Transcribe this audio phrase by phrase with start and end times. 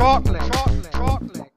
[0.00, 1.52] Shortleg, shortleg, shortleg.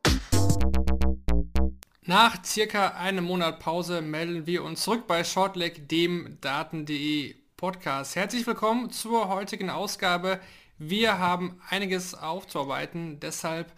[2.02, 8.18] Nach circa einem Monat Pause melden wir uns zurück bei Shortleg, dem Daten.de Podcast.
[8.18, 10.42] Herzlich willkommen zur heutigen Ausgabe.
[10.78, 13.72] Wir haben einiges aufzuarbeiten, deshalb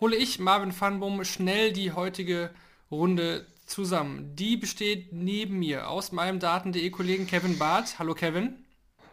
[0.00, 2.50] hole ich Marvin Fanbum schnell die heutige
[2.90, 4.34] Runde zusammen.
[4.34, 8.00] Die besteht neben mir aus meinem Daten.de Kollegen Kevin Barth.
[8.00, 8.66] Hallo Kevin.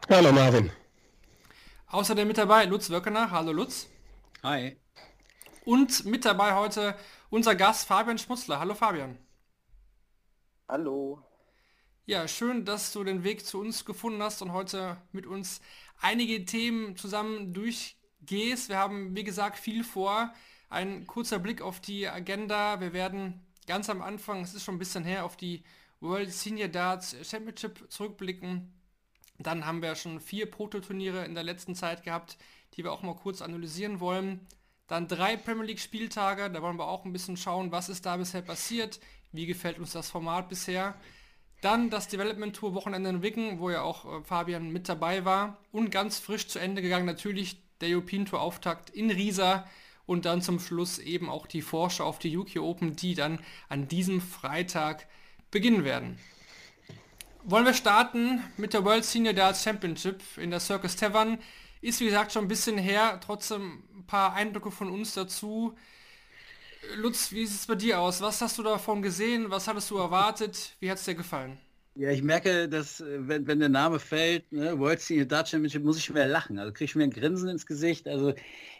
[0.09, 0.71] Hallo Marvin.
[1.91, 3.29] Außerdem mit dabei Lutz Wöckener.
[3.29, 3.85] Hallo Lutz.
[4.41, 4.77] Hi.
[5.65, 6.95] Und mit dabei heute
[7.31, 8.59] unser Gast Fabian Schmutzler.
[8.59, 9.17] Hallo Fabian.
[10.69, 11.23] Hallo.
[12.05, 15.61] Ja, schön, dass du den Weg zu uns gefunden hast und heute mit uns
[15.99, 18.69] einige Themen zusammen durchgehst.
[18.69, 20.31] Wir haben, wie gesagt, viel vor.
[20.69, 22.79] Ein kurzer Blick auf die Agenda.
[22.79, 25.63] Wir werden ganz am Anfang, es ist schon ein bisschen her, auf die
[25.99, 28.71] World Senior Darts Championship zurückblicken.
[29.39, 32.37] Dann haben wir schon vier Prototurniere in der letzten Zeit gehabt,
[32.75, 34.47] die wir auch mal kurz analysieren wollen.
[34.87, 38.17] Dann drei Premier League Spieltage, da wollen wir auch ein bisschen schauen, was ist da
[38.17, 38.99] bisher passiert,
[39.31, 40.95] wie gefällt uns das Format bisher.
[41.61, 45.57] Dann das Development Tour Wochenende in Wicken, wo ja auch äh, Fabian mit dabei war.
[45.71, 49.67] Und ganz frisch zu Ende gegangen natürlich der European Tour Auftakt in Riesa.
[50.05, 53.87] Und dann zum Schluss eben auch die Vorschau auf die UK Open, die dann an
[53.87, 55.07] diesem Freitag
[55.49, 56.19] beginnen werden.
[57.43, 61.39] Wollen wir starten mit der World Senior Darts Championship in der Circus Tavern.
[61.81, 65.75] Ist wie gesagt schon ein bisschen her, trotzdem paar Eindrücke von uns dazu.
[66.97, 68.21] Lutz, wie sieht es bei dir aus?
[68.21, 69.49] Was hast du davon gesehen?
[69.49, 70.75] Was hattest du erwartet?
[70.79, 71.57] Wie hat es dir gefallen?
[71.97, 75.81] Ja, ich merke, dass äh, wenn, wenn der Name fällt, ne, World Senior Dart Championship,
[75.83, 76.59] muss ich schon wieder lachen.
[76.59, 78.05] Also kriege ich mir ein Grinsen ins Gesicht.
[78.09, 78.33] Also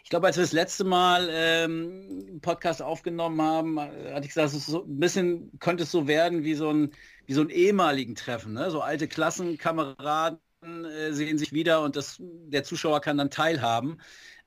[0.04, 4.34] ich glaube, als wir das letzte Mal ähm, einen Podcast aufgenommen haben, äh, hatte ich
[4.34, 6.90] gesagt, so ein bisschen könnte es so werden wie so ein,
[7.24, 8.52] wie so ein ehemaligen Treffen.
[8.52, 8.70] Ne?
[8.70, 13.98] So alte Klassenkameraden äh, sehen sich wieder und das, der Zuschauer kann dann teilhaben.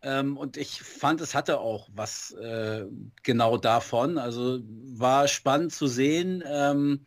[0.01, 2.85] Ähm, und ich fand, es hatte auch was äh,
[3.23, 4.17] genau davon.
[4.17, 4.59] Also
[4.95, 7.05] war spannend zu sehen, ähm,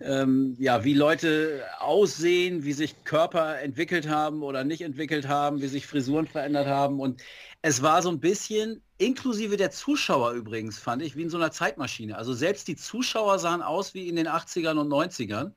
[0.00, 5.66] ähm, ja, wie Leute aussehen, wie sich Körper entwickelt haben oder nicht entwickelt haben, wie
[5.66, 7.00] sich Frisuren verändert haben.
[7.00, 7.22] Und
[7.62, 11.52] es war so ein bisschen, inklusive der Zuschauer übrigens, fand ich, wie in so einer
[11.52, 12.16] Zeitmaschine.
[12.16, 15.52] Also selbst die Zuschauer sahen aus wie in den 80ern und 90ern.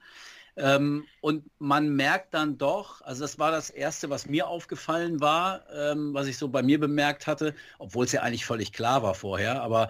[0.55, 5.63] Ähm, und man merkt dann doch, also das war das Erste, was mir aufgefallen war,
[5.73, 9.15] ähm, was ich so bei mir bemerkt hatte, obwohl es ja eigentlich völlig klar war
[9.15, 9.89] vorher, aber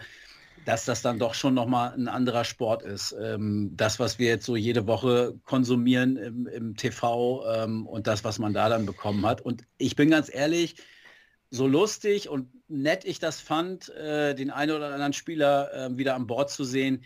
[0.65, 3.13] dass das dann doch schon nochmal ein anderer Sport ist.
[3.21, 8.23] Ähm, das, was wir jetzt so jede Woche konsumieren im, im TV ähm, und das,
[8.23, 9.41] was man da dann bekommen hat.
[9.41, 10.75] Und ich bin ganz ehrlich,
[11.49, 16.15] so lustig und nett ich das fand, äh, den einen oder anderen Spieler äh, wieder
[16.15, 17.03] an Bord zu sehen,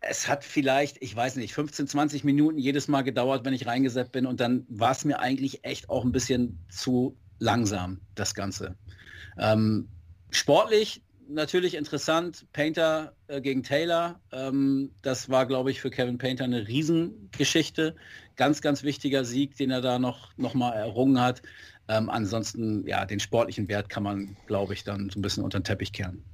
[0.00, 4.12] es hat vielleicht, ich weiß nicht, 15, 20 Minuten jedes Mal gedauert, wenn ich reingesetzt
[4.12, 8.76] bin und dann war es mir eigentlich echt auch ein bisschen zu langsam, das Ganze.
[9.38, 9.88] Ähm,
[10.30, 14.20] sportlich natürlich interessant, Painter äh, gegen Taylor.
[14.32, 17.96] Ähm, das war, glaube ich, für Kevin Painter eine Riesengeschichte.
[18.36, 21.42] Ganz, ganz wichtiger Sieg, den er da noch, noch mal errungen hat.
[21.88, 25.58] Ähm, ansonsten, ja, den sportlichen Wert kann man, glaube ich, dann so ein bisschen unter
[25.58, 26.24] den Teppich kehren.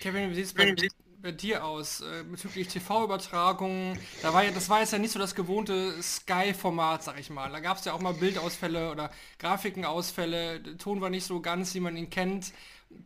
[0.00, 0.74] Kevin, wie sieht es bei,
[1.24, 3.98] bei dir aus äh, bezüglich TV-Übertragungen?
[4.20, 7.50] Da war ja, das war jetzt ja nicht so das gewohnte Sky-Format, sag ich mal.
[7.50, 10.60] Da gab es ja auch mal Bildausfälle oder Grafikenausfälle.
[10.60, 12.52] Der Ton war nicht so ganz, wie man ihn kennt.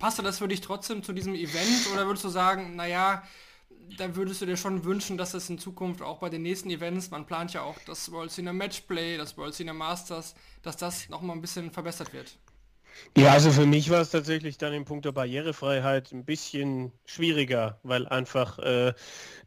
[0.01, 3.23] Passte das für dich trotzdem zu diesem Event oder würdest du sagen, naja,
[3.97, 7.12] da würdest du dir schon wünschen, dass es in Zukunft auch bei den nächsten Events,
[7.12, 11.37] man plant ja auch das World Senior Matchplay, das World Senior Masters, dass das nochmal
[11.37, 12.37] ein bisschen verbessert wird?
[13.17, 17.81] Ja, also für mich war es tatsächlich dann im Punkt der Barrierefreiheit ein bisschen schwieriger,
[17.82, 18.94] weil einfach äh,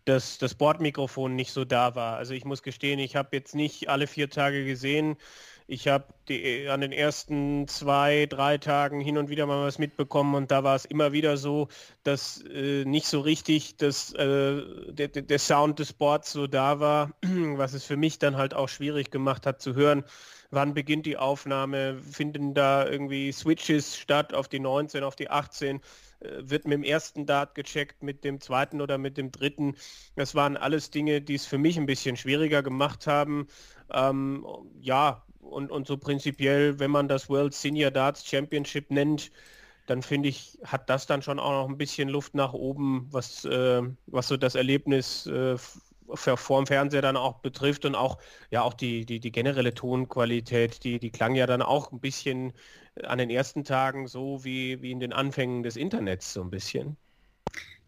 [0.06, 2.18] das, das Bordmikrofon nicht so da war.
[2.18, 5.18] Also ich muss gestehen, ich habe jetzt nicht alle vier Tage gesehen.
[5.68, 6.06] Ich habe
[6.70, 10.76] an den ersten zwei, drei Tagen hin und wieder mal was mitbekommen und da war
[10.76, 11.70] es immer wieder so,
[12.04, 17.12] dass äh, nicht so richtig das, äh, der, der Sound des Boards so da war,
[17.24, 20.04] was es für mich dann halt auch schwierig gemacht hat zu hören,
[20.52, 25.82] wann beginnt die Aufnahme, finden da irgendwie Switches statt auf die 19, auf die 18,
[26.20, 29.76] äh, wird mit dem ersten Dart gecheckt, mit dem zweiten oder mit dem dritten.
[30.16, 33.48] Das waren alles Dinge, die es für mich ein bisschen schwieriger gemacht haben.
[33.92, 34.46] Ähm,
[34.80, 39.32] ja, und, und so prinzipiell, wenn man das World Senior Darts Championship nennt,
[39.88, 43.46] dann finde ich, hat das dann schon auch noch ein bisschen Luft nach oben, was,
[43.46, 45.58] äh, was so das Erlebnis äh,
[46.16, 48.18] vor dem Fernseher dann auch betrifft und auch
[48.50, 52.54] ja auch die, die, die generelle Tonqualität, die, die klang ja dann auch ein bisschen
[53.04, 56.98] an den ersten Tagen so wie, wie in den Anfängen des Internets so ein bisschen.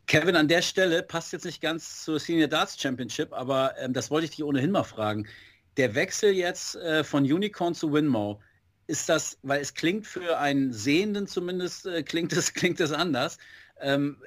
[0.08, 4.12] Kevin, an der Stelle passt jetzt nicht ganz zur Senior Darts Championship, aber ähm, das
[4.12, 5.28] wollte ich dich ohnehin mal fragen.
[5.78, 8.40] Der Wechsel jetzt äh, von Unicorn zu Winmow,
[8.88, 13.38] ist das, weil es klingt für einen Sehenden zumindest, äh, klingt es klingt es anders.
[13.80, 14.22] Ähm,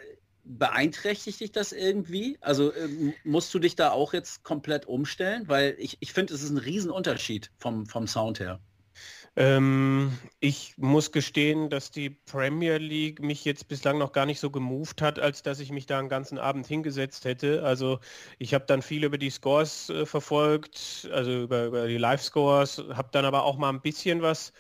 [0.47, 2.39] beeinträchtigt dich das irgendwie?
[2.41, 5.45] Also äh, musst du dich da auch jetzt komplett umstellen?
[5.49, 8.61] Weil ich, ich finde, es ist ein Riesenunterschied vom, vom Sound her.
[9.39, 14.51] Ähm, ich muss gestehen, dass die Premier League mich jetzt bislang noch gar nicht so
[14.51, 17.63] gemoved hat, als dass ich mich da einen ganzen Abend hingesetzt hätte.
[17.63, 18.01] Also
[18.39, 23.09] ich habe dann viel über die Scores äh, verfolgt, also über, über die Live-Scores, habe
[23.13, 24.53] dann aber auch mal ein bisschen was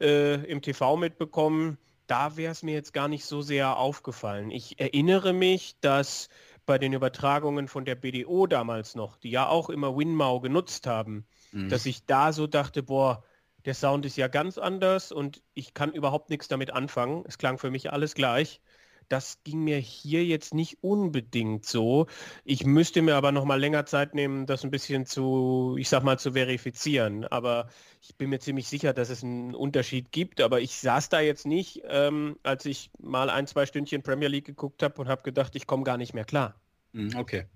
[0.00, 1.76] äh, im TV mitbekommen.
[2.06, 4.50] Da wäre es mir jetzt gar nicht so sehr aufgefallen.
[4.50, 6.28] Ich erinnere mich, dass
[6.66, 11.26] bei den Übertragungen von der BDO damals noch, die ja auch immer Winmau genutzt haben,
[11.52, 11.68] mhm.
[11.68, 13.22] dass ich da so dachte, boah,
[13.64, 17.24] der Sound ist ja ganz anders und ich kann überhaupt nichts damit anfangen.
[17.26, 18.60] Es klang für mich alles gleich.
[19.08, 22.06] Das ging mir hier jetzt nicht unbedingt so.
[22.44, 26.02] Ich müsste mir aber noch mal länger Zeit nehmen, das ein bisschen zu, ich sag
[26.02, 27.24] mal, zu verifizieren.
[27.24, 27.68] Aber
[28.00, 30.40] ich bin mir ziemlich sicher, dass es einen Unterschied gibt.
[30.40, 34.46] Aber ich saß da jetzt nicht, ähm, als ich mal ein, zwei Stündchen Premier League
[34.46, 36.54] geguckt habe und habe gedacht, ich komme gar nicht mehr klar.
[36.92, 37.46] Hm, okay.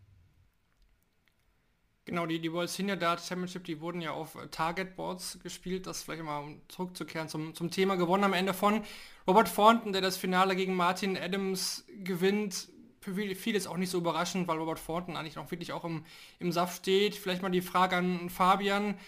[2.07, 5.87] Genau, die, die World Senior Dart Championship, die wurden ja auf äh, Target Boards gespielt,
[5.87, 8.83] das vielleicht mal um zurückzukehren zum, zum Thema, gewonnen am Ende von
[9.27, 12.69] Robert Thornton, der das Finale gegen Martin Adams gewinnt.
[13.01, 16.05] Für viele ist auch nicht so überraschend, weil Robert Thornton eigentlich noch wirklich auch im,
[16.39, 17.15] im Saft steht.
[17.15, 18.99] Vielleicht mal die Frage an Fabian.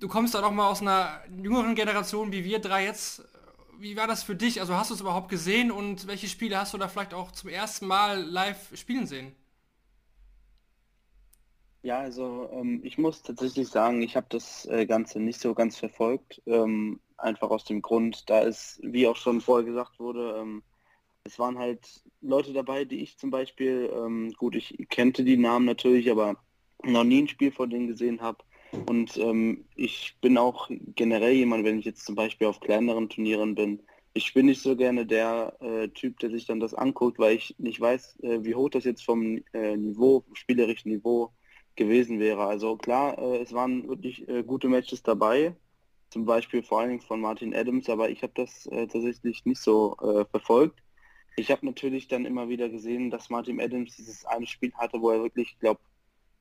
[0.00, 3.24] Du kommst da doch mal aus einer jüngeren Generation wie wir drei jetzt.
[3.78, 4.60] Wie war das für dich?
[4.60, 7.50] Also hast du es überhaupt gesehen und welche Spiele hast du da vielleicht auch zum
[7.50, 9.34] ersten Mal live spielen sehen?
[11.82, 15.76] Ja, also ähm, ich muss tatsächlich sagen, ich habe das äh, Ganze nicht so ganz
[15.78, 16.40] verfolgt.
[16.46, 20.62] Ähm, einfach aus dem Grund, da ist, wie auch schon vorher gesagt wurde, ähm,
[21.24, 25.66] es waren halt Leute dabei, die ich zum Beispiel, ähm, gut, ich kannte die Namen
[25.66, 26.36] natürlich, aber
[26.84, 28.44] noch nie ein Spiel von denen gesehen habe.
[28.86, 33.54] Und ähm, ich bin auch generell jemand, wenn ich jetzt zum Beispiel auf kleineren Turnieren
[33.54, 33.82] bin,
[34.14, 37.54] ich bin nicht so gerne der äh, Typ, der sich dann das anguckt, weil ich
[37.58, 41.32] nicht weiß, äh, wie hoch das jetzt vom äh, Niveau, spielerischen Niveau
[41.76, 42.44] gewesen wäre.
[42.46, 45.54] Also klar, äh, es waren wirklich äh, gute Matches dabei,
[46.10, 49.60] zum Beispiel vor allen Dingen von Martin Adams, aber ich habe das äh, tatsächlich nicht
[49.60, 50.82] so äh, verfolgt.
[51.36, 55.10] Ich habe natürlich dann immer wieder gesehen, dass Martin Adams dieses eine Spiel hatte, wo
[55.10, 55.80] er wirklich, ich glaube,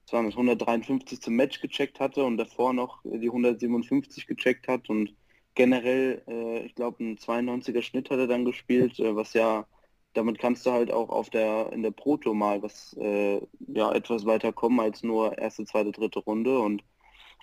[0.06, 5.16] es waren 153 zum Match gecheckt hatte und davor noch die 157 gecheckt hat und
[5.56, 9.66] generell, äh, ich glaube, ein 92er Schnitt hat er dann gespielt, äh, was ja
[10.14, 14.26] damit kannst du halt auch auf der in der Proto mal was äh, ja etwas
[14.26, 16.84] weiter kommen als nur erste, zweite, dritte Runde und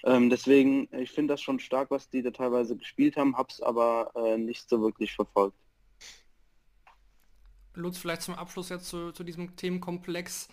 [0.04, 4.12] ähm, deswegen ich finde das schon stark, was die da teilweise gespielt haben, hab's aber
[4.14, 5.56] äh, nicht so wirklich verfolgt.
[7.74, 10.48] Lutz, vielleicht zum Abschluss jetzt zu, zu diesem Themenkomplex.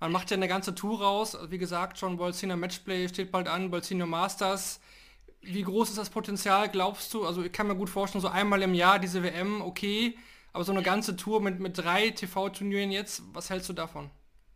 [0.00, 3.70] Man macht ja eine ganze Tour raus, wie gesagt, schon Bolziner Matchplay steht bald an,
[3.70, 4.80] Bolzino Masters.
[5.42, 7.26] Wie groß ist das Potenzial, glaubst du?
[7.26, 10.16] Also ich kann mir gut vorstellen, so einmal im Jahr diese WM, okay,
[10.52, 14.10] aber so eine ganze Tour mit, mit drei TV-Turnieren jetzt, was hältst du davon?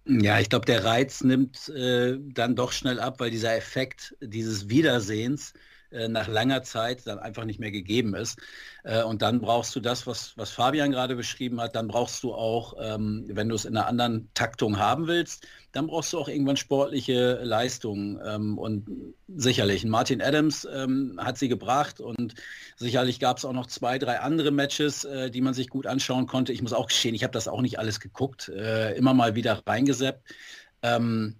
[0.06, 4.68] Ja, ich glaube, der Reiz nimmt äh, dann doch schnell ab, weil dieser Effekt dieses
[4.68, 5.54] Wiedersehens
[5.94, 8.38] äh, nach langer Zeit dann einfach nicht mehr gegeben ist.
[8.82, 12.34] Äh, und dann brauchst du das, was, was Fabian gerade beschrieben hat, dann brauchst du
[12.34, 16.28] auch, ähm, wenn du es in einer anderen Taktung haben willst, dann brauchst du auch
[16.28, 18.20] irgendwann sportliche Leistungen.
[18.24, 18.86] Ähm, und
[19.28, 22.34] sicherlich, Martin Adams ähm, hat sie gebracht und
[22.76, 26.26] sicherlich gab es auch noch zwei, drei andere Matches, äh, die man sich gut anschauen
[26.26, 26.52] konnte.
[26.52, 29.62] Ich muss auch gestehen, ich habe das auch nicht alles geguckt, äh, immer mal wieder
[29.66, 30.22] reingeseppt.
[30.82, 31.36] Ähm,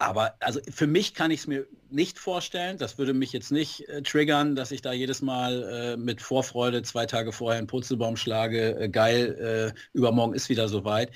[0.00, 2.78] aber also für mich kann ich es mir nicht vorstellen.
[2.78, 6.82] Das würde mich jetzt nicht äh, triggern, dass ich da jedes Mal äh, mit Vorfreude
[6.82, 8.80] zwei Tage vorher einen Purzelbaum schlage.
[8.80, 11.10] Äh, geil, äh, übermorgen ist wieder soweit.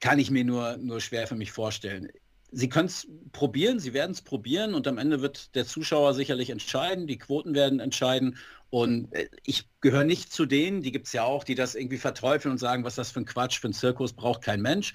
[0.00, 2.08] Kann ich mir nur, nur schwer für mich vorstellen.
[2.50, 6.50] Sie können es probieren, Sie werden es probieren und am Ende wird der Zuschauer sicherlich
[6.50, 8.38] entscheiden, die Quoten werden entscheiden
[8.70, 11.98] und äh, ich gehöre nicht zu denen, die gibt es ja auch, die das irgendwie
[11.98, 14.94] verteufeln und sagen, was das für ein Quatsch, für ein Zirkus braucht kein Mensch.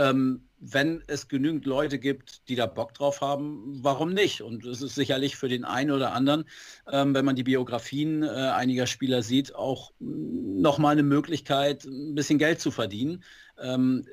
[0.00, 4.42] Ähm, wenn es genügend Leute gibt, die da Bock drauf haben, warum nicht?
[4.42, 6.44] Und es ist sicherlich für den einen oder anderen,
[6.90, 12.38] ähm, wenn man die Biografien äh, einiger Spieler sieht, auch nochmal eine Möglichkeit, ein bisschen
[12.38, 13.24] Geld zu verdienen.
[13.58, 14.06] Ähm,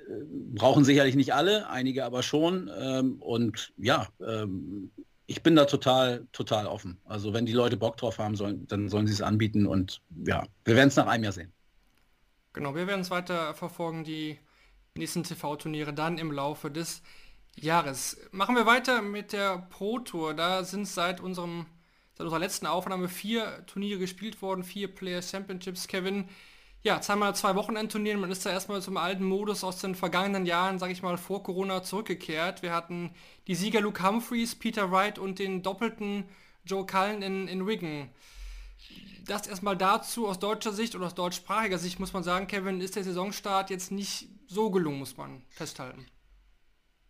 [0.55, 2.69] brauchen sicherlich nicht alle, einige aber schon.
[2.77, 4.91] Ähm, und ja, ähm,
[5.25, 6.97] ich bin da total, total offen.
[7.05, 10.45] Also wenn die Leute Bock drauf haben sollen, dann sollen sie es anbieten und ja,
[10.65, 11.51] wir werden es nach einem Jahr sehen.
[12.53, 14.39] Genau, wir werden es weiter verfolgen, die
[14.97, 17.01] nächsten TV-Turniere dann im Laufe des
[17.55, 18.17] Jahres.
[18.31, 20.33] Machen wir weiter mit der Pro Tour.
[20.33, 21.65] Da sind seit unserem
[22.17, 25.87] seit unserer letzten Aufnahme vier Turniere gespielt worden, vier Player Championships.
[25.87, 26.27] Kevin,
[26.81, 28.17] ja, zweimal zwei Wochenendturniere.
[28.17, 31.43] Man ist da erstmal zum alten Modus aus den vergangenen Jahren, sage ich mal, vor
[31.43, 32.63] Corona zurückgekehrt.
[32.63, 33.11] Wir hatten
[33.45, 36.25] die Sieger Luke Humphreys, Peter Wright und den doppelten
[36.65, 38.09] Joe Cullen in, in Wigan.
[39.25, 42.95] Das erstmal dazu aus deutscher Sicht oder aus deutschsprachiger Sicht muss man sagen, Kevin, ist
[42.95, 46.07] der Saisonstart jetzt nicht so gelungen, muss man festhalten.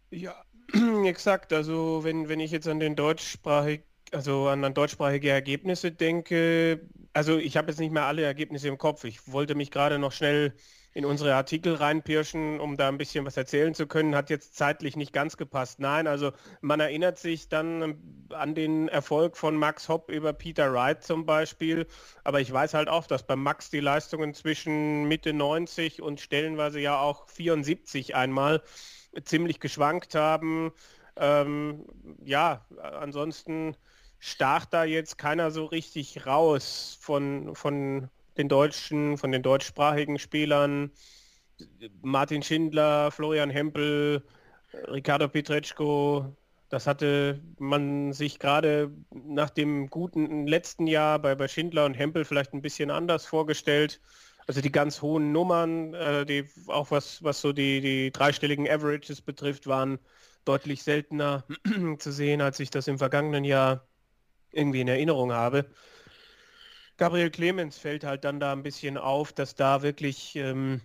[0.10, 0.36] Ja,
[1.06, 1.52] exakt.
[1.54, 7.38] Also wenn, wenn ich jetzt an den deutschsprachig, also an, an deutschsprachige Ergebnisse denke, also
[7.38, 9.04] ich habe jetzt nicht mehr alle Ergebnisse im Kopf.
[9.04, 10.56] Ich wollte mich gerade noch schnell
[10.98, 14.96] in unsere Artikel reinpirschen, um da ein bisschen was erzählen zu können, hat jetzt zeitlich
[14.96, 15.80] nicht ganz gepasst.
[15.80, 18.02] Nein, also man erinnert sich dann
[18.32, 21.86] an den Erfolg von Max Hopp über Peter Wright zum Beispiel,
[22.24, 26.80] aber ich weiß halt auch, dass bei Max die Leistungen zwischen Mitte 90 und stellenweise
[26.80, 28.64] ja auch 74 einmal
[29.24, 30.72] ziemlich geschwankt haben.
[31.16, 31.86] Ähm,
[32.24, 33.78] ja, ansonsten
[34.18, 40.92] stach da jetzt keiner so richtig raus von, von den deutschen, von den deutschsprachigen Spielern.
[42.02, 44.24] Martin Schindler, Florian Hempel,
[44.88, 46.36] Ricardo Pietreczko,
[46.70, 52.26] das hatte man sich gerade nach dem guten letzten Jahr bei, bei Schindler und Hempel
[52.26, 54.02] vielleicht ein bisschen anders vorgestellt.
[54.48, 59.22] Also die ganz hohen Nummern, äh, die auch was, was so die, die dreistelligen Averages
[59.22, 60.00] betrifft, waren
[60.46, 61.46] deutlich seltener
[62.00, 63.88] zu sehen, als ich das im vergangenen Jahr
[64.52, 65.70] irgendwie in Erinnerung habe.
[66.98, 70.82] Gabriel Clemens fällt halt dann da ein bisschen auf, dass da wirklich ähm,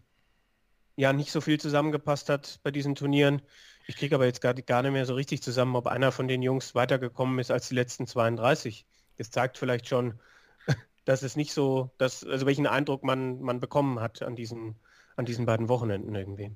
[0.97, 3.43] ja nicht so viel zusammengepasst hat bei diesen Turnieren.
[3.87, 6.43] Ich kriege aber jetzt gar, gar nicht mehr so richtig zusammen, ob einer von den
[6.43, 8.87] Jungs weitergekommen ist als die letzten 32.
[9.17, 10.21] Das zeigt vielleicht schon,
[11.05, 14.77] dass es nicht so, dass, also welchen Eindruck man, man bekommen hat an diesen,
[15.17, 16.55] an diesen beiden Wochenenden irgendwie.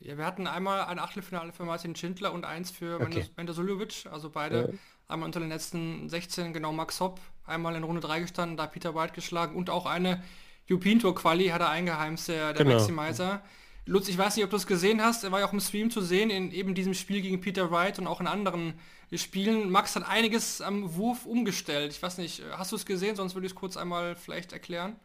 [0.00, 3.24] Ja, wir hatten einmal ein Achtelfinale für Martin Schindler und eins für okay.
[3.36, 4.78] Mendesulovic, also beide ja.
[5.08, 8.94] einmal unter den letzten 16, genau Max Hopp, einmal in Runde 3 gestanden, da Peter
[8.94, 10.22] White geschlagen und auch eine
[10.70, 12.78] European Tour Quali hat er eingeheimst, der, der genau.
[12.78, 13.42] Maximizer.
[13.86, 15.90] Lutz, ich weiß nicht, ob du es gesehen hast, er war ja auch im Stream
[15.90, 18.74] zu sehen, in eben diesem Spiel gegen Peter Wright und auch in anderen
[19.12, 19.70] Spielen.
[19.70, 21.92] Max hat einiges am Wurf umgestellt.
[21.92, 23.14] Ich weiß nicht, hast du es gesehen?
[23.14, 24.96] Sonst würde ich es kurz einmal vielleicht erklären.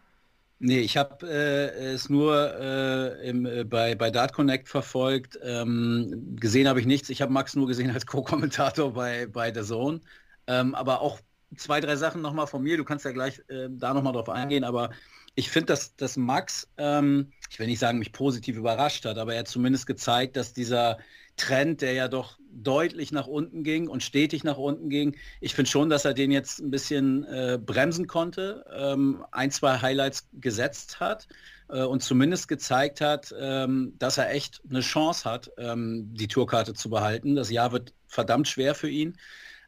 [0.61, 5.39] Nee, ich habe äh, es nur äh, im, äh, bei, bei Dart Connect verfolgt.
[5.41, 7.09] Ähm, gesehen habe ich nichts.
[7.09, 10.01] Ich habe Max nur gesehen als Co-Kommentator bei, bei The Zone.
[10.47, 11.19] Ähm, aber auch
[11.55, 12.77] zwei, drei Sachen nochmal von mir.
[12.77, 14.63] Du kannst ja gleich äh, da nochmal drauf eingehen.
[14.63, 14.91] Aber
[15.35, 19.33] ich finde, dass, dass Max, ähm, ich will nicht sagen, mich positiv überrascht hat, aber
[19.33, 20.97] er hat zumindest gezeigt, dass dieser
[21.37, 25.15] Trend, der ja doch deutlich nach unten ging und stetig nach unten ging.
[25.39, 29.79] Ich finde schon, dass er den jetzt ein bisschen äh, bremsen konnte, ähm, ein, zwei
[29.79, 31.27] Highlights gesetzt hat
[31.69, 36.73] äh, und zumindest gezeigt hat, ähm, dass er echt eine Chance hat, ähm, die Tourkarte
[36.73, 37.35] zu behalten.
[37.35, 39.15] Das Jahr wird verdammt schwer für ihn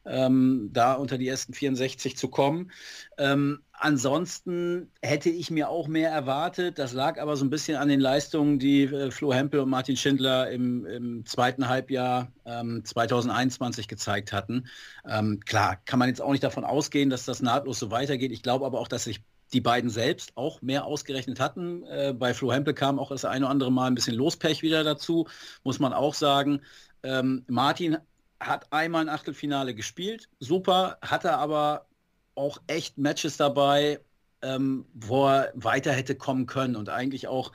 [0.04, 2.70] ähm, da unter die ersten 64 zu kommen.
[3.18, 6.78] Ähm, ansonsten hätte ich mir auch mehr erwartet.
[6.78, 9.96] Das lag aber so ein bisschen an den Leistungen, die äh, Flo Hempel und Martin
[9.96, 14.66] Schindler im, im zweiten Halbjahr ähm, 2021 gezeigt hatten.
[15.08, 18.32] Ähm, klar, kann man jetzt auch nicht davon ausgehen, dass das nahtlos so weitergeht.
[18.32, 21.84] Ich glaube aber auch, dass sich die beiden selbst auch mehr ausgerechnet hatten.
[21.84, 24.82] Äh, bei Flo Hempel kam auch das eine oder andere Mal ein bisschen Lospech wieder
[24.82, 25.26] dazu,
[25.62, 26.62] muss man auch sagen.
[27.02, 27.98] Ähm, Martin
[28.46, 31.86] hat einmal ein Achtelfinale gespielt, super, hatte aber
[32.34, 34.00] auch echt Matches dabei,
[34.42, 37.52] ähm, wo er weiter hätte kommen können und eigentlich auch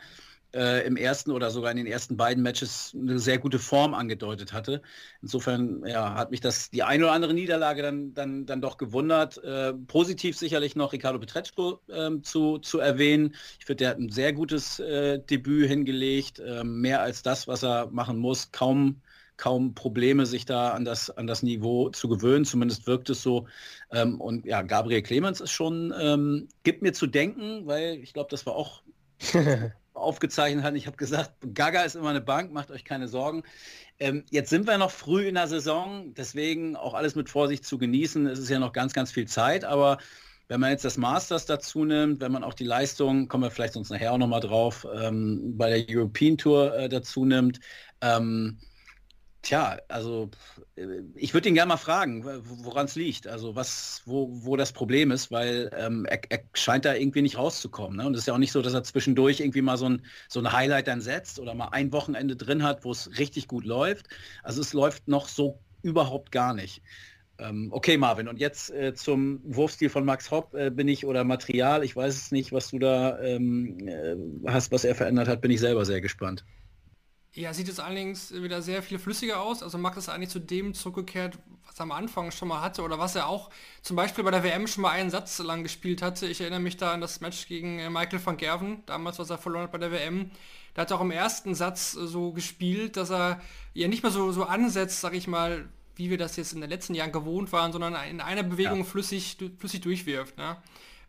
[0.53, 4.53] äh, im ersten oder sogar in den ersten beiden Matches eine sehr gute Form angedeutet
[4.53, 4.82] hatte.
[5.22, 9.38] Insofern ja, hat mich das die eine oder andere Niederlage dann, dann, dann doch gewundert.
[9.44, 13.36] Äh, positiv sicherlich noch Ricardo Petreczko äh, zu, zu erwähnen.
[13.60, 17.63] Ich finde, der hat ein sehr gutes äh, Debüt hingelegt, ähm, mehr als das, was
[17.63, 18.51] er machen muss.
[18.51, 19.01] Kaum
[19.38, 22.46] kaum Probleme, sich da an das, an das Niveau zu gewöhnen.
[22.46, 23.48] Zumindest wirkt es so.
[23.91, 28.29] Ähm, und ja, Gabriel Clemens ist schon, ähm, gibt mir zu denken, weil ich glaube,
[28.32, 28.82] das war auch
[29.94, 30.75] aufgezeichnet hat.
[30.75, 33.44] Ich habe gesagt, Gaga ist immer eine Bank, macht euch keine Sorgen.
[34.00, 37.77] Ähm, jetzt sind wir noch früh in der Saison, deswegen auch alles mit Vorsicht zu
[37.77, 38.27] genießen.
[38.27, 39.98] Es ist ja noch ganz, ganz viel Zeit, aber
[40.48, 43.74] wenn man jetzt das Masters dazu nimmt, wenn man auch die Leistung, kommen wir vielleicht
[43.74, 47.60] sonst nachher auch nochmal drauf, ähm, bei der European Tour äh, dazu nimmt,
[48.01, 48.60] ähm,
[49.44, 50.29] Tja, also
[50.75, 54.74] äh, ich würde ihn gerne mal fragen, woran es liegt, also was, wo, wo das
[54.74, 57.98] Problem ist, weil ähm, er, er, scheint da irgendwie nicht rauszukommen.
[57.98, 58.08] Ne?
[58.08, 60.39] Und es ist ja auch nicht so, dass er zwischendurch irgendwie mal so ein, so
[60.39, 64.08] ein Highlight dann setzt oder mal ein Wochenende drin hat, wo es richtig gut läuft.
[64.44, 66.82] Also es läuft noch so überhaupt gar nicht.
[67.39, 71.24] Ähm, okay, Marvin, und jetzt äh, zum Wurfstil von Max Hopp äh, bin ich oder
[71.24, 74.15] Material, ich weiß es nicht, was du da ähm, äh,
[74.48, 76.44] hast, was er verändert hat, bin ich selber sehr gespannt.
[77.38, 79.62] Ja, sieht es allerdings wieder sehr viel flüssiger aus.
[79.62, 82.98] Also Max ist eigentlich zu dem zurückgekehrt, was er am Anfang schon mal hatte oder
[82.98, 83.51] was er auch
[83.84, 86.25] zum Beispiel bei der WM schon mal einen Satz lang gespielt hatte.
[86.25, 89.38] Ich erinnere mich da an das Match gegen äh, Michael van Gerven, damals, was er
[89.38, 90.32] verloren hat bei der WM.
[90.74, 93.39] Da hat er auch im ersten Satz äh, so gespielt, dass er
[93.75, 96.72] ja nicht mehr so, so ansetzt, sag ich mal, wie wir das jetzt in den
[96.72, 98.84] letzten Jahren gewohnt waren, sondern in einer Bewegung ja.
[98.84, 100.39] flüssig, flüssig durchwirft.
[100.39, 100.58] Ne?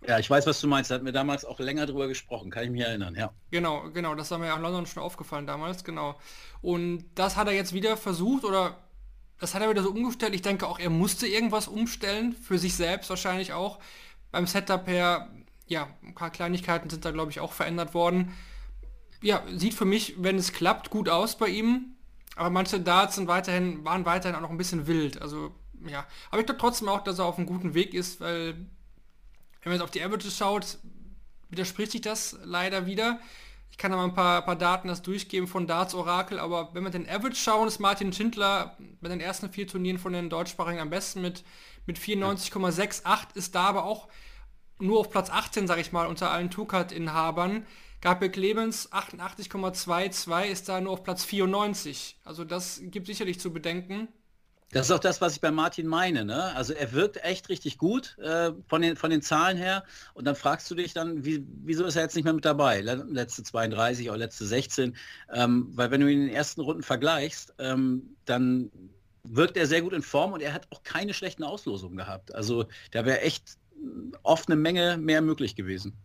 [0.07, 0.91] Ja, ich weiß, was du meinst.
[0.91, 3.33] Da hatten wir damals auch länger drüber gesprochen, kann ich mich erinnern, ja.
[3.51, 6.19] Genau, genau, das war mir ja in London schon aufgefallen damals, genau.
[6.63, 8.79] Und das hat er jetzt wieder versucht oder
[9.41, 10.35] das hat er wieder so umgestellt.
[10.35, 13.79] Ich denke auch, er musste irgendwas umstellen, für sich selbst wahrscheinlich auch.
[14.31, 15.31] Beim Setup her,
[15.67, 18.33] ja, ein paar Kleinigkeiten sind da, glaube ich, auch verändert worden.
[19.21, 21.97] Ja, sieht für mich, wenn es klappt, gut aus bei ihm.
[22.37, 25.21] Aber manche Darts sind weiterhin, waren weiterhin auch noch ein bisschen wild.
[25.21, 25.53] Also,
[25.87, 26.07] ja.
[26.31, 28.67] Aber ich glaube trotzdem auch, dass er auf einem guten Weg ist, weil,
[29.69, 30.79] wenn man jetzt auf die Averages schaut,
[31.51, 33.21] widerspricht sich das leider wieder.
[33.71, 36.85] Ich kann da mal ein paar, paar Daten das durchgeben von Darts Orakel, aber wenn
[36.85, 40.81] wir den Average schauen, ist Martin Schindler bei den ersten vier Turnieren von den deutschsprachigen
[40.81, 41.45] am besten mit,
[41.85, 44.09] mit 94,68, ist da aber auch
[44.79, 47.67] nur auf Platz 18, sage ich mal, unter allen Tukat-Inhabern.
[48.01, 52.17] Gabriel Clemens 88,22 ist da nur auf Platz 94.
[52.25, 54.09] Also das gibt sicherlich zu bedenken.
[54.71, 56.27] Das ist auch das, was ich bei Martin meine.
[56.27, 56.55] Ne?
[56.55, 59.83] Also er wirkt echt richtig gut äh, von, den, von den Zahlen her.
[60.13, 62.83] Und dann fragst du dich dann, wie, wieso ist er jetzt nicht mehr mit dabei?
[62.83, 64.95] Letzte 32 oder letzte 16.
[65.33, 68.71] Ähm, weil wenn du ihn in den ersten Runden vergleichst, ähm, dann
[69.25, 72.35] wirkt er sehr gut in Form und er hat auch keine schlechten Auslosungen gehabt.
[72.35, 73.57] Also da wäre echt
[74.23, 75.97] oft eine Menge mehr möglich gewesen.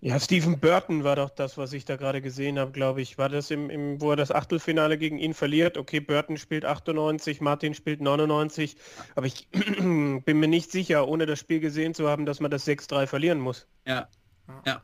[0.00, 3.18] Ja, Stephen Burton war doch das, was ich da gerade gesehen habe, glaube ich.
[3.18, 5.76] War das im, im, wo er das Achtelfinale gegen ihn verliert?
[5.76, 8.76] Okay, Burton spielt 98, Martin spielt 99,
[9.16, 12.66] aber ich bin mir nicht sicher, ohne das Spiel gesehen zu haben, dass man das
[12.66, 13.66] 6-3 verlieren muss.
[13.86, 14.08] Ja.
[14.64, 14.82] ja.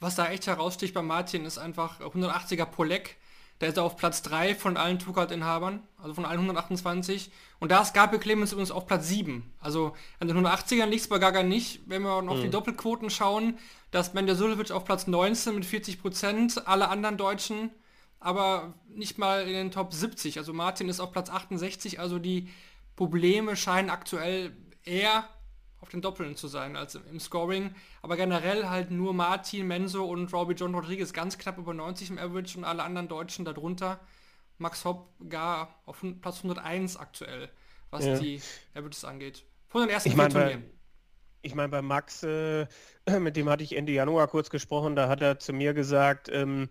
[0.00, 3.16] Was da echt heraussticht bei Martin ist einfach 180er Polek
[3.64, 7.30] der ist auf Platz 3 von allen Tukat-Inhabern, also von allen 128.
[7.60, 9.50] Und da ist Gabriel Clemens übrigens auf Platz 7.
[9.58, 11.80] Also an den 180ern liegt es bei Gaga nicht.
[11.86, 12.42] Wenn wir noch mhm.
[12.42, 13.58] die Doppelquoten schauen,
[13.90, 17.70] dass Mender Sulevic auf Platz 19 mit 40 Prozent, alle anderen Deutschen
[18.20, 20.38] aber nicht mal in den Top 70.
[20.38, 22.48] Also Martin ist auf Platz 68, also die
[22.96, 25.28] Probleme scheinen aktuell eher
[25.84, 27.74] auf den Doppeln zu sein als im Scoring.
[28.00, 32.18] Aber generell halt nur Martin, Menso und Robbie John Rodriguez ganz knapp über 90 im
[32.18, 34.00] Average und alle anderen Deutschen darunter.
[34.56, 37.50] Max Hopp gar auf Platz 101 aktuell,
[37.90, 38.18] was ja.
[38.18, 38.40] die
[38.74, 39.44] Averages angeht.
[39.68, 40.62] Von den ersten ich mein, Turnieren.
[40.62, 40.70] Bei,
[41.42, 42.66] ich meine, bei Max, äh,
[43.20, 46.70] mit dem hatte ich Ende Januar kurz gesprochen, da hat er zu mir gesagt, ähm,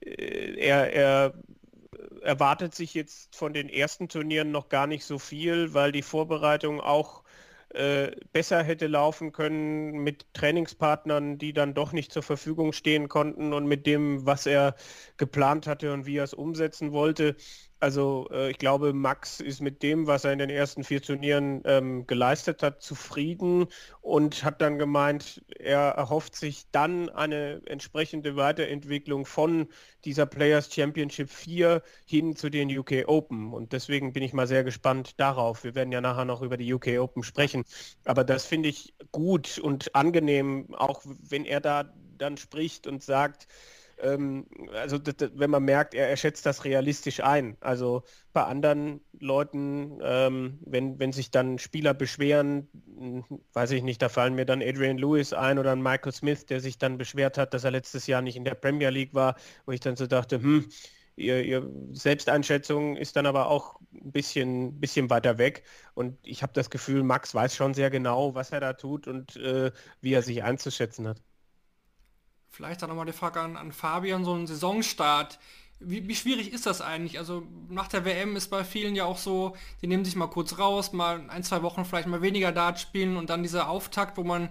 [0.00, 1.34] äh, er, er
[2.22, 6.80] erwartet sich jetzt von den ersten Turnieren noch gar nicht so viel, weil die Vorbereitung
[6.80, 7.23] auch
[7.74, 13.52] äh, besser hätte laufen können mit Trainingspartnern, die dann doch nicht zur Verfügung stehen konnten
[13.52, 14.74] und mit dem, was er
[15.16, 17.36] geplant hatte und wie er es umsetzen wollte.
[17.84, 21.60] Also äh, ich glaube, Max ist mit dem, was er in den ersten vier Turnieren
[21.66, 23.66] ähm, geleistet hat, zufrieden
[24.00, 29.68] und hat dann gemeint, er erhofft sich dann eine entsprechende Weiterentwicklung von
[30.06, 33.52] dieser Players Championship 4 hin zu den UK Open.
[33.52, 35.62] Und deswegen bin ich mal sehr gespannt darauf.
[35.62, 37.64] Wir werden ja nachher noch über die UK Open sprechen.
[38.06, 43.46] Aber das finde ich gut und angenehm, auch wenn er da dann spricht und sagt,
[43.98, 44.98] ähm, also
[45.34, 47.56] wenn man merkt, er, er schätzt das realistisch ein.
[47.60, 48.02] Also
[48.32, 54.08] bei anderen Leuten, ähm, wenn, wenn sich dann Spieler beschweren, hm, weiß ich nicht, da
[54.08, 57.64] fallen mir dann Adrian Lewis ein oder Michael Smith, der sich dann beschwert hat, dass
[57.64, 60.68] er letztes Jahr nicht in der Premier League war, wo ich dann so dachte, hm,
[61.16, 65.62] Ihr, ihr, Selbsteinschätzung ist dann aber auch ein bisschen, bisschen weiter weg.
[65.94, 69.36] Und ich habe das Gefühl, Max weiß schon sehr genau, was er da tut und
[69.36, 71.22] äh, wie er sich einzuschätzen hat.
[72.54, 75.40] Vielleicht auch nochmal die Frage an, an Fabian, so ein Saisonstart.
[75.80, 77.18] Wie, wie, schwierig ist das eigentlich?
[77.18, 80.56] Also nach der WM ist bei vielen ja auch so, die nehmen sich mal kurz
[80.56, 84.22] raus, mal ein, zwei Wochen vielleicht mal weniger Dart spielen und dann dieser Auftakt, wo
[84.22, 84.50] man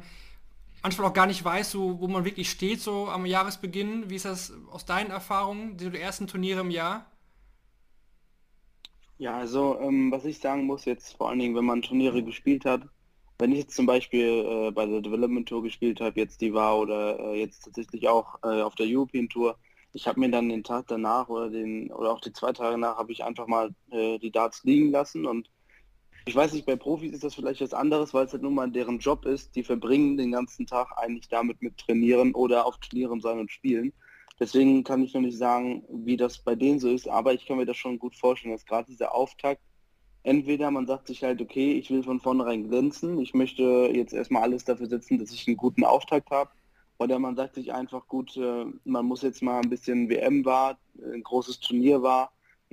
[0.81, 4.09] manchmal auch gar nicht weiß, so, wo man wirklich steht, so am Jahresbeginn.
[4.09, 7.05] Wie ist das aus deinen Erfahrungen, die ersten Turniere im Jahr?
[9.17, 12.65] Ja, also ähm, was ich sagen muss jetzt, vor allen Dingen, wenn man Turniere gespielt
[12.65, 12.81] hat,
[13.43, 16.79] wenn ich jetzt zum Beispiel äh, bei der Development Tour gespielt habe, jetzt die war
[16.79, 19.58] oder äh, jetzt tatsächlich auch äh, auf der European Tour,
[19.91, 22.95] ich habe mir dann den Tag danach oder den oder auch die zwei Tage nach
[22.95, 25.49] habe ich einfach mal äh, die Darts liegen lassen und
[26.25, 28.71] ich weiß nicht, bei Profis ist das vielleicht was anderes, weil es halt nun mal
[28.71, 29.53] deren Job ist.
[29.58, 33.91] Die verbringen den ganzen Tag eigentlich damit mit trainieren oder auf Turnieren sein und spielen.
[34.39, 37.58] Deswegen kann ich noch nicht sagen, wie das bei denen so ist, aber ich kann
[37.58, 39.62] mir das schon gut vorstellen, dass gerade dieser Auftakt
[40.23, 44.43] entweder man sagt sich halt, okay, ich will von vornherein glänzen, ich möchte jetzt erstmal
[44.43, 46.49] alles dafür setzen, dass ich einen guten Auftakt habe,
[46.97, 50.77] oder man sagt sich einfach, gut, äh, man muss jetzt mal ein bisschen WM war,
[51.03, 52.31] ein großes Turnier war,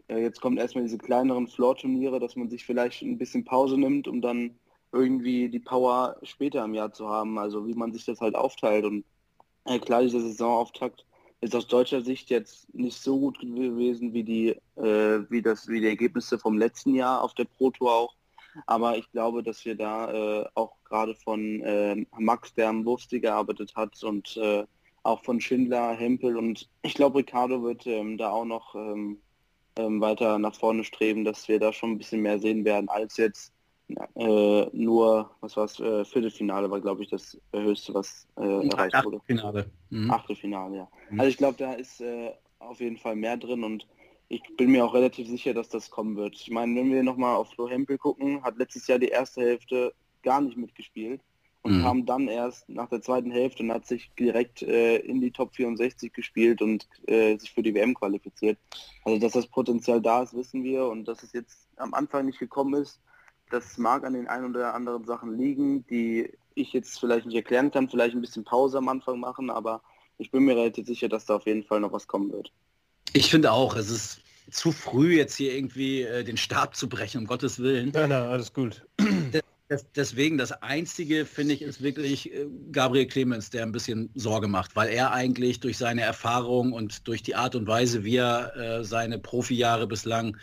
[0.08, 4.08] äh, jetzt kommt erstmal diese kleineren Floor-Turniere, dass man sich vielleicht ein bisschen Pause nimmt,
[4.08, 4.58] um dann
[4.92, 8.84] irgendwie die Power später im Jahr zu haben, also wie man sich das halt aufteilt.
[8.84, 9.04] Und
[9.64, 11.06] äh, klar, dieser Saisonauftakt
[11.40, 15.80] ist aus deutscher Sicht jetzt nicht so gut gewesen wie die, äh, wie das, wie
[15.80, 18.14] die Ergebnisse vom letzten Jahr auf der Pro Tour auch.
[18.66, 23.20] Aber ich glaube, dass wir da äh, auch gerade von äh, Max, der am Wurfstil
[23.20, 24.64] gearbeitet hat und äh,
[25.02, 29.18] auch von Schindler, Hempel und ich glaube, Ricardo wird ähm, da auch noch ähm,
[29.76, 33.16] ähm, weiter nach vorne streben, dass wir da schon ein bisschen mehr sehen werden als
[33.16, 33.52] jetzt
[34.14, 39.04] äh, nur, was war es, äh, Viertelfinale war, glaube ich, das höchste, was äh, erreicht
[39.04, 39.20] wurde.
[39.26, 39.70] Finale.
[39.90, 40.10] Mhm.
[40.10, 40.88] Achtelfinale, ja.
[41.10, 41.20] Mhm.
[41.20, 43.86] Also ich glaube, da ist äh, auf jeden Fall mehr drin und
[44.28, 46.36] ich bin mir auch relativ sicher, dass das kommen wird.
[46.36, 49.92] Ich meine, wenn wir nochmal auf Flo Hempel gucken, hat letztes Jahr die erste Hälfte
[50.22, 51.20] gar nicht mitgespielt
[51.62, 51.82] und mhm.
[51.82, 55.54] kam dann erst nach der zweiten Hälfte und hat sich direkt äh, in die Top
[55.54, 58.58] 64 gespielt und äh, sich für die WM qualifiziert.
[59.04, 62.38] Also dass das Potenzial da ist, wissen wir und dass es jetzt am Anfang nicht
[62.38, 63.00] gekommen ist,
[63.50, 67.70] das mag an den ein oder anderen Sachen liegen, die ich jetzt vielleicht nicht erklären
[67.70, 69.82] kann, vielleicht ein bisschen Pause am Anfang machen, aber
[70.18, 72.52] ich bin mir relativ sicher, dass da auf jeden Fall noch was kommen wird.
[73.12, 77.18] Ich finde auch, es ist zu früh jetzt hier irgendwie äh, den Stab zu brechen,
[77.18, 77.90] um Gottes Willen.
[77.92, 78.86] Nein, nein, alles gut.
[79.70, 84.48] Das, deswegen, das Einzige, finde ich, ist wirklich äh, Gabriel Clemens, der ein bisschen Sorge
[84.48, 88.56] macht, weil er eigentlich durch seine Erfahrung und durch die Art und Weise, wie er
[88.56, 90.36] äh, seine Profijahre bislang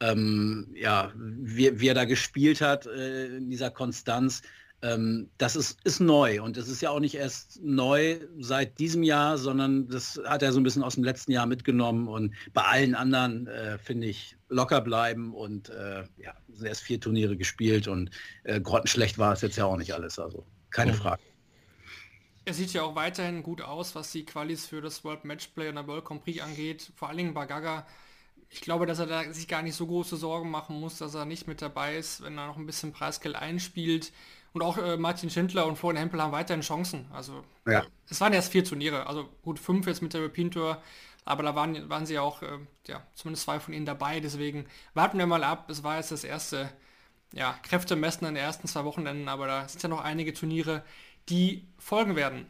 [0.00, 4.42] ähm, ja, wie, wie, er da gespielt hat äh, in dieser Konstanz,
[4.82, 9.02] ähm, das ist, ist neu und es ist ja auch nicht erst neu seit diesem
[9.02, 12.62] Jahr, sondern das hat er so ein bisschen aus dem letzten Jahr mitgenommen und bei
[12.62, 17.88] allen anderen äh, finde ich locker bleiben und äh, ja, sind erst vier Turniere gespielt
[17.88, 18.10] und
[18.44, 20.96] äh, grottenschlecht war es jetzt ja auch nicht alles, also keine oh.
[20.96, 21.22] Frage.
[22.46, 25.74] Er sieht ja auch weiterhin gut aus, was die Qualis für das World Matchplay und
[25.74, 26.90] der World Grand Prix angeht.
[26.96, 27.86] Vor allen Dingen Bagaga
[28.52, 31.24] ich glaube, dass er da sich gar nicht so große Sorgen machen muss, dass er
[31.24, 34.12] nicht mit dabei ist, wenn er noch ein bisschen Preisgeld einspielt.
[34.52, 37.06] Und auch äh, Martin Schindler und Florian Hempel haben weiterhin Chancen.
[37.12, 37.84] Also ja.
[38.08, 40.82] es waren erst vier Turniere, also gut fünf jetzt mit der European Tour,
[41.24, 42.58] aber da waren, waren sie auch, äh,
[42.88, 44.18] ja, zumindest zwei von ihnen dabei.
[44.18, 45.70] Deswegen warten wir mal ab.
[45.70, 46.68] Es war jetzt das erste
[47.32, 50.82] ja, Kräftemessen in den ersten zwei Wochenenden, aber da sind ja noch einige Turniere,
[51.28, 52.46] die folgen werden.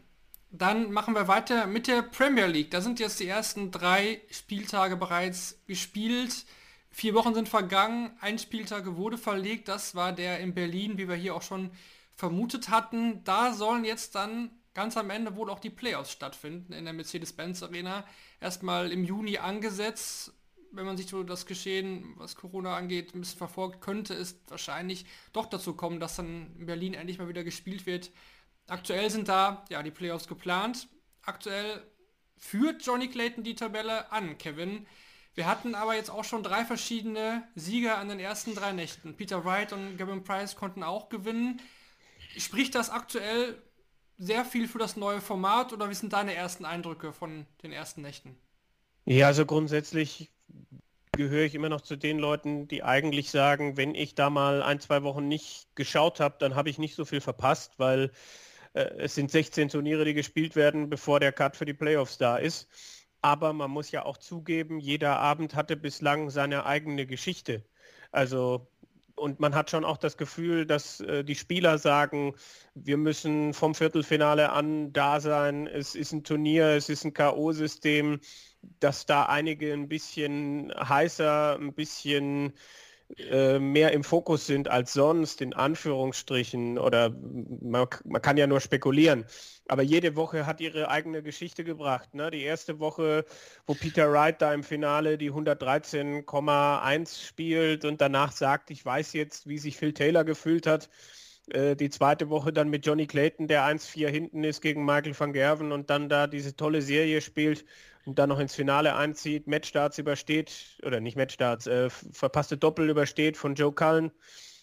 [0.53, 2.73] Dann machen wir weiter mit der Premier League.
[2.73, 6.45] Da sind jetzt die ersten drei Spieltage bereits gespielt.
[6.91, 9.69] Vier Wochen sind vergangen, ein Spieltag wurde verlegt.
[9.69, 11.71] Das war der in Berlin, wie wir hier auch schon
[12.17, 13.23] vermutet hatten.
[13.23, 17.63] Da sollen jetzt dann ganz am Ende wohl auch die Playoffs stattfinden in der Mercedes-Benz
[17.63, 18.05] Arena.
[18.41, 20.33] Erstmal im Juni angesetzt.
[20.73, 25.05] Wenn man sich so das Geschehen, was Corona angeht, ein bisschen verfolgt, könnte es wahrscheinlich
[25.33, 28.11] doch dazu kommen, dass dann in Berlin endlich mal wieder gespielt wird.
[28.67, 30.89] Aktuell sind da ja die Playoffs geplant.
[31.23, 31.83] Aktuell
[32.37, 34.87] führt Johnny Clayton die Tabelle an, Kevin.
[35.35, 39.17] Wir hatten aber jetzt auch schon drei verschiedene Sieger an den ersten drei Nächten.
[39.17, 41.61] Peter Wright und Gavin Price konnten auch gewinnen.
[42.37, 43.61] Spricht das aktuell
[44.19, 48.03] sehr viel für das neue Format oder wie sind deine ersten Eindrücke von den ersten
[48.03, 48.37] Nächten?
[49.07, 50.31] Ja, also grundsätzlich
[51.13, 54.81] gehöre ich immer noch zu den Leuten, die eigentlich sagen, wenn ich da mal ein,
[54.81, 58.13] zwei Wochen nicht geschaut habe, dann habe ich nicht so viel verpasst, weil
[58.73, 62.69] es sind 16 Turniere, die gespielt werden, bevor der Cut für die Playoffs da ist.
[63.23, 67.65] Aber man muss ja auch zugeben, jeder Abend hatte bislang seine eigene Geschichte.
[68.13, 68.69] Also
[69.21, 72.35] und man hat schon auch das Gefühl, dass äh, die Spieler sagen,
[72.75, 75.67] wir müssen vom Viertelfinale an da sein.
[75.67, 78.21] Es ist ein Turnier, es ist ein KO-System,
[78.81, 82.55] dass da einige ein bisschen heißer, ein bisschen
[83.19, 88.61] äh, mehr im Fokus sind als sonst, in Anführungsstrichen, oder man, man, kann ja nur
[88.61, 89.25] spekulieren.
[89.69, 92.15] Aber jede Woche hat ihre eigene Geschichte gebracht.
[92.15, 92.31] Ne?
[92.31, 93.25] Die erste Woche,
[93.67, 99.49] wo Peter Wright da im Finale die 113,1 spielt und danach sagt, ich weiß jetzt,
[99.49, 100.89] wie sich Phil Taylor gefühlt hat.
[101.51, 105.33] Äh, die zweite Woche dann mit Johnny Clayton, der 1-4 hinten ist gegen Michael van
[105.33, 107.65] Gerven und dann da diese tolle Serie spielt
[108.07, 113.37] und dann noch ins Finale einzieht, Matchstarts übersteht, oder nicht Matchstarts, äh, verpasste Doppel übersteht
[113.37, 114.11] von Joe Cullen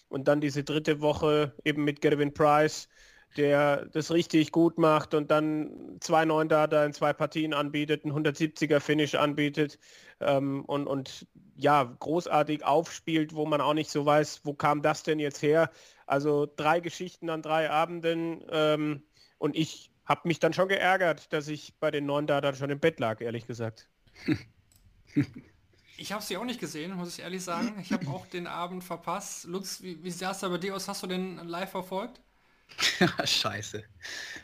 [0.08, 2.88] und dann diese dritte Woche eben mit Gavin Price,
[3.36, 8.80] der das richtig gut macht und dann zwei Neundata in zwei Partien anbietet, ein 170er
[8.80, 9.78] Finish anbietet
[10.20, 15.02] ähm, und, und ja, großartig aufspielt, wo man auch nicht so weiß, wo kam das
[15.02, 15.70] denn jetzt her.
[16.06, 19.02] Also drei Geschichten an drei Abenden ähm,
[19.36, 22.80] und ich habe mich dann schon geärgert, dass ich bei den neuen Data schon im
[22.80, 23.88] Bett lag, ehrlich gesagt.
[26.00, 27.76] Ich habe sie auch nicht gesehen, muss ich ehrlich sagen.
[27.80, 29.46] Ich habe auch den Abend verpasst.
[29.46, 30.86] Lutz, wie, wie sah es da bei dir aus?
[30.86, 32.20] Hast du den live verfolgt?
[33.24, 33.82] Scheiße.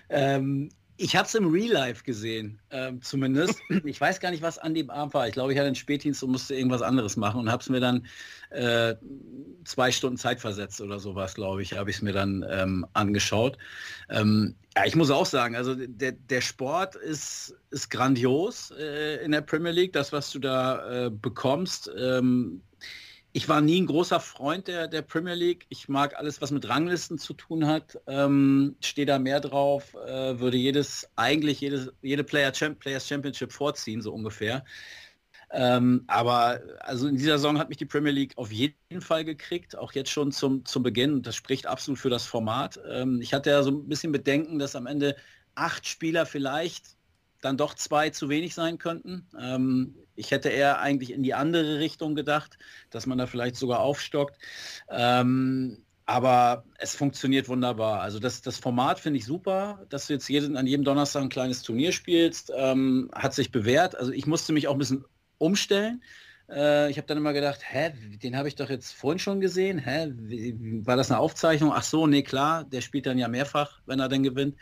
[0.09, 3.59] Ähm, ich habe es im Real Life gesehen, ähm, zumindest.
[3.85, 5.27] Ich weiß gar nicht, was an dem Abend war.
[5.27, 7.81] Ich glaube, ich hatte einen Spätdienst und musste irgendwas anderes machen und habe es mir
[7.81, 8.07] dann
[8.51, 8.95] äh,
[9.65, 13.59] zwei Stunden Zeit versetzt oder sowas, glaube ich, habe ich es mir dann ähm, angeschaut.
[14.09, 19.33] Ähm, ja, ich muss auch sagen, also der, der Sport ist, ist grandios äh, in
[19.33, 21.91] der Premier League, das, was du da äh, bekommst.
[23.37, 25.67] Ich war nie ein großer Freund der, der Premier League.
[25.69, 27.99] Ich mag alles, was mit Ranglisten zu tun hat.
[28.07, 33.51] Ähm, Stehe da mehr drauf, äh, würde jedes, eigentlich jedes, jede Player Champ Players Championship
[33.51, 34.65] vorziehen, so ungefähr.
[35.51, 39.77] Ähm, aber also in dieser Saison hat mich die Premier League auf jeden Fall gekriegt,
[39.77, 41.23] auch jetzt schon zum, zum Beginn.
[41.23, 42.79] Das spricht absolut für das Format.
[42.89, 45.17] Ähm, ich hatte ja so ein bisschen Bedenken, dass am Ende
[45.57, 46.97] acht Spieler vielleicht
[47.45, 49.27] dann doch zwei zu wenig sein könnten.
[49.39, 52.59] Ähm, ich hätte eher eigentlich in die andere Richtung gedacht,
[52.91, 54.39] dass man da vielleicht sogar aufstockt.
[54.89, 58.01] Ähm, aber es funktioniert wunderbar.
[58.01, 61.29] Also das, das Format finde ich super, dass du jetzt jeden, an jedem Donnerstag ein
[61.31, 63.97] kleines Turnier spielst, ähm, hat sich bewährt.
[63.97, 65.05] Also ich musste mich auch ein bisschen
[65.39, 66.03] umstellen.
[66.49, 69.79] Äh, ich habe dann immer gedacht, hä, den habe ich doch jetzt vorhin schon gesehen.
[69.79, 71.73] Hä, wie, war das eine Aufzeichnung?
[71.73, 74.57] Ach so, nee, klar, der spielt dann ja mehrfach, wenn er denn gewinnt.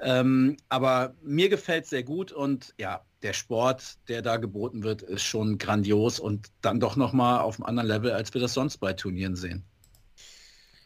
[0.00, 5.22] Ähm, aber mir gefällt sehr gut und ja, der Sport, der da geboten wird, ist
[5.22, 8.92] schon grandios und dann doch nochmal auf einem anderen Level, als wir das sonst bei
[8.92, 9.64] Turnieren sehen.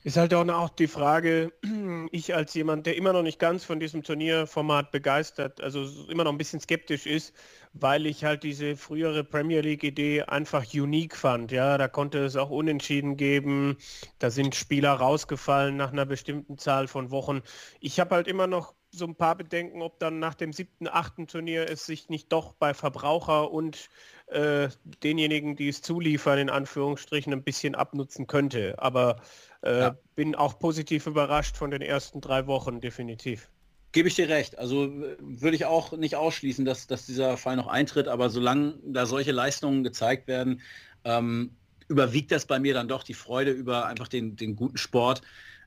[0.06, 1.52] Ist halt auch die Frage,
[2.12, 6.30] ich als jemand, der immer noch nicht ganz von diesem Turnierformat begeistert, also immer noch
[6.30, 7.34] ein bisschen skeptisch ist,
[7.72, 11.50] weil ich halt diese frühere Premier League-Idee einfach unique fand.
[11.50, 13.78] Ja, da konnte es auch Unentschieden geben,
[14.20, 17.42] da sind Spieler rausgefallen nach einer bestimmten Zahl von Wochen.
[17.80, 21.26] Ich habe halt immer noch so ein paar Bedenken, ob dann nach dem siebten, achten
[21.26, 23.88] Turnier es sich nicht doch bei Verbraucher und
[24.28, 24.68] äh,
[25.02, 28.76] denjenigen, die es zuliefern, in Anführungsstrichen ein bisschen abnutzen könnte.
[28.78, 29.20] Aber
[29.62, 29.96] äh, ja.
[30.14, 33.48] bin auch positiv überrascht von den ersten drei Wochen, definitiv.
[33.92, 34.58] Gebe ich dir recht.
[34.58, 39.06] Also würde ich auch nicht ausschließen, dass, dass dieser Fall noch eintritt, aber solange da
[39.06, 40.60] solche Leistungen gezeigt werden,
[41.04, 41.52] ähm,
[41.88, 45.22] überwiegt das bei mir dann doch die Freude über einfach den, den guten Sport,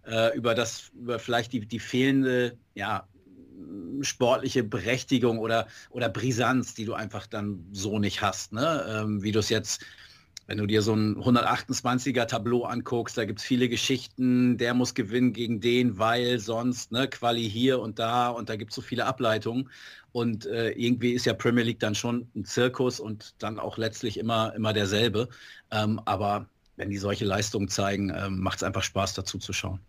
[0.06, 3.08] äh, über das, über vielleicht die, die fehlende, ja,
[4.02, 8.86] sportliche Berechtigung oder, oder Brisanz, die du einfach dann so nicht hast, ne?
[8.88, 9.84] Ähm, wie du es jetzt
[10.50, 14.96] wenn du dir so ein 128er Tableau anguckst, da gibt es viele Geschichten, der muss
[14.96, 18.82] gewinnen gegen den, weil sonst, ne, Quali hier und da und da gibt es so
[18.82, 19.70] viele Ableitungen.
[20.12, 24.18] Und äh, irgendwie ist ja Premier League dann schon ein Zirkus und dann auch letztlich
[24.18, 25.30] immer, immer derselbe.
[25.70, 29.80] Ähm, aber wenn die solche Leistungen zeigen, ähm, macht es einfach Spaß dazu zu schauen.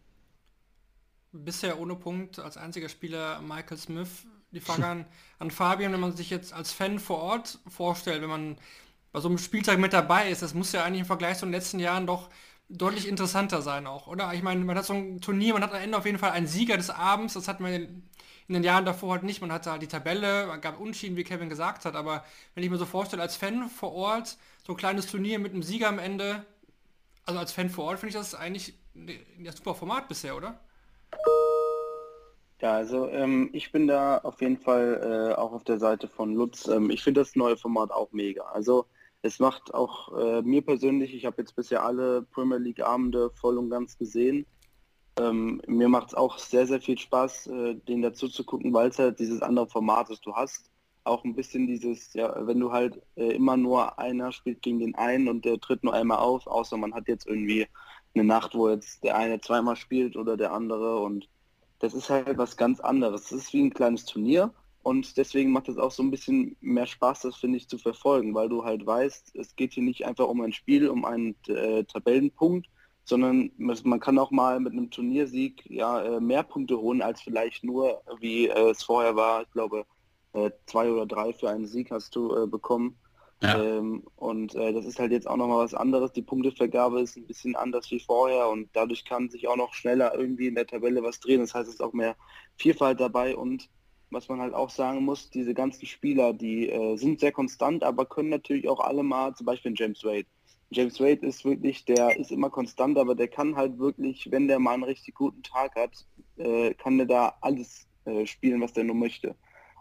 [1.33, 4.27] Bisher ohne Punkt als einziger Spieler Michael Smith.
[4.51, 5.07] Die Frage an,
[5.39, 8.57] an Fabian, wenn man sich jetzt als Fan vor Ort vorstellt, wenn man
[9.13, 11.53] bei so einem Spieltag mit dabei ist, das muss ja eigentlich im Vergleich zu den
[11.53, 12.31] letzten Jahren doch
[12.69, 14.33] deutlich interessanter sein auch, oder?
[14.33, 16.47] Ich meine, man hat so ein Turnier, man hat am Ende auf jeden Fall einen
[16.47, 18.03] Sieger des Abends, das hat man in,
[18.49, 21.49] den Jahren davor halt nicht, man hatte halt die Tabelle, man gab Unschieden, wie Kevin
[21.49, 25.07] gesagt hat, aber wenn ich mir so vorstelle, als Fan vor Ort, so ein kleines
[25.07, 26.45] Turnier mit einem Sieger am Ende,
[27.27, 30.61] also als Fan vor Ort finde ich das eigentlich ein super Format bisher, oder?
[32.61, 36.35] Ja, also ähm, ich bin da auf jeden Fall äh, auch auf der Seite von
[36.35, 36.69] Lutz.
[36.69, 38.43] Ähm, ich finde das neue Format auch mega.
[38.43, 38.87] Also
[39.23, 43.59] es macht auch äh, mir persönlich, ich habe jetzt bisher alle Premier League Abende voll
[43.59, 44.47] und ganz gesehen.
[45.19, 48.89] Ähm, mir macht es auch sehr, sehr viel Spaß, äh, den dazu zu gucken, weil
[48.89, 50.25] es halt dieses andere Format ist.
[50.25, 50.71] Du hast
[51.05, 54.95] auch ein bisschen dieses, ja, wenn du halt äh, immer nur einer spielt gegen den
[54.95, 57.67] einen und der tritt nur einmal auf, außer man hat jetzt irgendwie
[58.15, 61.29] eine Nacht, wo jetzt der eine zweimal spielt oder der andere und
[61.79, 63.27] das ist halt was ganz anderes.
[63.27, 66.87] Es ist wie ein kleines Turnier und deswegen macht es auch so ein bisschen mehr
[66.87, 70.27] Spaß, das finde ich zu verfolgen, weil du halt weißt, es geht hier nicht einfach
[70.27, 72.67] um ein Spiel, um einen äh, Tabellenpunkt,
[73.05, 77.63] sondern man kann auch mal mit einem Turniersieg ja äh, mehr Punkte holen als vielleicht
[77.65, 79.43] nur, wie äh, es vorher war.
[79.43, 79.85] Ich glaube,
[80.33, 82.97] äh, zwei oder drei für einen Sieg hast du äh, bekommen.
[83.43, 83.61] Ja.
[83.63, 86.13] Ähm, und äh, das ist halt jetzt auch nochmal was anderes.
[86.13, 90.15] Die Punktevergabe ist ein bisschen anders wie vorher und dadurch kann sich auch noch schneller
[90.15, 91.41] irgendwie in der Tabelle was drehen.
[91.41, 92.17] Das heißt, es ist auch mehr
[92.57, 93.69] Vielfalt dabei und
[94.11, 98.07] was man halt auch sagen muss, diese ganzen Spieler, die äh, sind sehr konstant, aber
[98.07, 100.27] können natürlich auch alle mal, zum Beispiel James Wade.
[100.71, 104.59] James Wade ist wirklich, der ist immer konstant, aber der kann halt wirklich, wenn der
[104.59, 108.85] mal einen richtig guten Tag hat, äh, kann der da alles äh, spielen, was der
[108.85, 109.35] nur möchte.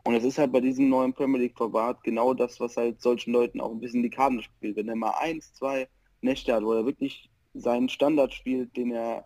[0.04, 3.34] Und es ist halt bei diesem neuen Premier League Format genau das, was halt solchen
[3.34, 4.78] Leuten auch ein bisschen die Karten spielt.
[4.78, 5.88] Wenn er mal eins, zwei
[6.22, 9.26] Nächte hat, wo er wirklich seinen Standard spielt, den er,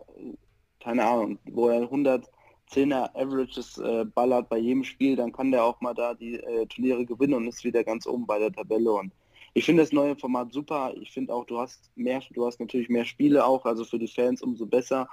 [0.80, 2.30] keine Ahnung, wo er 100
[2.70, 6.66] 10er Averages äh, ballert bei jedem Spiel, dann kann der auch mal da die äh,
[6.66, 8.92] Turniere gewinnen und ist wieder ganz oben bei der Tabelle.
[8.92, 9.12] Und
[9.52, 10.92] ich finde das neue Format super.
[11.00, 14.08] Ich finde auch, du hast mehr, du hast natürlich mehr Spiele auch, also für die
[14.08, 15.08] Fans umso besser.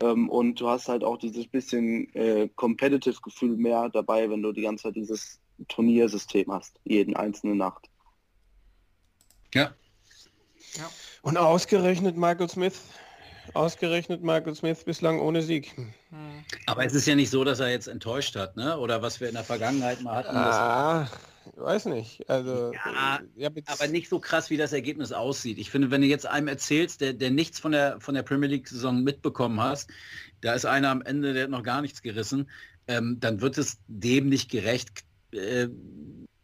[0.00, 4.52] Ähm, und du hast halt auch dieses bisschen äh, competitive Gefühl mehr dabei, wenn du
[4.52, 7.88] die ganze Zeit dieses Turniersystem hast, jeden einzelne Nacht.
[9.52, 9.72] Ja.
[10.74, 10.90] ja.
[11.22, 12.80] Und ausgerechnet Michael Smith
[13.52, 15.74] Ausgerechnet Michael Smith bislang ohne Sieg.
[16.66, 18.78] Aber es ist ja nicht so, dass er jetzt enttäuscht hat, ne?
[18.78, 20.36] Oder was wir in der Vergangenheit mal hatten.
[20.36, 21.08] Ah,
[21.56, 22.28] weiß nicht.
[22.28, 25.58] Also, ja, ja, aber nicht so krass, wie das Ergebnis aussieht.
[25.58, 28.48] Ich finde, wenn du jetzt einem erzählst, der, der nichts von der, von der Premier
[28.48, 29.90] League-Saison mitbekommen hast,
[30.40, 32.48] da ist einer am Ende, der hat noch gar nichts gerissen,
[32.88, 35.68] ähm, dann wird es dem nicht gerecht, äh,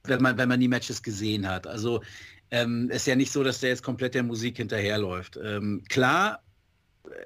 [0.04, 1.66] wenn, man, wenn man die Matches gesehen hat.
[1.66, 2.02] Also
[2.50, 5.38] ähm, ist ja nicht so, dass der jetzt komplett der Musik hinterherläuft.
[5.42, 6.42] Ähm, klar,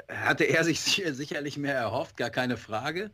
[0.09, 0.81] hatte er sich
[1.13, 3.11] sicherlich mehr erhofft, gar keine Frage.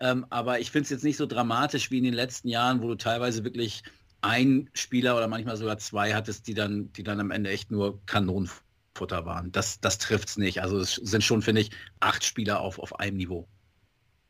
[0.00, 2.88] Ähm, aber ich finde es jetzt nicht so dramatisch wie in den letzten Jahren, wo
[2.88, 3.82] du teilweise wirklich
[4.20, 8.04] ein Spieler oder manchmal sogar zwei hattest, die dann, die dann am Ende echt nur
[8.06, 9.52] Kanonenfutter waren.
[9.52, 10.62] Das, das trifft es nicht.
[10.62, 13.48] Also es sind schon, finde ich, acht Spieler auf, auf einem Niveau.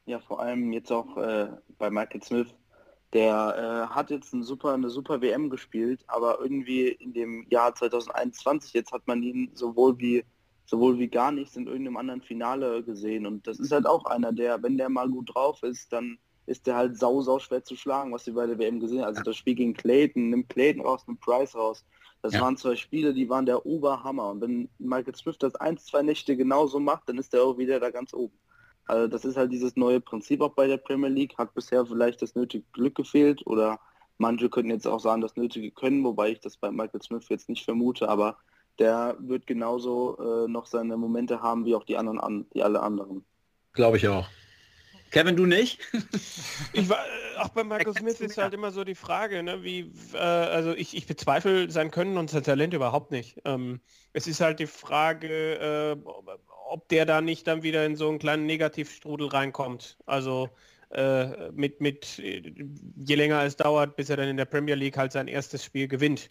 [0.07, 2.55] Ja, vor allem jetzt auch äh, bei Michael Smith.
[3.13, 7.75] Der äh, hat jetzt ein super, eine super WM gespielt, aber irgendwie in dem Jahr
[7.75, 10.25] 2021 jetzt hat man ihn sowohl wie
[10.65, 13.27] sowohl wie gar nichts in irgendeinem anderen Finale gesehen.
[13.27, 16.67] Und das ist halt auch einer, der, wenn der mal gut drauf ist, dann ist
[16.67, 19.09] der halt sau, sau schwer zu schlagen, was wir bei der WM gesehen haben.
[19.09, 21.85] Also das Spiel gegen Clayton, nimmt Clayton raus, nimmt Price raus.
[22.21, 22.41] Das ja.
[22.41, 24.31] waren zwei Spiele, die waren der Oberhammer.
[24.31, 27.81] Und wenn Michael Smith das ein, zwei Nächte genauso macht, dann ist der auch wieder
[27.81, 28.37] da ganz oben.
[28.87, 31.39] Also das ist halt dieses neue Prinzip auch bei der Premier League.
[31.39, 33.79] Hat bisher vielleicht das nötige Glück gefehlt oder
[34.19, 37.49] manche könnten jetzt auch sagen, das nötige Können, wobei ich das bei Michael Smith jetzt
[37.49, 38.37] nicht vermute, aber
[38.79, 42.81] der wird genauso äh, noch seine Momente haben wie auch die anderen, an, die alle
[42.81, 43.25] anderen.
[43.73, 44.27] Glaube ich auch.
[45.13, 45.79] Kevin, du nicht?
[46.73, 49.93] ich war, äh, auch bei Michael Smith ist halt immer so die Frage, ne, wie,
[50.15, 53.41] äh, also ich, ich bezweifle sein Können und sein Talent überhaupt nicht.
[53.45, 53.81] Ähm,
[54.15, 55.97] es ist halt die Frage, äh,
[56.71, 59.99] ob der da nicht dann wieder in so einen kleinen Negativstrudel reinkommt.
[60.07, 60.49] Also
[60.89, 65.13] äh, mit, mit, je länger es dauert, bis er dann in der Premier League halt
[65.13, 66.31] sein erstes Spiel gewinnt.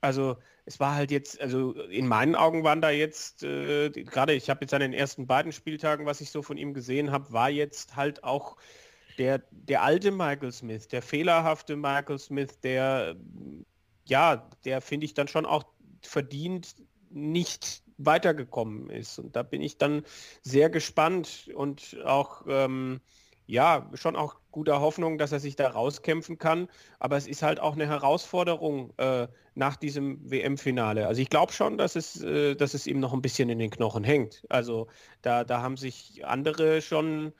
[0.00, 4.48] Also es war halt jetzt, also in meinen Augen waren da jetzt, äh, gerade ich
[4.48, 7.50] habe jetzt an den ersten beiden Spieltagen, was ich so von ihm gesehen habe, war
[7.50, 8.56] jetzt halt auch
[9.18, 13.16] der, der alte Michael Smith, der fehlerhafte Michael Smith, der,
[14.06, 15.64] ja, der finde ich dann schon auch
[16.02, 16.76] verdient
[17.10, 19.18] nicht weitergekommen ist.
[19.18, 20.04] Und da bin ich dann
[20.42, 23.00] sehr gespannt und auch, ähm,
[23.50, 26.68] ja, schon auch guter Hoffnung, dass er sich da rauskämpfen kann.
[26.98, 31.06] Aber es ist halt auch eine Herausforderung äh, nach diesem WM-Finale.
[31.06, 33.70] Also ich glaube schon, dass es, äh, dass es ihm noch ein bisschen in den
[33.70, 34.44] Knochen hängt.
[34.48, 34.88] Also
[35.22, 37.32] da, da haben sich andere schon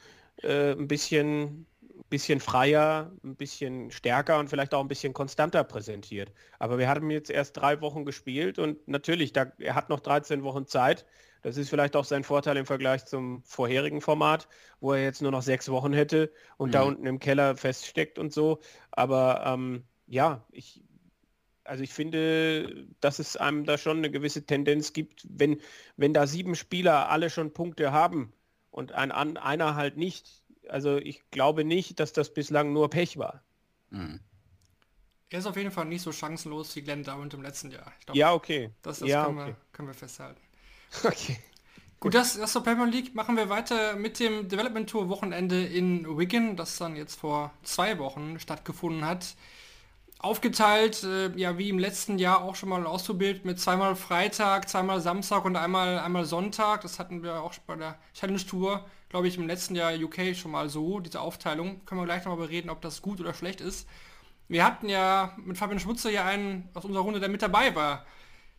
[0.43, 1.67] äh, ein bisschen,
[2.09, 6.33] bisschen freier, ein bisschen stärker und vielleicht auch ein bisschen konstanter präsentiert.
[6.59, 10.43] Aber wir haben jetzt erst drei Wochen gespielt und natürlich, da, er hat noch 13
[10.43, 11.07] Wochen Zeit.
[11.43, 14.49] Das ist vielleicht auch sein Vorteil im Vergleich zum vorherigen Format,
[14.81, 16.73] wo er jetzt nur noch sechs Wochen hätte und mhm.
[16.73, 18.61] da unten im Keller feststeckt und so.
[18.91, 20.83] Aber ähm, ja, ich,
[21.65, 25.61] also ich finde, dass es einem da schon eine gewisse Tendenz gibt, wenn,
[25.97, 28.33] wenn da sieben Spieler alle schon Punkte haben
[28.71, 30.43] und ein, einer halt nicht.
[30.69, 33.43] Also ich glaube nicht, dass das bislang nur Pech war.
[33.91, 34.21] Mhm.
[35.31, 37.93] Er ist auf jeden Fall nicht so chancenlos wie Glenn Downt im letzten Jahr.
[38.05, 38.71] Glaub, ja, okay.
[38.83, 39.47] Das, das ja, können, okay.
[39.47, 40.41] Wir, können wir festhalten.
[41.05, 41.39] Okay.
[42.01, 43.15] Gut, das, das zur Premier League.
[43.15, 47.99] Machen wir weiter mit dem Development Tour Wochenende in Wigan, das dann jetzt vor zwei
[47.99, 49.35] Wochen stattgefunden hat.
[50.19, 55.01] Aufgeteilt, äh, ja wie im letzten Jahr auch schon mal auszubilden, mit zweimal Freitag, zweimal
[55.01, 56.81] Samstag und einmal, einmal Sonntag.
[56.83, 60.53] Das hatten wir auch bei der Challenge Tour, glaube ich, im letzten Jahr UK schon
[60.53, 61.85] mal so, diese Aufteilung.
[61.85, 63.87] Können wir gleich nochmal bereden, ob das gut oder schlecht ist.
[64.49, 68.07] Wir hatten ja mit Fabian Schmutzer ja einen aus unserer Runde, der mit dabei war.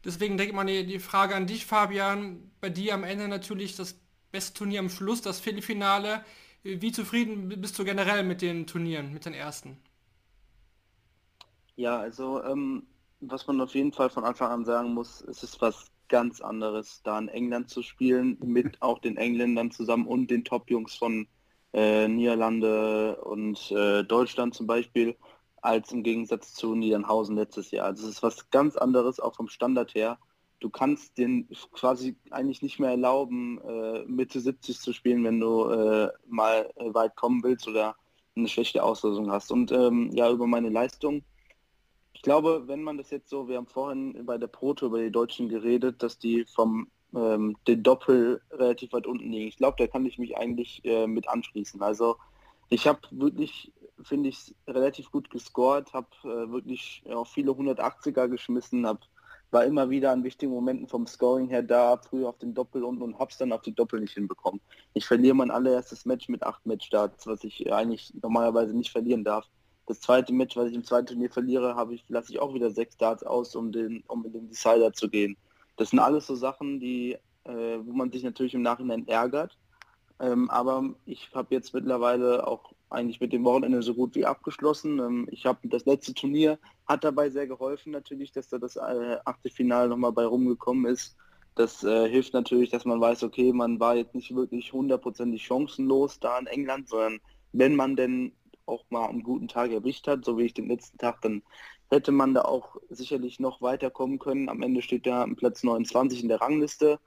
[0.03, 2.51] Deswegen denke ich mal die, Frage an dich, Fabian.
[2.59, 3.99] Bei dir am Ende natürlich das
[4.31, 6.25] beste Turnier am Schluss, das Viertelfinale.
[6.63, 9.77] Wie zufrieden bist du generell mit den Turnieren, mit den ersten?
[11.75, 12.83] Ja, also ähm,
[13.19, 17.01] was man auf jeden Fall von Anfang an sagen muss, es ist was ganz anderes,
[17.03, 21.27] da in England zu spielen, mit auch den Engländern zusammen und den Top-Jungs von
[21.73, 25.15] äh, Niederlande und äh, Deutschland zum Beispiel
[25.61, 27.85] als im Gegensatz zu Niedernhausen letztes Jahr.
[27.85, 30.17] Also es ist was ganz anderes, auch vom Standard her.
[30.59, 35.69] Du kannst den quasi eigentlich nicht mehr erlauben, äh, Mitte 70 zu spielen, wenn du
[35.69, 37.95] äh, mal äh, weit kommen willst oder
[38.35, 39.51] eine schlechte Auslösung hast.
[39.51, 41.23] Und ähm, ja, über meine Leistung.
[42.13, 45.11] Ich glaube, wenn man das jetzt so, wir haben vorhin bei der Proto über die
[45.11, 49.47] Deutschen geredet, dass die vom ähm, den Doppel relativ weit unten liegen.
[49.47, 51.81] Ich glaube, da kann ich mich eigentlich äh, mit anschließen.
[51.81, 52.17] Also
[52.69, 53.73] ich habe wirklich
[54.03, 59.01] finde ich, relativ gut gescored, habe äh, wirklich auch viele 180er geschmissen, habe
[59.51, 63.01] war immer wieder an wichtigen Momenten vom Scoring her da, früher auf den Doppel unten
[63.03, 64.61] und hab's dann auf die Doppel nicht hinbekommen.
[64.93, 69.45] Ich verliere mein allererstes Match mit acht Matchstarts, was ich eigentlich normalerweise nicht verlieren darf.
[69.87, 72.71] Das zweite Match, was ich im zweiten Turnier verliere, habe ich, lasse ich auch wieder
[72.71, 75.35] sechs Starts aus, um den, um in den Decider zu gehen.
[75.75, 79.57] Das sind alles so Sachen, die, äh, wo man sich natürlich im Nachhinein ärgert.
[80.19, 84.99] Ähm, aber ich habe jetzt mittlerweile auch eigentlich mit dem Wochenende so gut wie abgeschlossen.
[84.99, 89.17] Ähm, ich habe das letzte Turnier hat dabei sehr geholfen natürlich, dass da das äh,
[89.25, 91.15] achte Finale nochmal bei rumgekommen ist.
[91.55, 96.19] Das äh, hilft natürlich, dass man weiß, okay, man war jetzt nicht wirklich hundertprozentig chancenlos
[96.19, 97.19] da in England, sondern
[97.51, 98.33] wenn man denn
[98.65, 101.43] auch mal einen guten Tag erwischt hat, so wie ich den letzten Tag, dann
[101.89, 104.47] hätte man da auch sicherlich noch weiterkommen können.
[104.47, 106.99] Am Ende steht da Platz 29 in der Rangliste.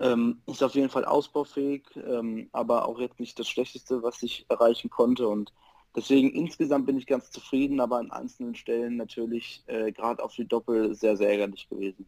[0.00, 4.46] Ähm, ist auf jeden Fall ausbaufähig, ähm, aber auch jetzt nicht das Schlechteste, was ich
[4.48, 5.28] erreichen konnte.
[5.28, 5.52] Und
[5.94, 10.48] deswegen insgesamt bin ich ganz zufrieden, aber an einzelnen Stellen natürlich äh, gerade auf die
[10.48, 12.06] Doppel sehr, sehr ärgerlich gewesen.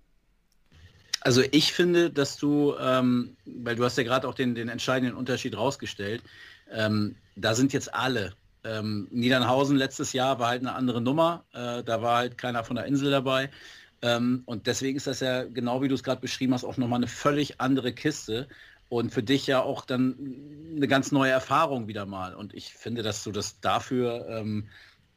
[1.21, 5.15] Also ich finde, dass du, ähm, weil du hast ja gerade auch den, den entscheidenden
[5.15, 6.23] Unterschied rausgestellt,
[6.71, 8.33] ähm, da sind jetzt alle.
[8.65, 12.77] Ähm, Niedernhausen letztes Jahr war halt eine andere Nummer, äh, da war halt keiner von
[12.77, 13.51] der Insel dabei.
[14.03, 16.99] Ähm, und deswegen ist das ja genau wie du es gerade beschrieben hast, auch nochmal
[16.99, 18.49] eine völlig andere Kiste
[18.89, 20.17] und für dich ja auch dann
[20.77, 22.35] eine ganz neue Erfahrung wieder mal.
[22.35, 24.69] Und ich finde, dass du das dafür ähm,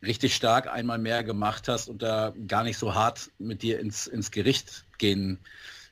[0.02, 4.08] richtig stark einmal mehr gemacht hast und da gar nicht so hart mit dir ins,
[4.08, 5.40] ins Gericht gehen,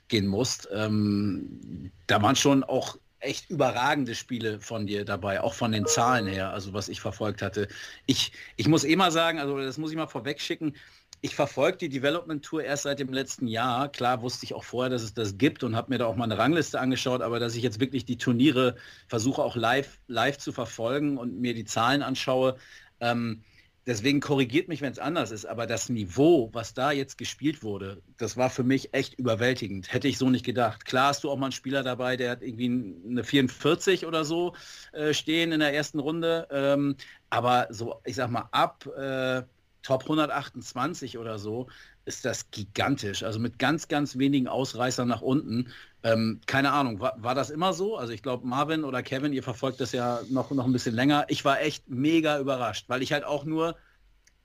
[0.08, 0.70] gehen musst.
[0.72, 6.28] Ähm, da waren schon auch echt überragende Spiele von dir dabei, auch von den Zahlen
[6.28, 7.68] her, also was ich verfolgt hatte.
[8.06, 10.76] Ich, ich muss eh mal sagen, also das muss ich mal vorweg schicken,
[11.24, 13.90] ich verfolge die Development Tour erst seit dem letzten Jahr.
[13.90, 16.26] Klar wusste ich auch vorher, dass es das gibt und habe mir da auch mal
[16.26, 18.76] eine Rangliste angeschaut, aber dass ich jetzt wirklich die Turniere
[19.08, 22.58] versuche auch live, live zu verfolgen und mir die Zahlen anschaue.
[23.00, 23.42] Ähm,
[23.86, 28.02] deswegen korrigiert mich, wenn es anders ist, aber das Niveau, was da jetzt gespielt wurde,
[28.18, 29.94] das war für mich echt überwältigend.
[29.94, 30.84] Hätte ich so nicht gedacht.
[30.84, 32.66] Klar hast du auch mal einen Spieler dabei, der hat irgendwie
[33.10, 34.56] eine 44 oder so
[34.92, 36.98] äh, stehen in der ersten Runde, ähm,
[37.30, 38.86] aber so, ich sag mal, ab...
[38.88, 39.44] Äh,
[39.84, 41.68] Top 128 oder so,
[42.06, 43.24] ist das gigantisch.
[43.24, 45.72] Also mit ganz, ganz wenigen Ausreißern nach unten.
[46.04, 47.98] Ähm, keine Ahnung, war, war, das immer so?
[47.98, 51.26] Also ich glaube, Marvin oder Kevin, ihr verfolgt das ja noch, noch ein bisschen länger.
[51.30, 53.76] Ich war echt mega überrascht, weil ich halt auch nur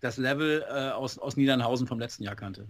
[0.01, 2.68] das Level äh, aus, aus Niedernhausen vom letzten Jahr kannte.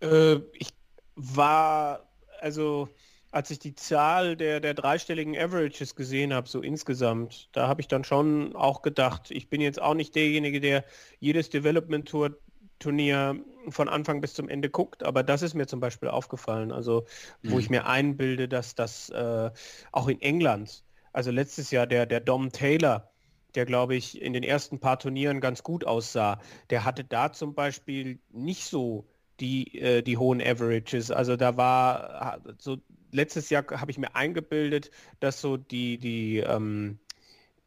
[0.00, 0.70] Äh, ich
[1.14, 2.08] war,
[2.40, 2.88] also
[3.34, 7.88] als ich die Zahl der, der dreistelligen Averages gesehen habe, so insgesamt, da habe ich
[7.88, 10.84] dann schon auch gedacht, ich bin jetzt auch nicht derjenige, der
[11.18, 12.38] jedes Development Tour
[12.78, 13.36] Turnier
[13.70, 17.06] von Anfang bis zum Ende guckt, aber das ist mir zum Beispiel aufgefallen, also
[17.42, 17.60] wo mhm.
[17.60, 19.50] ich mir einbilde, dass das äh,
[19.90, 23.10] auch in England, also letztes Jahr der, der Dom Taylor,
[23.56, 27.54] der glaube ich in den ersten paar Turnieren ganz gut aussah, der hatte da zum
[27.54, 29.08] Beispiel nicht so
[29.40, 31.10] die, äh, die hohen Averages.
[31.10, 32.78] Also da war so
[33.14, 34.90] letztes Jahr habe ich mir eingebildet,
[35.20, 36.98] dass so die, die, ähm,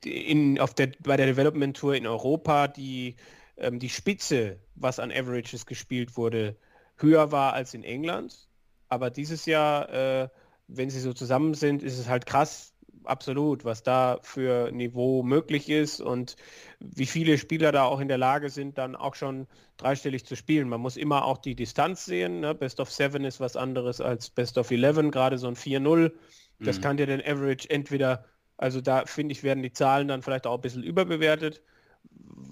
[0.03, 3.15] die in, auf der, bei der Development Tour in Europa die,
[3.57, 6.57] ähm, die Spitze, was an Averages gespielt wurde,
[6.97, 8.47] höher war als in England.
[8.89, 10.29] Aber dieses Jahr, äh,
[10.67, 12.73] wenn sie so zusammen sind, ist es halt krass,
[13.09, 16.35] absolut, was da für Niveau möglich ist und
[16.79, 19.47] wie viele Spieler da auch in der Lage sind, dann auch schon
[19.77, 20.69] dreistellig zu spielen.
[20.69, 22.39] Man muss immer auch die Distanz sehen.
[22.41, 22.53] Ne?
[22.55, 26.11] Best of Seven ist was anderes als Best of Eleven, gerade so ein 4-0.
[26.59, 26.81] Das mhm.
[26.81, 28.25] kann dir den Average entweder,
[28.57, 31.61] also da finde ich, werden die Zahlen dann vielleicht auch ein bisschen überbewertet.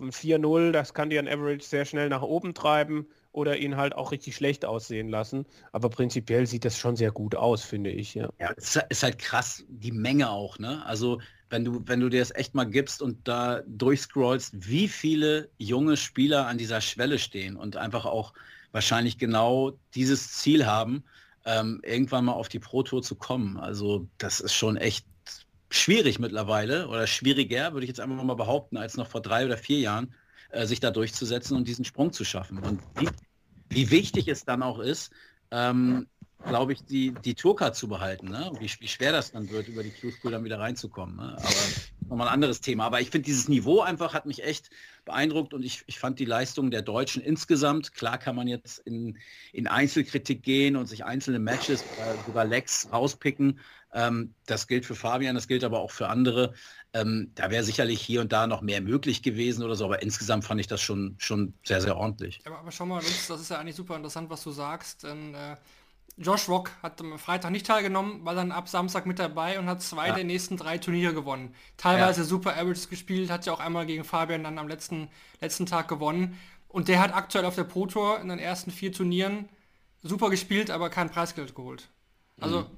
[0.01, 4.11] 4-0, das kann dir ein Average sehr schnell nach oben treiben oder ihn halt auch
[4.11, 5.45] richtig schlecht aussehen lassen.
[5.73, 8.15] Aber prinzipiell sieht das schon sehr gut aus, finde ich.
[8.15, 10.57] Ja, ja es ist halt krass, die Menge auch.
[10.57, 10.83] Ne?
[10.85, 11.19] Also
[11.49, 15.97] wenn du, wenn du dir das echt mal gibst und da durchscrollst, wie viele junge
[15.97, 18.33] Spieler an dieser Schwelle stehen und einfach auch
[18.71, 21.03] wahrscheinlich genau dieses Ziel haben,
[21.45, 23.57] ähm, irgendwann mal auf die Pro Tour zu kommen.
[23.57, 25.05] Also das ist schon echt
[25.69, 29.57] schwierig mittlerweile oder schwieriger, würde ich jetzt einfach mal behaupten, als noch vor drei oder
[29.57, 30.13] vier Jahren
[30.49, 32.59] äh, sich da durchzusetzen und diesen Sprung zu schaffen.
[32.59, 33.09] Und wie,
[33.69, 35.11] wie wichtig es dann auch ist,
[35.51, 36.07] ähm,
[36.47, 38.29] glaube ich, die, die Tourcard zu behalten.
[38.29, 38.51] Ne?
[38.59, 41.15] Wie, wie schwer das dann wird, über die Q-School dann wieder reinzukommen.
[41.15, 41.35] Ne?
[41.37, 42.85] Aber nochmal ein anderes Thema.
[42.85, 44.69] Aber ich finde, dieses Niveau einfach hat mich echt
[45.05, 49.17] beeindruckt und ich, ich fand die Leistung der Deutschen insgesamt, klar kann man jetzt in,
[49.53, 53.59] in Einzelkritik gehen und sich einzelne Matches, äh, sogar Lex rauspicken.
[53.93, 56.53] Ähm, das gilt für Fabian, das gilt aber auch für andere.
[56.93, 60.45] Ähm, da wäre sicherlich hier und da noch mehr möglich gewesen oder so, aber insgesamt
[60.45, 62.41] fand ich das schon, schon sehr, sehr ordentlich.
[62.45, 65.03] Aber, aber schau mal, das ist ja eigentlich super interessant, was du sagst.
[65.03, 65.55] Denn, äh,
[66.17, 69.81] Josh Rock hat am Freitag nicht teilgenommen, war dann ab Samstag mit dabei und hat
[69.81, 70.15] zwei ja.
[70.15, 71.53] der nächsten drei Turniere gewonnen.
[71.75, 72.27] Teilweise ja.
[72.27, 75.09] super Averages gespielt, hat ja auch einmal gegen Fabian dann am letzten,
[75.41, 76.39] letzten Tag gewonnen.
[76.69, 79.49] Und der hat aktuell auf der Pro Tour in den ersten vier Turnieren
[80.03, 81.89] super gespielt, aber kein Preisgeld geholt.
[82.39, 82.69] Also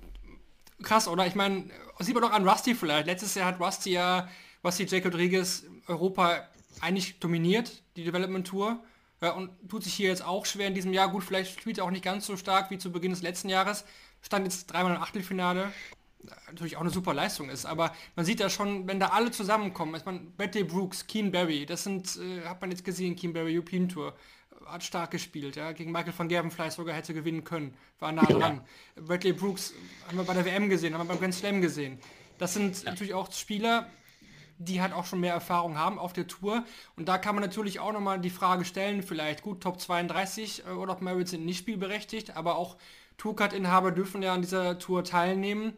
[0.81, 1.27] krass, oder?
[1.27, 1.65] Ich meine,
[1.99, 3.07] sieht man doch an Rusty vielleicht.
[3.07, 4.27] Letztes Jahr hat Rusty ja,
[4.63, 5.03] Rusty J.
[5.05, 6.47] Rodriguez Europa
[6.81, 8.83] eigentlich dominiert, die Development Tour.
[9.21, 11.09] Ja, und tut sich hier jetzt auch schwer in diesem Jahr.
[11.09, 13.83] Gut, vielleicht spielt er auch nicht ganz so stark wie zu Beginn des letzten Jahres.
[14.21, 15.71] Stand jetzt dreimal im Achtelfinale.
[16.47, 19.95] Natürlich auch eine super Leistung ist, aber man sieht ja schon, wenn da alle zusammenkommen,
[19.95, 23.55] ich meine, Bradley Brooks, Keen Barry, das sind, äh, hat man jetzt gesehen, Keen Barry
[23.55, 24.13] European Tour,
[24.65, 28.25] hat stark gespielt, ja, gegen Michael van Gerven vielleicht sogar hätte gewinnen können, war nah
[28.25, 28.61] dran.
[28.95, 29.73] Bradley Brooks
[30.07, 31.99] haben wir bei der WM gesehen, haben wir beim Grand Slam gesehen.
[32.39, 33.89] Das sind natürlich auch Spieler,
[34.59, 36.63] die halt auch schon mehr Erfahrung haben auf der Tour.
[36.95, 40.69] Und da kann man natürlich auch nochmal die Frage stellen, vielleicht gut, Top 32 äh,
[40.71, 42.77] oder Merritt sind nicht spielberechtigt, aber auch
[43.17, 45.73] Tourcard-Inhaber dürfen ja an dieser Tour teilnehmen.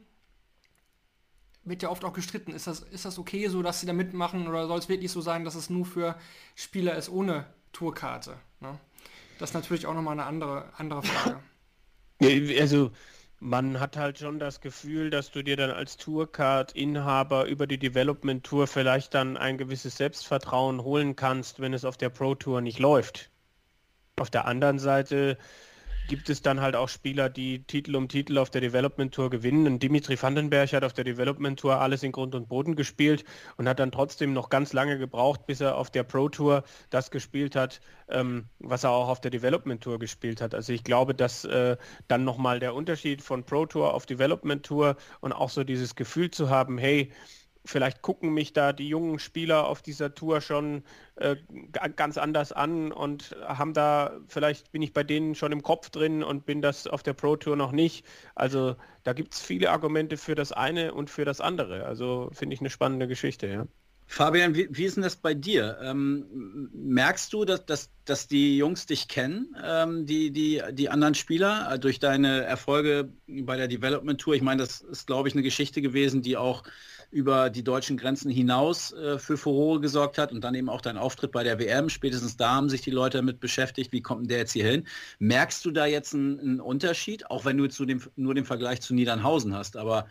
[1.63, 2.51] Wird ja oft auch gestritten.
[2.51, 5.21] Ist das, ist das okay so, dass sie da mitmachen oder soll es wirklich so
[5.21, 6.17] sein, dass es nur für
[6.55, 8.37] Spieler ist ohne Tourkarte?
[8.59, 8.77] Ne?
[9.37, 11.39] Das ist natürlich auch nochmal eine andere, andere Frage.
[12.59, 12.91] Also
[13.39, 18.43] man hat halt schon das Gefühl, dass du dir dann als Tourcard-Inhaber über die Development
[18.43, 22.79] Tour vielleicht dann ein gewisses Selbstvertrauen holen kannst, wenn es auf der Pro Tour nicht
[22.79, 23.29] läuft.
[24.17, 25.37] Auf der anderen Seite
[26.09, 29.67] gibt es dann halt auch Spieler, die Titel um Titel auf der Development Tour gewinnen.
[29.67, 33.23] Und Dimitri Vandenberg hat auf der Development Tour alles in Grund und Boden gespielt
[33.57, 37.11] und hat dann trotzdem noch ganz lange gebraucht, bis er auf der Pro Tour das
[37.11, 37.79] gespielt hat,
[38.09, 40.55] ähm, was er auch auf der Development Tour gespielt hat.
[40.55, 44.97] Also ich glaube, dass äh, dann nochmal der Unterschied von Pro Tour auf Development Tour
[45.21, 47.11] und auch so dieses Gefühl zu haben, hey,
[47.65, 50.83] vielleicht gucken mich da die jungen Spieler auf dieser Tour schon
[51.15, 51.37] äh,
[51.71, 55.89] ga- ganz anders an und haben da, vielleicht bin ich bei denen schon im Kopf
[55.89, 58.05] drin und bin das auf der Pro Tour noch nicht.
[58.35, 61.85] Also da gibt es viele Argumente für das eine und für das andere.
[61.85, 63.67] Also finde ich eine spannende Geschichte, ja.
[64.11, 65.77] Fabian, wie, wie ist denn das bei dir?
[65.83, 71.13] Ähm, merkst du, dass, dass, dass die Jungs dich kennen, ähm, die, die, die anderen
[71.13, 74.33] Spieler, äh, durch deine Erfolge bei der Development Tour?
[74.33, 76.63] Ich meine, das ist, glaube ich, eine Geschichte gewesen, die auch
[77.11, 80.97] über die deutschen Grenzen hinaus äh, für Furore gesorgt hat und dann eben auch dein
[80.97, 81.89] Auftritt bei der WM.
[81.89, 84.85] Spätestens da haben sich die Leute damit beschäftigt, wie kommt denn der jetzt hier hin?
[85.17, 88.81] Merkst du da jetzt einen, einen Unterschied, auch wenn du zu dem, nur den Vergleich
[88.81, 90.07] zu Niedernhausen hast, aber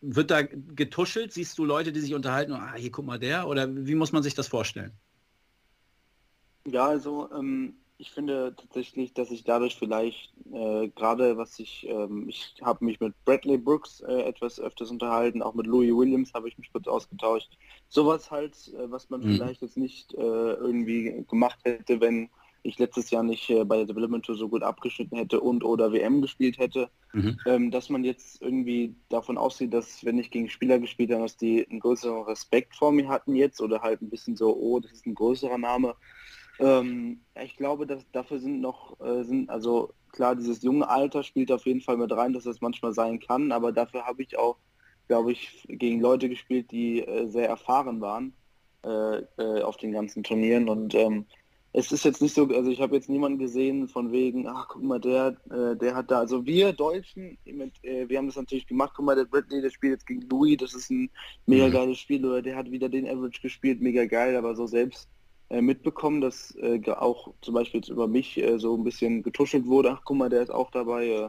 [0.00, 1.32] wird da getuschelt?
[1.32, 3.46] Siehst du Leute, die sich unterhalten, ah, hier guck mal der?
[3.46, 4.92] Oder wie muss man sich das vorstellen?
[6.66, 12.28] Ja, also ähm, ich finde tatsächlich, dass ich dadurch vielleicht äh, gerade was ich, ähm,
[12.28, 16.48] ich habe mich mit Bradley Brooks äh, etwas öfters unterhalten, auch mit Louis Williams habe
[16.48, 17.52] ich mich kurz ausgetauscht.
[17.88, 19.36] Sowas halt, äh, was man Mhm.
[19.36, 22.30] vielleicht jetzt nicht äh, irgendwie gemacht hätte, wenn
[22.62, 25.92] ich letztes Jahr nicht äh, bei der Development Tour so gut abgeschnitten hätte und oder
[25.92, 27.36] WM gespielt hätte, Mhm.
[27.46, 31.36] ähm, dass man jetzt irgendwie davon ausgeht, dass wenn ich gegen Spieler gespielt habe, dass
[31.36, 34.92] die einen größeren Respekt vor mir hatten jetzt oder halt ein bisschen so, oh, das
[34.92, 35.96] ist ein größerer Name.
[36.60, 41.52] Ähm, ich glaube, dass dafür sind noch, äh, sind, also klar, dieses junge Alter spielt
[41.52, 44.58] auf jeden Fall mit rein, dass das manchmal sein kann, aber dafür habe ich auch,
[45.08, 48.36] glaube ich, gegen Leute gespielt, die äh, sehr erfahren waren
[48.84, 51.26] äh, äh, auf den ganzen Turnieren und ähm,
[51.72, 54.82] es ist jetzt nicht so, also ich habe jetzt niemanden gesehen von wegen, ach guck
[54.82, 58.66] mal, der, äh, der hat da, also wir Deutschen, mit, äh, wir haben das natürlich
[58.68, 61.10] gemacht, guck mal, der Bradley, der spielt jetzt gegen Louis, das ist ein
[61.46, 61.72] mega Mhm.
[61.72, 65.08] geiles Spiel, oder der hat wieder den Average gespielt, mega geil, aber so selbst
[65.50, 69.90] mitbekommen, dass äh, auch zum Beispiel jetzt über mich äh, so ein bisschen getuschelt wurde,
[69.92, 71.28] ach guck mal, der ist auch dabei, äh,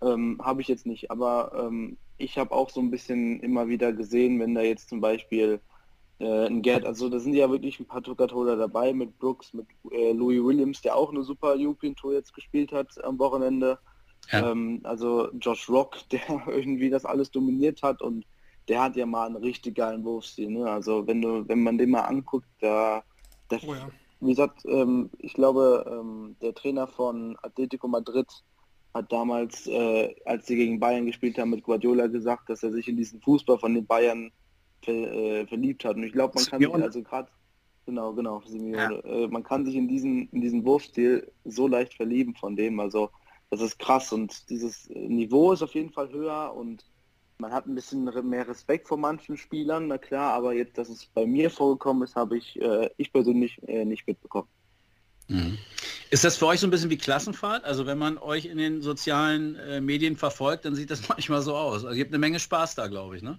[0.00, 3.92] ähm, habe ich jetzt nicht, aber ähm, ich habe auch so ein bisschen immer wieder
[3.92, 5.60] gesehen, wenn da jetzt zum Beispiel
[6.20, 9.66] äh, ein Gerd, also da sind ja wirklich ein paar Tourcard-Holder dabei mit Brooks, mit
[9.90, 13.78] äh, Louis Williams, der auch eine super European Tour jetzt gespielt hat am Wochenende.
[14.32, 14.50] Ja.
[14.50, 18.26] Ähm, also Josh Rock, der irgendwie das alles dominiert hat und
[18.68, 20.50] der hat ja mal einen richtig geilen Wurfstil.
[20.50, 20.70] Ne?
[20.70, 23.02] Also wenn du, wenn man den mal anguckt, da,
[23.50, 23.88] der, Oh ja.
[24.20, 28.26] wie gesagt, ähm, ich glaube, ähm, der Trainer von Atletico Madrid
[28.94, 32.88] hat damals, äh, als sie gegen Bayern gespielt haben, mit Guardiola gesagt, dass er sich
[32.88, 34.32] in diesen Fußball von den Bayern
[34.82, 35.96] ver, äh, verliebt hat.
[35.96, 37.28] Und ich glaube, man kann sich also gerade,
[37.86, 42.34] genau, genau, Simeone, äh, man kann sich in diesen, in diesen Wurfstil so leicht verlieben
[42.34, 42.80] von dem.
[42.80, 43.10] Also
[43.50, 46.84] das ist krass und dieses Niveau ist auf jeden Fall höher und
[47.38, 51.06] man hat ein bisschen mehr Respekt vor manchen Spielern, na klar, aber jetzt, dass es
[51.06, 54.48] bei mir vorgekommen ist, habe ich, äh, ich persönlich äh, nicht mitbekommen.
[55.28, 55.58] Mhm.
[56.10, 57.64] Ist das für euch so ein bisschen wie Klassenfahrt?
[57.64, 61.54] Also wenn man euch in den sozialen äh, Medien verfolgt, dann sieht das manchmal so
[61.54, 61.84] aus.
[61.84, 63.38] Also ihr habt eine Menge Spaß da, glaube ich, ne?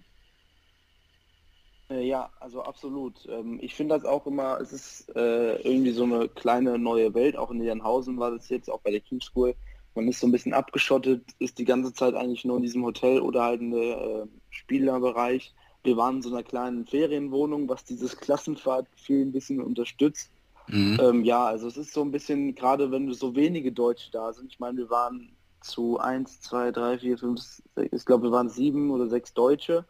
[1.90, 3.28] Äh, ja, also absolut.
[3.28, 7.36] Ähm, ich finde das auch immer, es ist äh, irgendwie so eine kleine neue Welt,
[7.36, 9.56] auch in Niedernhausen war das jetzt, auch bei der King School.
[9.96, 13.20] Man ist so ein bisschen abgeschottet, ist die ganze Zeit eigentlich nur in diesem Hotel
[13.22, 15.54] oder halt in der äh, Spielerbereich.
[15.84, 20.32] Wir waren in so einer kleinen Ferienwohnung, was dieses Klassenfahrtgefühl ein bisschen unterstützt.
[20.68, 21.00] Mhm.
[21.02, 24.52] Ähm, ja, also es ist so ein bisschen, gerade wenn so wenige Deutsche da sind,
[24.52, 27.42] ich meine, wir waren zu 1, 2, 3, 4, 5,
[27.76, 29.86] 6, ich glaube wir waren sieben oder sechs Deutsche.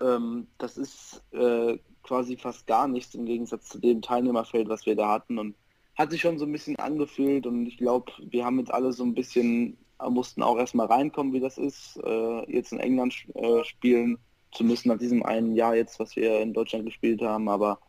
[0.00, 4.96] Ähm, das ist äh, quasi fast gar nichts im Gegensatz zu dem Teilnehmerfeld, was wir
[4.96, 5.56] da hatten und
[5.98, 9.04] hat sich schon so ein bisschen angefühlt und ich glaube, wir haben jetzt alle so
[9.04, 9.76] ein bisschen,
[10.08, 14.18] mussten auch erstmal reinkommen, wie das ist, äh, jetzt in England äh, spielen
[14.52, 17.80] zu müssen nach diesem einen Jahr jetzt, was wir in Deutschland gespielt haben, aber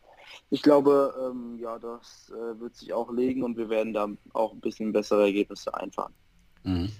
[0.50, 4.52] ich glaube, ähm, ja, das äh, wird sich auch legen und wir werden da auch
[4.52, 6.12] ein bisschen bessere Ergebnisse einfahren.
[6.64, 6.90] Mhm.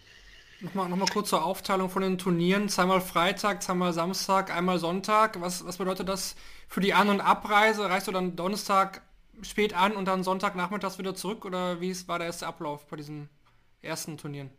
[0.61, 2.69] Nochmal, nochmal kurz zur Aufteilung von den Turnieren.
[2.69, 5.41] Zweimal Freitag, zweimal Samstag, einmal Sonntag.
[5.41, 6.37] Was, was bedeutet das
[6.69, 7.89] für die An- und Abreise?
[7.89, 9.03] Reist du dann Donnerstag
[9.43, 11.45] spät an und dann Sonntagnachmittags wieder zurück?
[11.45, 13.28] Oder wie war der erste Ablauf bei diesen
[13.82, 14.51] ersten Turnieren?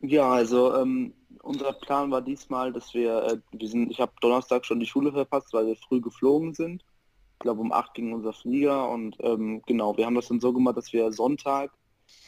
[0.00, 4.64] Ja, also ähm, unser Plan war diesmal, dass wir, äh, wir sind, ich habe Donnerstag
[4.64, 6.84] schon die Schule verpasst, weil wir früh geflogen sind.
[7.34, 10.52] Ich glaube um 8 ging unser Flieger und ähm, genau, wir haben das dann so
[10.52, 11.72] gemacht, dass wir Sonntag,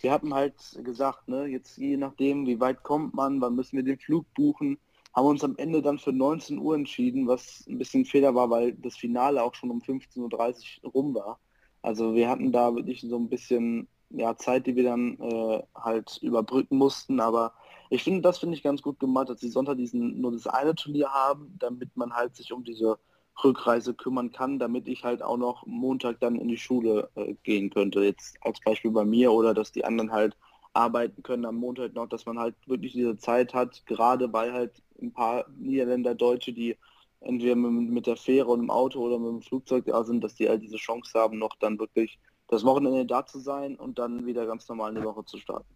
[0.02, 0.54] wir hatten halt
[0.84, 4.78] gesagt, ne, jetzt je nachdem, wie weit kommt man, wann müssen wir den Flug buchen,
[5.12, 8.72] haben uns am Ende dann für 19 Uhr entschieden, was ein bisschen Fehler war, weil
[8.74, 11.40] das Finale auch schon um 15.30 Uhr rum war.
[11.82, 16.18] Also wir hatten da wirklich so ein bisschen ja, Zeit, die wir dann äh, halt
[16.22, 17.20] überbrücken mussten.
[17.20, 17.54] Aber
[17.90, 20.74] ich finde, das finde ich ganz gut gemacht, dass sie Sonntag diesen nur das eine
[20.74, 22.98] Turnier haben, damit man halt sich um diese
[23.42, 27.70] Rückreise kümmern kann, damit ich halt auch noch Montag dann in die Schule äh, gehen
[27.70, 28.02] könnte.
[28.02, 30.36] Jetzt als Beispiel bei mir oder dass die anderen halt
[30.72, 34.82] arbeiten können am Montag noch, dass man halt wirklich diese Zeit hat, gerade weil halt
[35.00, 36.76] ein paar Niederländer, Deutsche, die
[37.20, 40.48] entweder mit, der Fähre und im Auto oder mit dem Flugzeug da sind, dass die
[40.48, 42.18] halt diese Chance haben, noch dann wirklich
[42.48, 45.66] das Wochenende da zu sein und dann wieder ganz normal eine Woche zu starten.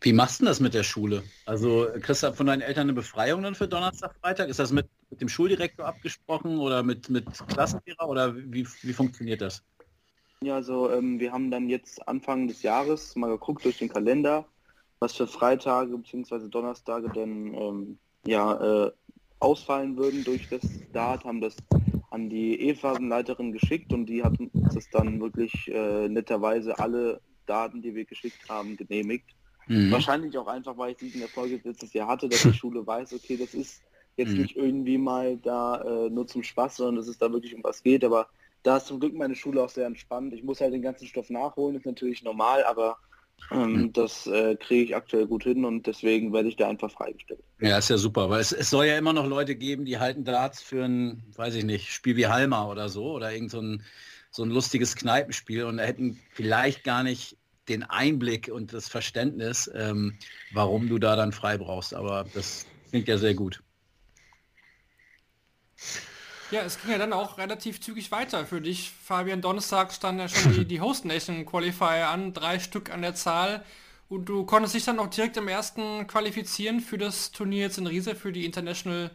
[0.00, 1.22] Wie machst du das mit der Schule?
[1.46, 4.48] Also kriegst du von deinen Eltern eine Befreiung dann für Donnerstag, Freitag?
[4.48, 9.40] Ist das mit, mit dem Schuldirektor abgesprochen oder mit, mit Klassenlehrer oder wie, wie funktioniert
[9.40, 9.62] das?
[10.40, 14.44] Ja, also ähm, wir haben dann jetzt Anfang des Jahres mal geguckt durch den Kalender,
[14.98, 16.48] was für Freitage bzw.
[16.48, 18.92] Donnerstage denn ähm, ja, äh,
[19.42, 21.56] ausfallen würden durch das Start, haben das
[22.10, 27.82] an die E-Phasenleiterin geschickt und die hat uns das dann wirklich äh, netterweise alle Daten,
[27.82, 29.30] die wir geschickt haben, genehmigt.
[29.66, 29.90] Mhm.
[29.90, 33.36] Wahrscheinlich auch einfach, weil ich diesen Erfolg letztes Jahr hatte, dass die Schule weiß, okay,
[33.36, 33.82] das ist
[34.16, 34.42] jetzt mhm.
[34.42, 37.82] nicht irgendwie mal da äh, nur zum Spaß, sondern dass es da wirklich um was
[37.82, 38.04] geht.
[38.04, 38.28] Aber
[38.62, 40.34] da ist zum Glück meine Schule auch sehr entspannt.
[40.34, 42.98] Ich muss halt den ganzen Stoff nachholen, ist natürlich normal, aber
[43.50, 43.92] ähm, hm.
[43.92, 47.42] das äh, kriege ich aktuell gut hin und deswegen werde ich da einfach freigestellt.
[47.60, 50.24] Ja, ist ja super, weil es, es, soll ja immer noch Leute geben, die halten
[50.24, 53.82] Darts für ein, weiß ich nicht, Spiel wie Halma oder so oder irgend so ein,
[54.30, 57.36] so ein lustiges Kneipenspiel und da hätten vielleicht gar nicht
[57.68, 60.18] den Einblick und das Verständnis, ähm,
[60.52, 61.94] warum du da dann frei brauchst.
[61.94, 63.62] Aber das klingt ja sehr gut.
[66.52, 68.92] Ja, es ging ja dann auch relativ zügig weiter für dich.
[69.02, 73.14] Fabian, Donnerstag stand ja schon die, die Host Nation Qualifier an, drei Stück an der
[73.14, 73.64] Zahl.
[74.10, 77.86] Und du konntest dich dann auch direkt im ersten qualifizieren für das Turnier jetzt in
[77.86, 79.10] Riese, für die International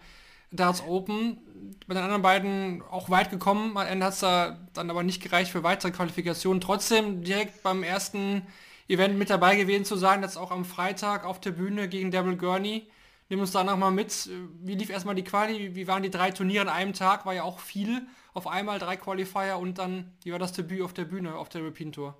[0.51, 1.37] Darts Open.
[1.85, 3.77] Bei den anderen beiden auch weit gekommen.
[3.77, 6.59] Am Ende hat es da dann aber nicht gereicht für weitere Qualifikationen.
[6.59, 8.47] Trotzdem direkt beim ersten
[8.87, 12.35] Event mit dabei gewesen zu sein, jetzt auch am Freitag auf der Bühne gegen Devil
[12.35, 12.87] Gurney.
[13.29, 14.29] Nimm uns da nochmal mit.
[14.61, 15.75] Wie lief erstmal die Quali?
[15.75, 17.25] Wie waren die drei Turniere an einem Tag?
[17.25, 18.07] War ja auch viel.
[18.33, 21.61] Auf einmal drei Qualifier und dann, wie war das Debüt auf der Bühne, auf der
[21.61, 22.15] European Tour?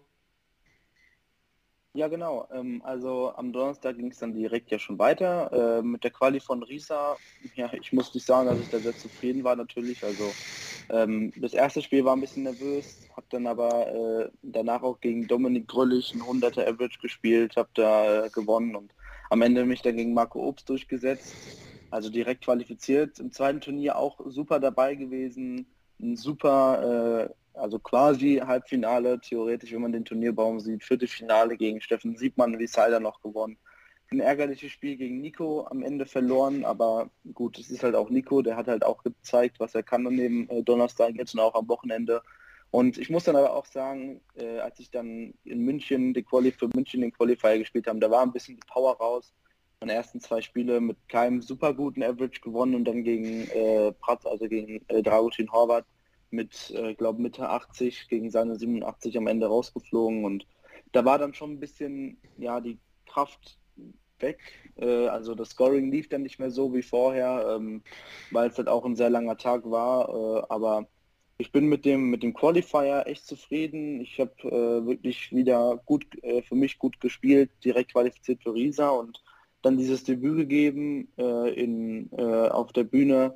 [1.93, 2.47] Ja, genau.
[2.51, 5.79] Ähm, also am Donnerstag ging es dann direkt ja schon weiter.
[5.79, 7.17] Äh, mit der Quali von Risa,
[7.55, 10.03] ja, ich muss nicht sagen, dass ich da sehr zufrieden war natürlich.
[10.03, 10.31] Also
[10.89, 15.27] ähm, das erste Spiel war ein bisschen nervös, habe dann aber äh, danach auch gegen
[15.27, 18.93] Dominik Gröllig ein 100er Average gespielt, habe da äh, gewonnen und
[19.29, 21.39] am Ende mich dann gegen Marco Obst durchgesetzt,
[21.89, 23.19] also direkt qualifiziert.
[23.19, 25.67] Im zweiten Turnier auch super dabei gewesen,
[25.99, 32.15] ein super, äh, also quasi Halbfinale, theoretisch, wenn man den Turnierbaum sieht, Viertelfinale gegen Steffen
[32.17, 33.57] Siebmann, wie Seiler noch gewonnen.
[34.09, 38.41] Ein ärgerliches Spiel gegen Nico am Ende verloren, aber gut, es ist halt auch Nico,
[38.41, 41.55] der hat halt auch gezeigt, was er kann an dem äh, Donnerstag jetzt und auch
[41.55, 42.21] am Wochenende.
[42.71, 46.51] Und ich muss dann aber auch sagen, äh, als ich dann in München die Quali
[46.51, 49.33] für München den Qualifier gespielt habe, da war ein bisschen die Power raus.
[49.79, 54.25] Meine ersten zwei Spiele mit keinem super guten Average gewonnen und dann gegen äh, Pratz,
[54.25, 55.85] also gegen äh, Dragutin Horvath
[56.29, 60.45] mit, äh, glaube Mitte 80 gegen seine 87 am Ende rausgeflogen und
[60.91, 63.59] da war dann schon ein bisschen ja die Kraft
[64.19, 64.39] weg.
[64.77, 67.83] Äh, also das Scoring lief dann nicht mehr so wie vorher, ähm,
[68.31, 70.09] weil es halt auch ein sehr langer Tag war.
[70.09, 70.87] Äh, aber
[71.37, 74.01] ich bin mit dem mit dem Qualifier echt zufrieden.
[74.01, 78.89] Ich habe äh, wirklich wieder gut äh, für mich gut gespielt, direkt qualifiziert für Risa
[78.89, 79.23] und
[79.61, 83.35] dann dieses Debüt gegeben äh, in, äh, auf der Bühne.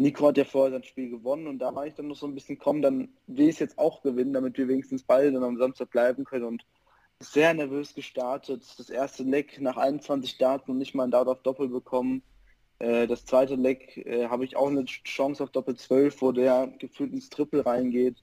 [0.00, 2.34] Nico hat ja vorher sein Spiel gewonnen und da war ich dann noch so ein
[2.34, 5.56] bisschen kommen, dann will ich es jetzt auch gewinnen, damit wir wenigstens beide dann am
[5.56, 6.66] Samstag bleiben können und
[7.20, 8.64] sehr nervös gestartet.
[8.76, 12.22] Das erste Leck nach 21 Darts und nicht mal ein Dart auf Doppel bekommen.
[12.78, 16.68] Äh, das zweite Leck äh, habe ich auch eine Chance auf Doppel 12, wo der
[16.78, 18.16] gefühlt ins Triple reingeht.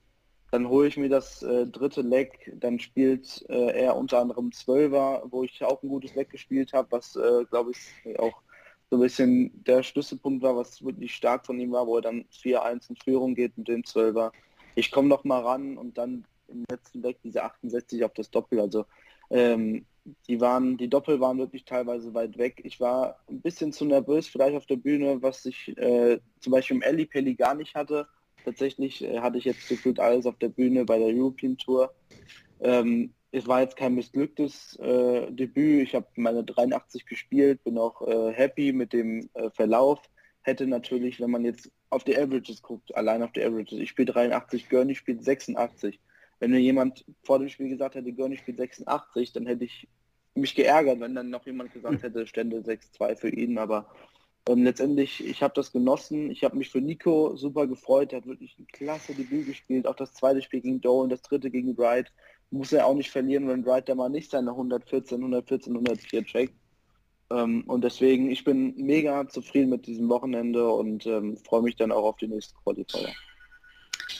[0.52, 5.42] Dann hole ich mir das äh, dritte Leck, dann spielt er unter anderem Zwölfer, wo
[5.42, 7.18] ich auch ein gutes Leck gespielt habe, was
[7.50, 8.42] glaube ich auch
[8.88, 12.24] so ein bisschen der Schlüsselpunkt war, was wirklich stark von ihm war, wo er dann
[12.32, 14.30] 4-1 in Führung geht mit dem Zwölfer.
[14.76, 18.60] Ich komme noch mal ran und dann im letzten Deck diese 68 auf das Doppel.
[18.60, 18.86] Also
[19.30, 19.86] ähm,
[20.28, 22.60] die waren, die Doppel waren wirklich teilweise weit weg.
[22.64, 26.76] Ich war ein bisschen zu nervös, vielleicht auf der Bühne, was ich äh, zum Beispiel
[26.76, 28.06] im Ellie Pelli gar nicht hatte.
[28.44, 31.92] Tatsächlich äh, hatte ich jetzt gefühlt alles auf der Bühne bei der European Tour.
[32.60, 35.82] Ähm, es war jetzt kein missglücktes äh, Debüt.
[35.82, 40.00] Ich habe meine 83 gespielt, bin auch äh, happy mit dem äh, Verlauf.
[40.42, 44.12] Hätte natürlich, wenn man jetzt auf die Averages guckt, allein auf die Averages, ich spiele
[44.12, 45.98] 83, Gurney spielt 86.
[46.38, 49.88] Wenn mir jemand vor dem Spiel gesagt hätte, Gurney spielt 86, dann hätte ich
[50.34, 53.58] mich geärgert, wenn dann noch jemand gesagt hätte, Stände 6-2 für ihn.
[53.58, 53.88] Aber
[54.48, 56.30] ähm, letztendlich, ich habe das genossen.
[56.30, 58.12] Ich habe mich für Nico super gefreut.
[58.12, 59.86] Er hat wirklich ein klasse Debüt gespielt.
[59.86, 62.12] Auch das zweite Spiel gegen Dolan, das dritte gegen Wright.
[62.50, 66.54] Muss er auch nicht verlieren, wenn Wright da mal nicht seine 114, 114, 104 checkt.
[67.30, 71.90] Ähm, und deswegen, ich bin mega zufrieden mit diesem Wochenende und ähm, freue mich dann
[71.90, 73.08] auch auf die nächste Qualifier.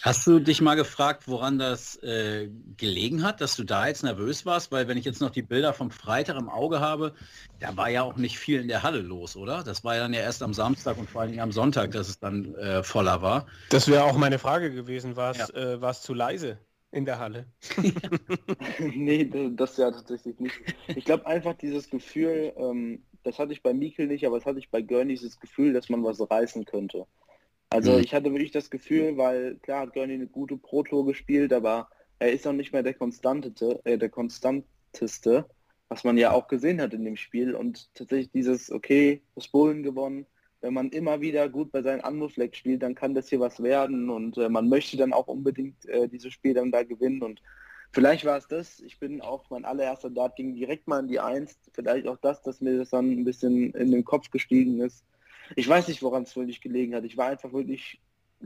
[0.03, 4.45] Hast du dich mal gefragt, woran das äh, gelegen hat, dass du da jetzt nervös
[4.45, 4.73] warst?
[4.73, 7.13] Weil wenn ich jetzt noch die Bilder vom Freitag im Auge habe,
[7.61, 9.63] da war ja auch nicht viel in der Halle los, oder?
[9.63, 12.09] Das war ja dann ja erst am Samstag und vor allen Dingen am Sonntag, dass
[12.09, 13.47] es dann äh, voller war.
[13.71, 15.17] Das wäre auch meine Frage gewesen.
[15.17, 15.75] War es ja.
[15.75, 16.59] äh, zu leise
[16.91, 17.47] in der Halle?
[18.79, 20.57] nee, das ja tatsächlich nicht.
[20.89, 24.59] Ich glaube einfach dieses Gefühl, ähm, das hatte ich bei Mikel nicht, aber das hatte
[24.59, 27.07] ich bei Gurney, dieses Gefühl, dass man was reißen könnte.
[27.71, 28.01] Also mhm.
[28.01, 31.89] ich hatte wirklich das Gefühl, weil klar hat Gurney eine gute Pro-Tour gespielt, aber
[32.19, 35.47] er ist auch nicht mehr der konstanteste, äh, der konstanteste,
[35.89, 37.55] was man ja auch gesehen hat in dem Spiel.
[37.55, 40.27] Und tatsächlich dieses, okay, das Bullen gewonnen,
[40.61, 44.11] wenn man immer wieder gut bei seinen Anwurfleck spielt, dann kann das hier was werden.
[44.11, 47.23] Und äh, man möchte dann auch unbedingt äh, dieses Spiel dann da gewinnen.
[47.23, 47.43] Und
[47.93, 51.21] vielleicht war es das, ich bin auch mein allererster Dart ging direkt mal in die
[51.21, 55.05] Eins, vielleicht auch das, dass mir das dann ein bisschen in den Kopf gestiegen ist
[55.55, 57.05] ich weiß nicht, woran es wirklich gelegen hat.
[57.05, 58.01] Ich war einfach wirklich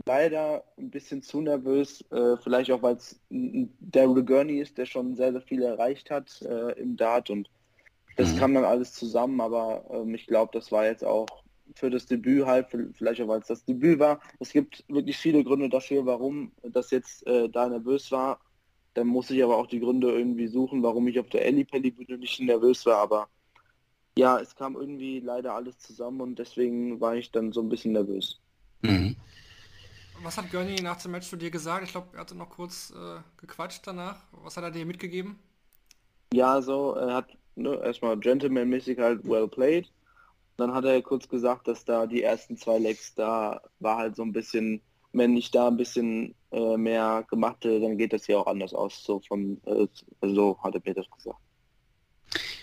[0.06, 5.16] leider ein bisschen zu nervös, äh, vielleicht auch, weil es Daryl Gurney ist, der schon
[5.16, 7.50] sehr, sehr viel erreicht hat äh, im Dart und
[8.16, 8.38] das mhm.
[8.38, 11.26] kam dann alles zusammen, aber ähm, ich glaube, das war jetzt auch
[11.76, 14.20] für das Debüt halt, vielleicht auch weil es das Debüt war.
[14.40, 18.40] Es gibt wirklich viele Gründe dafür, warum das jetzt äh, da nervös war.
[18.94, 21.92] Dann muss ich aber auch die Gründe irgendwie suchen, warum ich auf der Ellie Pelli
[21.92, 23.28] Bühne nicht nervös war, aber
[24.18, 27.92] ja, es kam irgendwie leider alles zusammen und deswegen war ich dann so ein bisschen
[27.92, 28.40] nervös.
[28.82, 29.16] Mhm.
[30.22, 31.84] Was hat Gurney nach dem Match zu dir gesagt?
[31.84, 34.16] Ich glaube, er hatte noch kurz äh, gequatscht danach.
[34.32, 35.38] Was hat er dir mitgegeben?
[36.32, 39.90] Ja, so, er hat ne, erstmal gentlemanmäßig halt well played.
[40.58, 44.22] Dann hat er kurz gesagt, dass da die ersten zwei Legs, da war halt so
[44.22, 44.82] ein bisschen,
[45.12, 48.74] wenn ich da ein bisschen äh, mehr gemacht hätte, dann geht das hier auch anders
[48.74, 49.02] aus.
[49.02, 49.86] So von, äh,
[50.20, 51.40] so hat er mir das gesagt.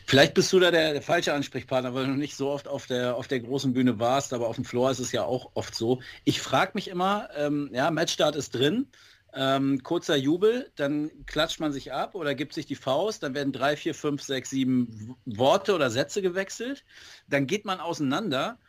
[0.09, 3.17] Vielleicht bist du da der, der, falsche Ansprechpartner, weil du nicht so oft auf der,
[3.17, 6.01] auf der großen Bühne warst, aber auf dem Floor ist es ja auch oft so.
[6.23, 8.87] Ich frage mich immer, ähm, ja, Matchstart ist drin,
[9.33, 13.51] ähm, kurzer Jubel, dann klatscht man sich ab oder gibt sich die Faust, dann werden
[13.51, 16.85] drei, vier, fünf, sechs, sieben Worte oder Sätze gewechselt,
[17.27, 18.59] dann geht man auseinander,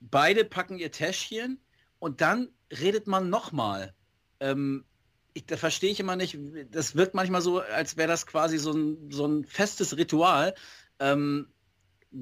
[0.00, 1.60] beide packen ihr Täschchen
[1.98, 3.92] und dann redet man nochmal.
[4.40, 4.86] Ähm,
[5.34, 6.38] ich, da verstehe ich immer nicht,
[6.70, 10.54] das wirkt manchmal so, als wäre das quasi so ein, so ein festes Ritual.
[10.98, 11.48] Ähm,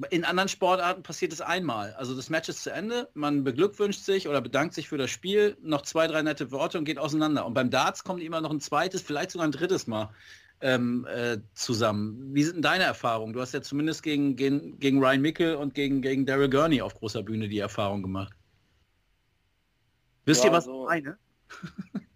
[0.09, 1.93] in anderen Sportarten passiert es einmal.
[1.93, 5.57] Also das Match ist zu Ende, man beglückwünscht sich oder bedankt sich für das Spiel,
[5.61, 7.45] noch zwei, drei nette Worte und geht auseinander.
[7.45, 10.09] Und beim Darts kommt immer noch ein zweites, vielleicht sogar ein drittes Mal
[10.61, 12.33] ähm, äh, zusammen.
[12.33, 13.33] Wie sind denn deine Erfahrungen?
[13.33, 16.93] Du hast ja zumindest gegen, gegen, gegen Ryan Mickel und gegen, gegen Daryl Gurney auf
[16.93, 18.33] großer Bühne die Erfahrung gemacht.
[20.23, 21.17] Wisst ja, ihr, was also, ich meine?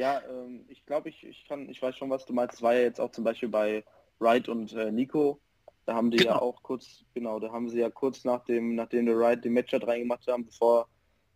[0.00, 2.54] Ja, ähm, ich glaube, ich, ich kann, ich weiß schon, was du meinst.
[2.54, 3.84] Das war ja jetzt auch zum Beispiel bei
[4.18, 5.40] Wright und äh, Nico.
[5.84, 6.30] Da haben die genau.
[6.30, 9.52] ja auch kurz, genau, da haben sie ja kurz nach dem, nachdem der Wright den
[9.52, 10.88] Matchup reingemacht haben, bevor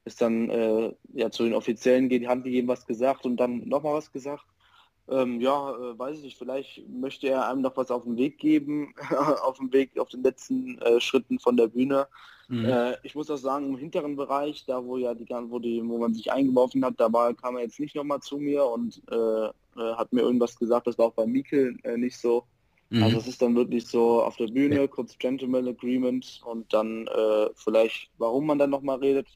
[0.07, 3.69] es dann äh, ja zu den Offiziellen geht, die Hand gegeben, was gesagt und dann
[3.69, 4.47] nochmal was gesagt.
[5.09, 8.38] Ähm, ja, äh, weiß ich nicht, vielleicht möchte er einem noch was auf den Weg
[8.38, 8.94] geben,
[9.42, 12.09] auf dem Weg, auf den letzten äh, Schritten von der Bühne.
[12.48, 12.64] Mhm.
[12.64, 15.98] Äh, ich muss auch sagen, im hinteren Bereich, da wo ja die wo die, wo
[15.98, 19.46] man sich eingeworfen hat, da war, kam er jetzt nicht nochmal zu mir und äh,
[19.46, 22.44] äh, hat mir irgendwas gesagt, das war auch bei Mikel äh, nicht so.
[22.88, 23.02] Mhm.
[23.02, 24.86] Also es ist dann wirklich so auf der Bühne, ja.
[24.86, 27.09] kurz Gentleman Agreement und dann
[27.57, 29.26] vielleicht, warum man dann nochmal redet.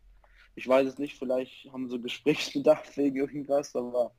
[0.55, 4.13] Ich weiß es nicht, vielleicht haben sie Gesprächsbedarf wegen irgendwas, aber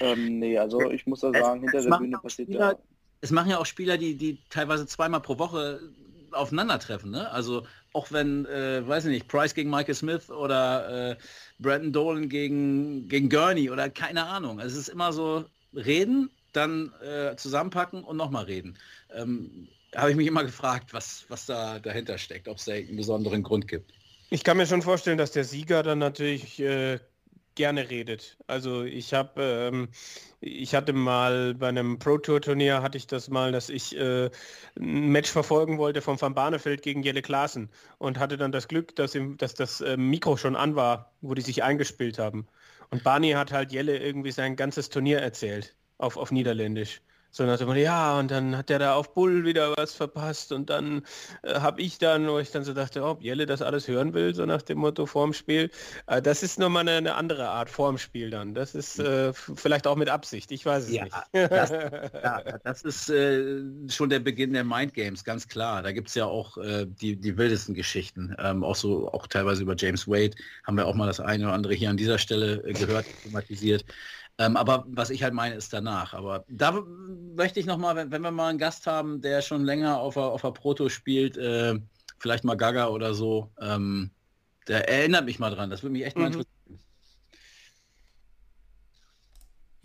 [0.00, 2.76] ähm, nee, also ich muss da sagen, hinter der Bühne passiert ja
[3.20, 5.80] es machen ja auch Spieler, die, die teilweise zweimal pro Woche
[6.32, 7.10] aufeinandertreffen.
[7.10, 7.30] Ne?
[7.30, 11.16] Also auch wenn, äh, weiß ich nicht, Price gegen Michael Smith oder äh,
[11.58, 14.60] Brandon Dolan gegen, gegen Gurney oder keine Ahnung.
[14.60, 15.44] Also es ist immer so
[15.74, 18.78] reden, dann äh, zusammenpacken und nochmal reden.
[19.14, 22.96] Ähm, Habe ich mich immer gefragt, was, was da dahinter steckt, ob es da einen
[22.96, 23.92] besonderen Grund gibt.
[24.30, 26.98] Ich kann mir schon vorstellen, dass der Sieger dann natürlich äh,
[27.56, 28.38] gerne redet.
[28.46, 29.42] Also ich habe,
[29.72, 29.88] ähm,
[30.40, 34.30] ich hatte mal bei einem Pro Tour Turnier hatte ich das mal, dass ich äh,
[34.78, 38.94] ein Match verfolgen wollte von Van Barneveld gegen Jelle Klaassen und hatte dann das Glück,
[38.96, 42.46] dass, ihm, dass das äh, Mikro schon an war, wo die sich eingespielt haben.
[42.90, 47.00] Und Barney hat halt Jelle irgendwie sein ganzes Turnier erzählt auf, auf Niederländisch.
[47.36, 50.52] So nach dem Motto, ja, und dann hat der da auf Bull wieder was verpasst
[50.52, 51.04] und dann
[51.42, 54.34] äh, habe ich dann, wo ich dann so dachte, ob Jelle das alles hören will,
[54.34, 55.70] so nach dem Motto vorm Spiel.
[56.06, 58.54] Äh, das ist nochmal eine, eine andere Art vorm Spiel dann.
[58.54, 61.26] Das ist äh, vielleicht auch mit Absicht, ich weiß es Ja, nicht.
[61.52, 61.70] das,
[62.22, 63.60] ja, das ist äh,
[63.90, 65.82] schon der Beginn der Mind Games, ganz klar.
[65.82, 68.34] Da gibt es ja auch äh, die, die wildesten Geschichten.
[68.38, 70.34] Ähm, auch so, auch teilweise über James Wade
[70.64, 73.84] haben wir auch mal das eine oder andere hier an dieser Stelle äh, gehört, thematisiert.
[74.38, 76.12] Ähm, aber was ich halt meine, ist danach.
[76.14, 79.98] Aber da möchte ich nochmal, wenn, wenn wir mal einen Gast haben, der schon länger
[79.98, 81.78] auf der, auf der Proto spielt, äh,
[82.18, 84.10] vielleicht mal Gaga oder so, ähm,
[84.68, 85.70] der erinnert mich mal dran.
[85.70, 86.26] Das würde mich echt mal Mhm.
[86.26, 86.55] interessieren.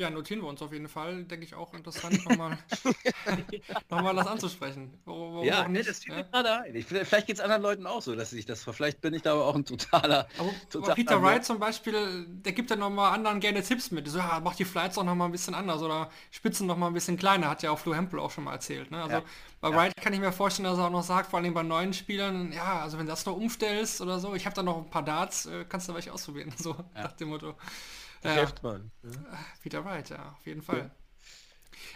[0.02, 1.24] Ja, notieren wir uns auf jeden Fall.
[1.26, 2.58] Denke ich auch interessant, nochmal
[3.90, 5.00] noch mal das anzusprechen.
[5.06, 6.24] Warum, warum Ja, ne, das fiel ja?
[6.24, 6.76] gerade ein.
[6.76, 9.22] Ich, vielleicht geht es anderen Leuten auch so, dass sie sich das, vielleicht bin ich
[9.22, 11.24] da aber auch ein totaler, Aber, aber totaler Peter Nerd.
[11.24, 14.08] Wright zum Beispiel, der gibt dann nochmal anderen gerne Tipps mit.
[14.08, 17.18] So, ja, mach die Flights auch nochmal ein bisschen anders oder Spitzen nochmal ein bisschen
[17.18, 18.92] kleiner, hat ja auch Flo Hempel auch schon mal erzählt.
[18.92, 19.02] Ne?
[19.04, 19.24] Also Ja.
[19.60, 21.94] bei Wright kann ich mir vorstellen, dass er auch noch sagt, vor allem bei neuen
[21.94, 24.90] Spielern, ja, also wenn du das noch umstellst oder so, ich habe da noch ein
[24.90, 26.52] paar Darts, äh, kannst du welche ausprobieren.
[26.58, 27.56] So nach dem Motto.
[28.24, 28.92] Ja, Geschäftsmann.
[29.62, 30.92] Peter Wright, ja, auf jeden Fall.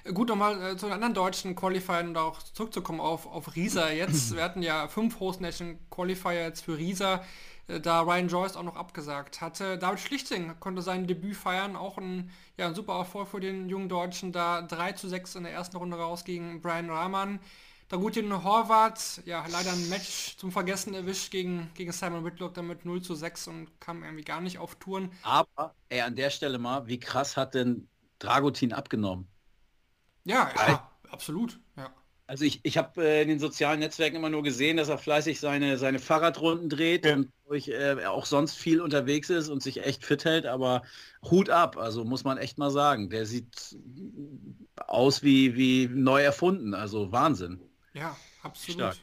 [0.03, 3.89] Äh, Gut, nochmal äh, zu den anderen deutschen Qualifiern und auch zurückzukommen auf, auf Riesa
[3.89, 4.33] jetzt.
[4.35, 7.23] Wir hatten ja fünf Host Nation Qualifier jetzt für Riesa,
[7.67, 9.77] äh, da Ryan Joyce auch noch abgesagt hatte.
[9.77, 13.89] David Schlichting konnte sein Debüt feiern, auch ein, ja, ein super Erfolg für den jungen
[13.89, 17.39] Deutschen, da 3 zu 6 in der ersten Runde raus gegen Brian Rahman.
[17.89, 23.01] Dragutin Horvath, ja, leider ein Match zum Vergessen erwischt gegen, gegen Simon Whitlock, damit 0
[23.01, 25.11] zu 6 und kam irgendwie gar nicht auf Touren.
[25.23, 29.27] Aber, ey, an der Stelle mal, wie krass hat denn Dragutin abgenommen?
[30.23, 31.93] Ja, ja, absolut, ja.
[32.27, 35.39] Also ich, ich habe äh, in den sozialen Netzwerken immer nur gesehen, dass er fleißig
[35.39, 37.15] seine, seine Fahrradrunden dreht Ja.
[37.15, 40.81] und durch, äh, auch sonst viel unterwegs ist und sich echt fit hält, aber
[41.29, 43.11] Hut ab, also muss man echt mal sagen.
[43.11, 43.77] Der sieht
[44.87, 47.61] aus wie, wie neu erfunden, also Wahnsinn.
[47.95, 48.81] Ja, absolut.
[48.81, 48.97] Stark.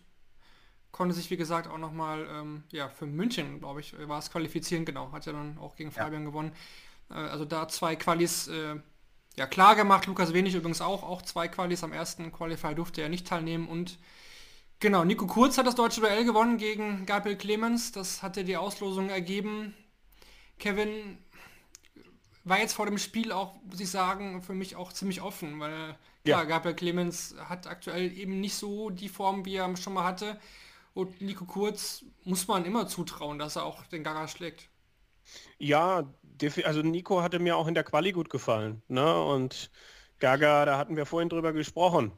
[0.93, 4.85] Konnte sich, wie gesagt, auch nochmal ähm, ja, für München, glaube ich, war es qualifizieren,
[4.85, 5.11] genau.
[5.11, 6.53] Hat ja dann auch gegen Fabian gewonnen.
[7.11, 8.77] Äh, also da zwei Qualis äh,
[9.37, 10.07] ja, klar gemacht.
[10.07, 11.03] Lukas Wenig übrigens auch.
[11.03, 13.69] Auch zwei Qualis am ersten Qualifier durfte er nicht teilnehmen.
[13.69, 13.99] Und
[14.81, 17.93] genau, Nico Kurz hat das deutsche Duell gewonnen gegen Gabriel Clemens.
[17.93, 19.75] Das hatte die Auslosung ergeben.
[20.59, 21.17] Kevin
[22.45, 25.97] war jetzt vor dem Spiel auch, muss ich sagen, für mich auch ziemlich offen, weil
[26.27, 26.45] Ja.
[26.45, 30.39] Gabriel Clemens hat aktuell eben nicht so die Form, wie er schon mal hatte.
[30.95, 34.69] Und Nico Kurz muss man immer zutrauen, dass er auch den Gaga schlägt.
[35.59, 36.13] Ja,
[36.65, 38.83] also Nico hatte mir auch in der Quali gut gefallen.
[38.89, 39.25] Ne?
[39.25, 39.71] Und
[40.19, 42.13] Gaga, da hatten wir vorhin drüber gesprochen,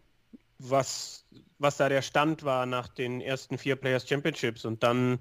[0.59, 1.25] was,
[1.59, 4.65] was da der Stand war nach den ersten vier Players Championships.
[4.65, 5.21] Und dann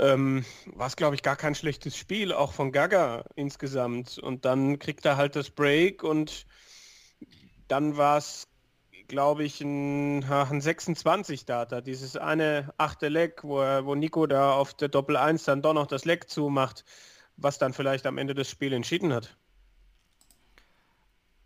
[0.00, 4.18] ähm, war es, glaube ich, gar kein schlechtes Spiel, auch von Gaga insgesamt.
[4.18, 6.46] Und dann kriegt er halt das Break und
[7.68, 8.48] dann war es,
[9.08, 14.74] glaube ich, ein, ein 26 Data, dieses eine achte Leck, wo, wo Nico da auf
[14.74, 16.84] der Doppel 1 dann doch noch das Leck zumacht,
[17.36, 19.36] was dann vielleicht am Ende das Spiel entschieden hat.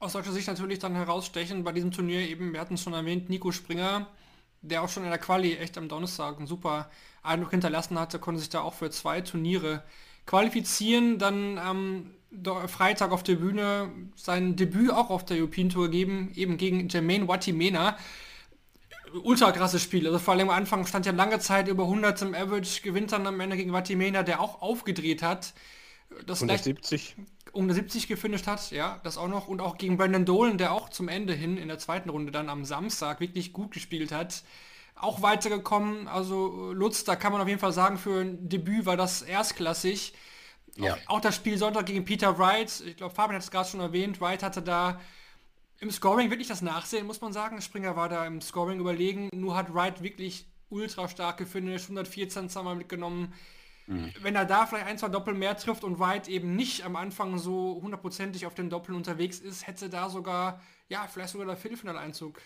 [0.01, 3.29] Aus deutscher Sicht natürlich dann herausstechen bei diesem Turnier eben, wir hatten es schon erwähnt,
[3.31, 4.07] Nico Springer,
[4.63, 6.91] der auch schon in der Quali echt am Donnerstag einen super
[7.23, 9.83] Eindruck hinterlassen hatte, konnte sich da auch für zwei Turniere
[10.27, 12.18] qualifizieren, dann Do-
[12.67, 17.27] Freitag auf der Bühne sein Debüt auch auf der European Tour geben, eben gegen Jermaine
[17.27, 17.97] Watimena.
[19.23, 20.07] Ultra krasses Spiel.
[20.07, 23.27] Also vor allem am Anfang stand ja lange Zeit über 100 im Average, gewinnt dann
[23.27, 25.55] am Ende gegen Watimena, der auch aufgedreht hat.
[26.27, 27.17] Das leicht 170.
[27.53, 29.49] um eine 70 gefinisht hat, ja, das auch noch.
[29.49, 32.49] Und auch gegen Brandon Dolan, der auch zum Ende hin in der zweiten Runde dann
[32.49, 34.43] am Samstag wirklich gut gespielt hat.
[34.95, 36.09] Auch weitergekommen.
[36.09, 40.13] Also Lutz, da kann man auf jeden Fall sagen, für ein Debüt war das erstklassig.
[40.79, 40.95] Ja.
[41.07, 42.83] Auch, auch das Spiel Sonntag gegen Peter Wright.
[42.87, 44.21] Ich glaube, Fabian hat es gerade schon erwähnt.
[44.21, 45.01] Wright hatte da
[45.81, 47.61] im Scoring wirklich das Nachsehen, muss man sagen.
[47.61, 49.29] Springer war da im Scoring überlegen.
[49.33, 51.85] Nur hat Wright wirklich ultra stark gefinisht.
[51.87, 53.33] 114 zweimal mitgenommen.
[54.21, 57.39] wenn er da vielleicht ein, zwei Doppel mehr trifft und White eben nicht am Anfang
[57.39, 62.39] so hundertprozentig auf den Doppeln unterwegs ist, hätte da sogar, ja, vielleicht sogar der Viertelfinaleinzug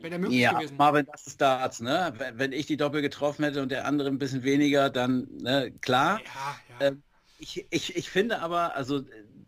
[0.00, 0.76] Wäre der möglich Ja, gewesen.
[0.76, 2.12] Marvin, das ist Darts, ne?
[2.16, 5.72] Wenn, wenn ich die Doppel getroffen hätte und der andere ein bisschen weniger, dann, ne,
[5.80, 6.20] klar.
[6.20, 6.86] Ja, ja.
[6.88, 7.02] Ähm,
[7.40, 9.02] ich, ich, ich finde aber, also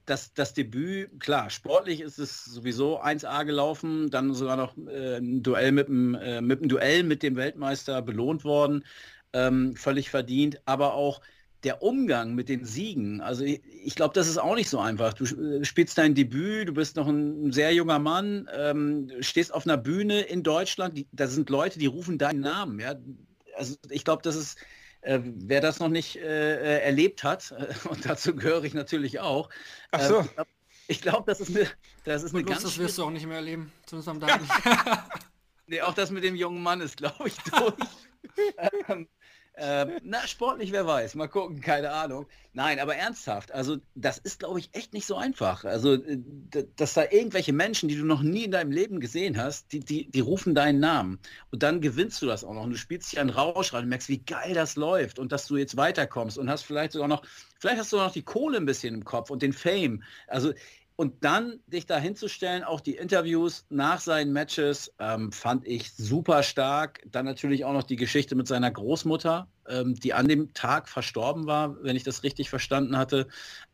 [0.07, 5.43] das, das Debüt, klar, sportlich ist es sowieso 1A gelaufen, dann sogar noch äh, ein
[5.43, 8.85] Duell mit dem, äh, mit dem Duell mit dem Weltmeister belohnt worden,
[9.33, 11.21] ähm, völlig verdient, aber auch
[11.65, 15.13] der Umgang mit den Siegen, also ich, ich glaube, das ist auch nicht so einfach.
[15.13, 19.65] Du äh, spielst dein Debüt, du bist noch ein sehr junger Mann, ähm, stehst auf
[19.65, 22.81] einer Bühne in Deutschland, die, da sind Leute, die rufen deinen Namen.
[22.81, 22.97] Ja?
[23.57, 24.59] Also ich glaube, das ist,
[25.03, 29.21] äh, wer das noch nicht äh, äh erlebt hat, äh, und dazu gehöre ich natürlich
[29.21, 29.51] auch,
[29.91, 30.21] Ach so.
[30.21, 30.45] äh,
[30.89, 31.69] ich glaube, das ist eine,
[32.05, 33.73] das ist eine ganz das wirst du auch nicht mehr erleben.
[33.87, 34.49] Zumindest am Daten.
[35.67, 37.75] Nee, auch das mit dem jungen Mann ist, glaube ich, durch.
[38.89, 39.09] ähm,
[39.55, 41.15] ähm, na, sportlich, wer weiß.
[41.15, 42.27] Mal gucken, keine Ahnung.
[42.55, 45.65] Nein, aber ernsthaft, also das ist, glaube ich, echt nicht so einfach.
[45.65, 46.19] Also, äh,
[46.77, 50.11] dass da irgendwelche Menschen, die du noch nie in deinem Leben gesehen hast, die, die,
[50.11, 51.19] die rufen deinen Namen.
[51.51, 52.63] Und dann gewinnst du das auch noch.
[52.63, 55.47] Und du spielst dich einen Rausch rein und merkst, wie geil das läuft und dass
[55.47, 57.23] du jetzt weiterkommst und hast vielleicht sogar noch,
[57.59, 60.03] vielleicht hast du noch die Kohle ein bisschen im Kopf und den Fame.
[60.29, 60.55] Also
[61.03, 66.45] und dann dich da hinzustellen, auch die Interviews nach seinen Matches, ähm, fand ich super
[66.45, 67.03] stark.
[67.11, 71.47] Dann natürlich auch noch die Geschichte mit seiner Großmutter, ähm, die an dem Tag verstorben
[71.47, 73.27] war, wenn ich das richtig verstanden hatte.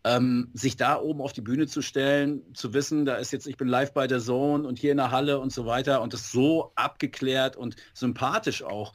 [0.05, 3.59] Ähm, sich da oben auf die Bühne zu stellen, zu wissen, da ist jetzt, ich
[3.59, 6.33] bin live bei der Zone und hier in der Halle und so weiter und das
[6.33, 8.95] so abgeklärt und sympathisch auch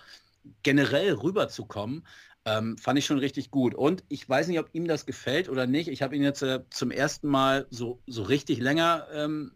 [0.64, 2.04] generell rüberzukommen,
[2.46, 3.76] ähm, fand ich schon richtig gut.
[3.76, 5.88] Und ich weiß nicht, ob ihm das gefällt oder nicht.
[5.88, 9.54] Ich habe ihn jetzt äh, zum ersten Mal so, so richtig länger ähm,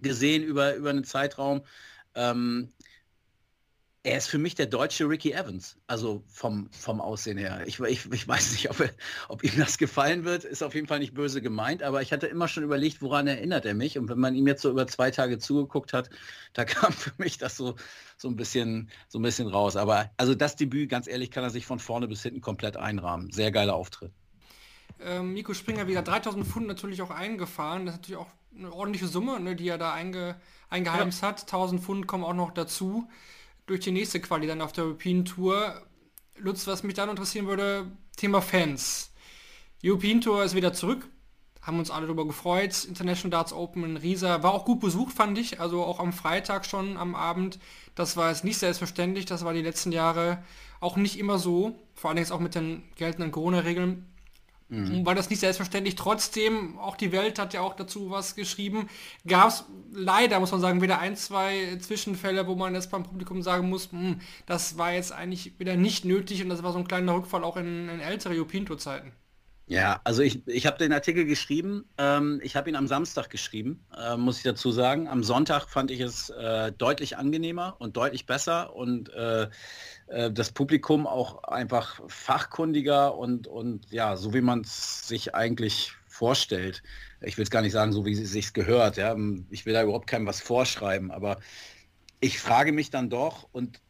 [0.00, 1.62] gesehen über, über einen Zeitraum.
[2.14, 2.72] Ähm,
[4.02, 7.62] er ist für mich der deutsche Ricky Evans, also vom, vom Aussehen her.
[7.66, 8.90] Ich, ich, ich weiß nicht, ob, er,
[9.28, 12.26] ob ihm das gefallen wird, ist auf jeden Fall nicht böse gemeint, aber ich hatte
[12.26, 13.98] immer schon überlegt, woran erinnert er mich.
[13.98, 16.08] Und wenn man ihm jetzt so über zwei Tage zugeguckt hat,
[16.54, 17.76] da kam für mich das so,
[18.16, 19.76] so, ein, bisschen, so ein bisschen raus.
[19.76, 23.30] Aber also das Debüt, ganz ehrlich, kann er sich von vorne bis hinten komplett einrahmen.
[23.32, 24.12] Sehr geiler Auftritt.
[25.02, 27.84] ähm, Nico Springer wieder 3000 Pfund natürlich auch eingefahren.
[27.84, 30.40] Das ist natürlich auch eine ordentliche Summe, ne, die er da einge,
[30.70, 31.42] eingeheimst hat.
[31.42, 33.06] 1000 Pfund kommen auch noch dazu
[33.70, 35.80] durch die nächste Quali dann auf der European Tour.
[36.36, 39.12] Lutz, was mich dann interessieren würde, Thema Fans.
[39.84, 41.08] European Tour ist wieder zurück.
[41.62, 42.84] Haben uns alle darüber gefreut.
[42.84, 45.60] International Darts Open in Riesa war auch gut besucht, fand ich.
[45.60, 47.60] Also auch am Freitag schon am Abend.
[47.94, 49.26] Das war jetzt nicht selbstverständlich.
[49.26, 50.42] Das war die letzten Jahre
[50.80, 51.78] auch nicht immer so.
[51.94, 54.04] Vor allem jetzt auch mit den geltenden Corona-Regeln
[54.70, 55.96] war das nicht selbstverständlich.
[55.96, 58.88] Trotzdem, auch die Welt hat ja auch dazu was geschrieben.
[59.26, 63.42] Gab es leider, muss man sagen, wieder ein, zwei Zwischenfälle, wo man jetzt beim Publikum
[63.42, 66.88] sagen muss, hm, das war jetzt eigentlich wieder nicht nötig und das war so ein
[66.88, 69.12] kleiner Rückfall auch in, in ältere European Tour Zeiten.
[69.70, 71.84] Ja, also ich, ich habe den Artikel geschrieben.
[71.96, 75.06] Ähm, ich habe ihn am Samstag geschrieben, äh, muss ich dazu sagen.
[75.06, 79.48] Am Sonntag fand ich es äh, deutlich angenehmer und deutlich besser und äh,
[80.08, 85.92] äh, das Publikum auch einfach fachkundiger und, und ja, so wie man es sich eigentlich
[86.08, 86.82] vorstellt.
[87.20, 88.96] Ich will es gar nicht sagen, so wie es sich gehört.
[88.96, 89.14] Ja?
[89.50, 91.38] Ich will da überhaupt keinem was vorschreiben, aber
[92.18, 93.80] ich frage mich dann doch und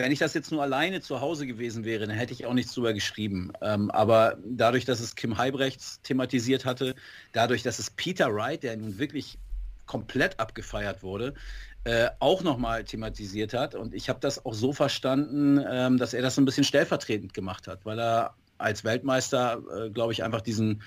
[0.00, 2.74] wenn ich das jetzt nur alleine zu Hause gewesen wäre, dann hätte ich auch nichts
[2.74, 3.52] drüber geschrieben.
[3.60, 6.94] Ähm, aber dadurch, dass es Kim Heibrechts thematisiert hatte,
[7.32, 9.38] dadurch, dass es Peter Wright, der nun wirklich
[9.86, 11.34] komplett abgefeiert wurde,
[11.84, 13.74] äh, auch nochmal thematisiert hat.
[13.74, 17.34] Und ich habe das auch so verstanden, ähm, dass er das so ein bisschen stellvertretend
[17.34, 20.82] gemacht hat, weil er als Weltmeister, äh, glaube ich, einfach diesen,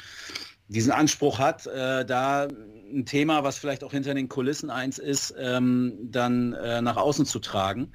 [0.68, 2.48] diesen Anspruch hat, äh, da
[2.94, 7.26] ein Thema, was vielleicht auch hinter den Kulissen eins ist, ähm, dann äh, nach außen
[7.26, 7.94] zu tragen.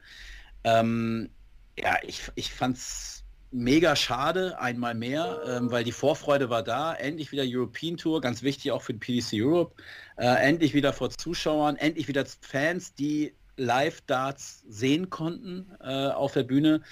[0.69, 1.31] Ähm,
[1.79, 6.95] ja, ich, ich fand es mega schade, einmal mehr, ähm, weil die Vorfreude war da.
[6.95, 9.75] Endlich wieder European Tour, ganz wichtig auch für die PDC Europe.
[10.16, 16.43] Äh, endlich wieder vor Zuschauern, endlich wieder Fans, die Live-Darts sehen konnten äh, auf der
[16.43, 16.83] Bühne.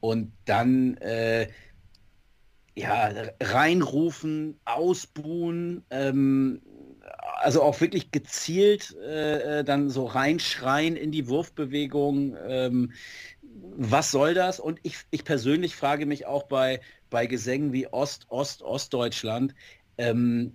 [0.00, 1.48] Und dann äh,
[2.74, 3.10] ja,
[3.40, 6.62] reinrufen, ausbuhen, ähm,
[7.22, 12.36] also auch wirklich gezielt äh, dann so reinschreien in die Wurfbewegung.
[12.46, 12.92] Ähm,
[13.76, 14.60] was soll das?
[14.60, 19.54] Und ich, ich persönlich frage mich auch bei, bei Gesängen wie Ost, Ost, Ostdeutschland.
[19.98, 20.54] Ähm,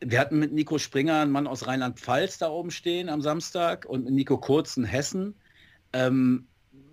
[0.00, 4.04] wir hatten mit Nico Springer einen Mann aus Rheinland-Pfalz da oben stehen am Samstag und
[4.04, 5.34] mit Nico Kurz in Hessen.
[5.92, 6.46] Ähm,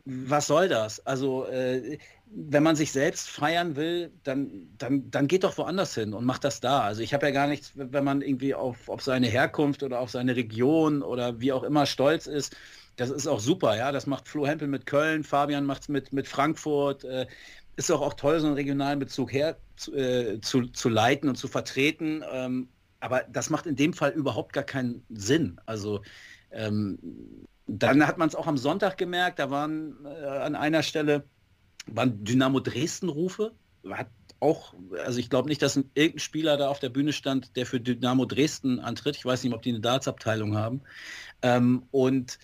[0.05, 1.05] was soll das?
[1.05, 1.97] Also äh,
[2.35, 6.43] wenn man sich selbst feiern will, dann, dann, dann geht doch woanders hin und macht
[6.43, 6.81] das da.
[6.81, 10.09] Also ich habe ja gar nichts, wenn man irgendwie auf, auf seine Herkunft oder auf
[10.09, 12.55] seine Region oder wie auch immer stolz ist.
[12.95, 13.91] Das ist auch super, ja.
[13.91, 17.03] Das macht Flo Hempel mit Köln, Fabian macht es mit, mit Frankfurt.
[17.03, 17.27] Äh,
[17.75, 21.35] ist auch, auch toll, so einen regionalen Bezug her zu, äh, zu, zu leiten und
[21.35, 22.23] zu vertreten.
[22.31, 22.69] Ähm,
[22.99, 25.59] aber das macht in dem Fall überhaupt gar keinen Sinn.
[25.65, 26.01] Also
[26.51, 26.97] ähm,
[27.67, 31.25] dann hat man es auch am Sonntag gemerkt, da waren äh, an einer Stelle
[31.87, 33.53] waren Dynamo Dresden-Rufe.
[33.89, 34.07] Hat
[34.39, 34.73] auch,
[35.05, 37.79] also ich glaube nicht, dass ein, irgendein Spieler da auf der Bühne stand, der für
[37.79, 39.15] Dynamo Dresden antritt.
[39.15, 40.81] Ich weiß nicht, ob die eine Dartsabteilung haben.
[41.41, 42.39] Ähm, und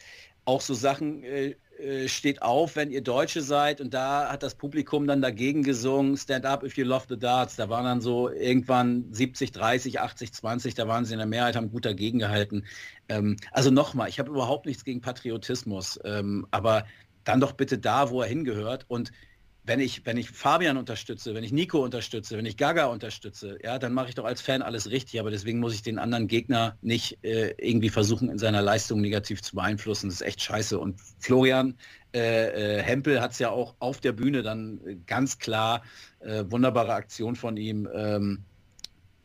[0.46, 4.56] auch so Sachen, äh, äh, steht auf, wenn ihr Deutsche seid und da hat das
[4.56, 7.56] Publikum dann dagegen gesungen, Stand up if you love the darts.
[7.56, 11.56] Da waren dann so irgendwann 70, 30, 80, 20, da waren sie in der Mehrheit,
[11.56, 12.66] haben gut dagegen gehalten.
[13.08, 16.86] Ähm, also nochmal, ich habe überhaupt nichts gegen Patriotismus, ähm, aber
[17.24, 19.14] dann doch bitte da, wo er hingehört und
[19.70, 23.78] wenn ich, wenn ich Fabian unterstütze, wenn ich Nico unterstütze, wenn ich Gaga unterstütze, ja,
[23.78, 26.76] dann mache ich doch als Fan alles richtig, aber deswegen muss ich den anderen Gegner
[26.82, 30.08] nicht äh, irgendwie versuchen, in seiner Leistung negativ zu beeinflussen.
[30.08, 30.80] Das ist echt scheiße.
[30.80, 31.78] Und Florian
[32.16, 35.84] äh, äh, Hempel hat es ja auch auf der Bühne dann ganz klar,
[36.22, 38.40] äh, wunderbare Aktion von ihm, ähm,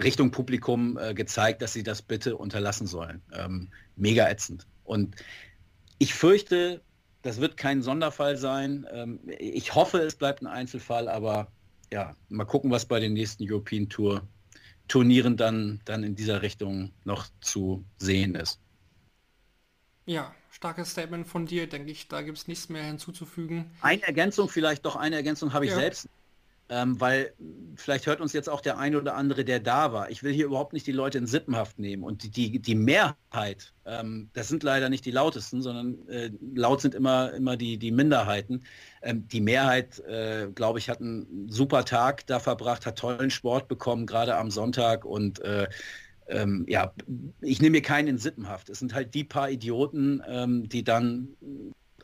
[0.03, 3.23] Richtung Publikum äh, gezeigt, dass sie das bitte unterlassen sollen.
[3.33, 4.67] Ähm, mega ätzend.
[4.85, 5.17] Und
[5.97, 6.83] ich fürchte,
[7.25, 8.87] das wird kein Sonderfall sein.
[8.93, 11.49] Ähm, ich hoffe, es bleibt ein Einzelfall, aber
[11.93, 14.29] ja, mal gucken, was bei den nächsten European Tour
[14.87, 18.61] Turnieren dann, dann in dieser Richtung noch zu sehen ist.
[20.05, 22.09] Ja, starkes Statement von dir, denke ich.
[22.09, 23.71] Da gibt es nichts mehr hinzuzufügen.
[23.81, 25.79] Eine Ergänzung vielleicht, doch eine Ergänzung habe ich Ja.
[25.79, 26.07] selbst
[26.69, 27.35] ähm, weil
[27.77, 30.11] vielleicht hört uns jetzt auch der eine oder andere, der da war.
[30.11, 32.03] Ich will hier überhaupt nicht die Leute in Sippenhaft nehmen.
[32.03, 36.81] Und die, die, die Mehrheit, ähm, das sind leider nicht die lautesten, sondern äh, laut
[36.81, 38.65] sind immer, immer die, die Minderheiten.
[39.03, 43.69] Ähm, die Mehrheit, äh, glaube ich, hat einen super Tag da verbracht, hat tollen Sport
[43.69, 45.05] bekommen, gerade am Sonntag.
[45.05, 45.69] Und äh,
[46.29, 46.95] ähm, ja,
[47.43, 48.71] ich nehme mir keinen in Sippenhaft.
[48.71, 51.29] Es sind halt die paar Idioten, ähm, die dann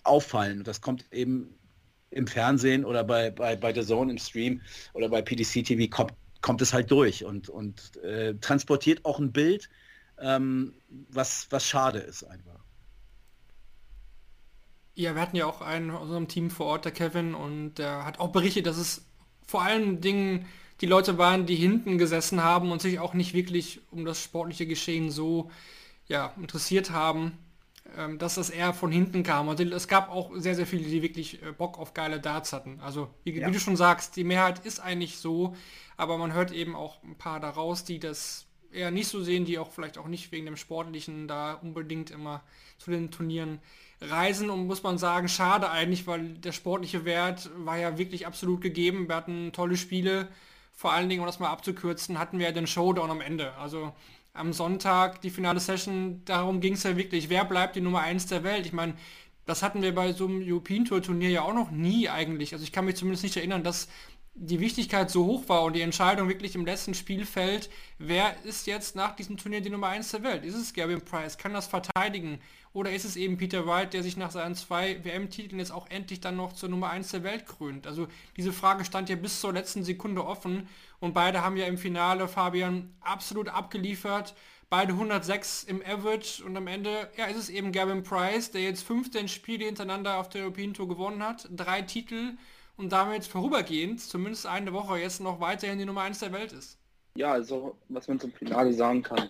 [0.05, 0.65] auffallen.
[0.65, 1.55] Das kommt eben
[2.11, 4.61] im Fernsehen oder bei, bei, bei The Zone im Stream
[4.93, 9.33] oder bei PDC TV kommt, kommt es halt durch und, und äh, transportiert auch ein
[9.33, 9.69] Bild,
[10.19, 12.61] ähm, was, was schade ist einfach.
[14.95, 18.05] Ja, wir hatten ja auch einen aus unserem Team vor Ort, der Kevin, und der
[18.05, 19.07] hat auch berichtet, dass es
[19.47, 20.47] vor allen Dingen
[20.81, 24.67] die Leute waren, die hinten gesessen haben und sich auch nicht wirklich um das sportliche
[24.67, 25.51] Geschehen so
[26.07, 27.39] ja, interessiert haben,
[28.19, 29.49] dass das eher von hinten kam.
[29.49, 32.81] Und es gab auch sehr, sehr viele, die wirklich äh, Bock auf geile Darts hatten.
[32.81, 33.49] Also wie, Ja.
[33.49, 35.55] wie du schon sagst, die Mehrheit ist eigentlich so,
[35.97, 39.59] aber man hört eben auch ein paar daraus, die das eher nicht so sehen, die
[39.59, 42.43] auch vielleicht auch nicht wegen dem Sportlichen da unbedingt immer
[42.79, 43.61] zu den Turnieren
[44.01, 48.61] reisen und muss man sagen, schade eigentlich, weil der sportliche Wert war ja wirklich absolut
[48.61, 49.09] gegeben.
[49.09, 50.29] Wir hatten tolle Spiele,
[50.73, 53.53] vor allen Dingen, um das mal abzukürzen, hatten wir ja den Showdown am Ende.
[53.57, 53.93] Also
[54.41, 58.27] am Sonntag die finale Session, darum ging es ja wirklich, wer bleibt die Nummer 1
[58.27, 58.67] der Welt?
[58.67, 58.95] Ich meine,
[59.47, 62.53] das hatten wir bei so einem European Tour Turnier ja auch noch nie eigentlich.
[62.53, 63.89] Also ich kann mich zumindest nicht erinnern, dass
[64.35, 67.69] die Wichtigkeit so hoch war und die Entscheidung wirklich im letzten Spiel fällt,
[67.99, 70.45] wer ist jetzt nach diesem Turnier die Nummer 1 der Welt?
[70.45, 71.37] Ist es Gavin Price?
[71.37, 72.41] Kann das verteidigen?
[72.73, 76.21] Oder ist es eben Peter Wright, der sich nach seinen zwei WM-Titeln jetzt auch endlich
[76.21, 77.87] dann noch zur Nummer 1 der Welt krönt?
[77.87, 78.07] Also
[78.37, 80.69] diese Frage stand ja bis zur letzten Sekunde offen
[81.01, 84.35] und beide haben ja im Finale, Fabian, absolut abgeliefert.
[84.69, 88.85] Beide 106 im Average und am Ende, ja, ist es eben Gavin Price, der jetzt
[88.85, 92.37] 15 Spiele hintereinander auf der European Tour gewonnen hat, drei Titel
[92.81, 96.79] und damit vorübergehend, zumindest eine Woche, jetzt noch weiterhin die Nummer 1 der Welt ist.
[97.15, 99.29] Ja, also was man zum Finale sagen kann.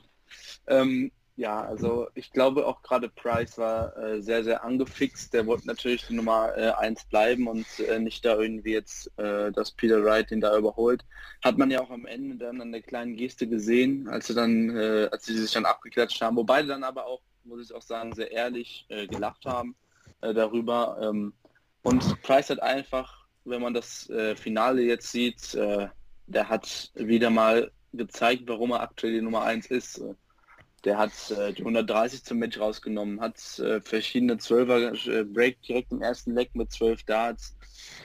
[0.69, 5.33] Ähm, ja, also ich glaube auch gerade Price war äh, sehr, sehr angefixt.
[5.35, 9.51] Der wollte natürlich die Nummer äh, 1 bleiben und äh, nicht da irgendwie jetzt, äh,
[9.51, 11.05] dass Peter Wright ihn da überholt.
[11.43, 14.77] Hat man ja auch am Ende dann an der kleinen Geste gesehen, als sie dann,
[14.77, 17.83] äh, als sie sich dann abgeklatscht haben, wo beide dann aber auch, muss ich auch
[17.83, 19.75] sagen, sehr ehrlich äh, gelacht haben
[20.21, 20.99] äh, darüber.
[21.03, 21.33] Ähm,
[21.83, 25.89] und Price hat einfach, wenn man das äh, Finale jetzt sieht, äh,
[26.27, 29.99] der hat wieder mal gezeigt, warum er aktuell die Nummer 1 ist.
[29.99, 30.15] Äh,
[30.85, 35.93] Der hat äh, die 130 zum Match rausgenommen, hat äh, verschiedene Zwölfer äh, Break direkt
[35.93, 37.57] im ersten Leck mit 12 Darts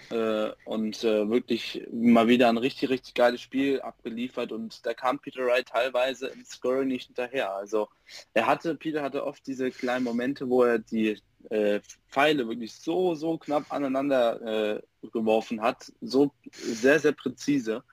[0.09, 5.19] äh, und äh, wirklich mal wieder ein richtig, richtig geiles Spiel abgeliefert und da kam
[5.19, 7.53] Peter Wright teilweise im Scoring nicht hinterher.
[7.55, 7.89] Also
[8.33, 11.17] er hatte, Peter hatte oft diese kleinen Momente, wo er die
[11.49, 11.79] äh,
[12.09, 14.81] Pfeile wirklich so, so knapp aneinander äh,
[15.11, 17.83] geworfen hat, so sehr, sehr präzise.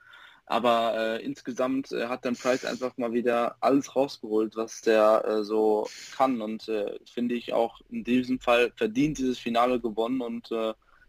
[0.45, 5.89] Aber äh, insgesamt äh, hat dann Price einfach mal wieder alles rausgeholt, was der so
[6.15, 6.43] kann.
[6.43, 6.71] Und
[7.11, 10.51] finde ich auch in diesem Fall verdient dieses Finale gewonnen und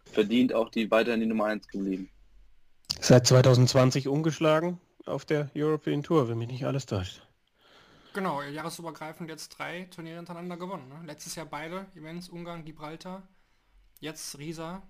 [0.05, 2.09] verdient auch die weiterhin die Nummer 1 geblieben.
[2.99, 7.21] Seit 2020 ungeschlagen auf der European Tour, wenn mich nicht alles täuscht.
[8.13, 10.87] Genau, jahresübergreifend jetzt drei Turniere hintereinander gewonnen.
[10.87, 11.01] Ne?
[11.05, 13.27] Letztes Jahr beide Events, Ungarn, Gibraltar.
[13.99, 14.83] Jetzt Riesa.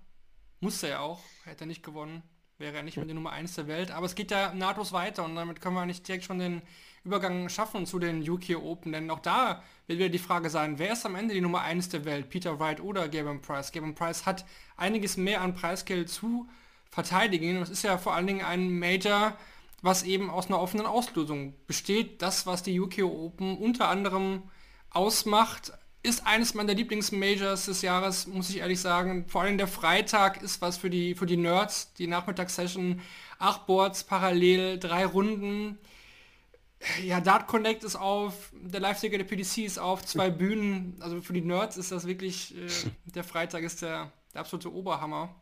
[0.60, 2.22] Musste er auch, hätte er nicht gewonnen.
[2.58, 3.90] Wäre er nicht mehr die Nummer 1 der Welt.
[3.90, 6.62] Aber es geht ja nahtlos weiter und damit können wir nicht direkt schon den
[7.04, 10.94] Übergang schaffen zu den UK Open, denn auch da wird wieder die Frage sein, wer
[10.94, 13.72] ist am Ende die Nummer 1 der Welt, Peter Wright oder Gavin Price?
[13.72, 16.48] Gavin Price hat einiges mehr an Preisgeld zu
[16.90, 17.60] verteidigen.
[17.60, 19.36] Es ist ja vor allen Dingen ein Major,
[19.82, 22.22] was eben aus einer offenen Auslösung besteht.
[22.22, 24.44] Das, was die UK Open unter anderem
[24.88, 25.72] ausmacht,
[26.04, 29.24] ist eines meiner Lieblingsmajors des Jahres, muss ich ehrlich sagen.
[29.26, 33.00] Vor allem der Freitag ist was für die, für die Nerds, die Nachmittagssession.
[33.38, 35.78] Acht Boards parallel, drei Runden.
[37.02, 40.94] Ja, Dart Connect ist auf, der Live-Ticker der PDC ist auf, zwei Bühnen.
[41.00, 42.68] Also für die Nerds ist das wirklich, äh,
[43.06, 45.34] der Freitag ist der, der absolute Oberhammer.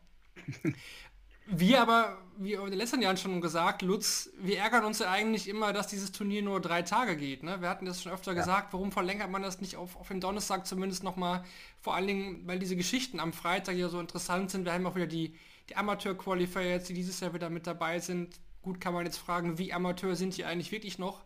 [1.45, 5.49] Wir aber, wie in den letzten Jahren schon gesagt, Lutz, wir ärgern uns ja eigentlich
[5.49, 7.43] immer, dass dieses Turnier nur drei Tage geht.
[7.43, 7.59] Ne?
[7.61, 8.39] Wir hatten das schon öfter ja.
[8.39, 11.43] gesagt, warum verlängert man das nicht auf, auf den Donnerstag zumindest nochmal,
[11.81, 14.65] vor allen Dingen, weil diese Geschichten am Freitag ja so interessant sind.
[14.65, 15.35] Wir haben auch wieder die,
[15.69, 18.39] die Amateur-Qualifier jetzt, die dieses Jahr wieder mit dabei sind.
[18.61, 21.23] Gut kann man jetzt fragen, wie Amateur sind die eigentlich wirklich noch?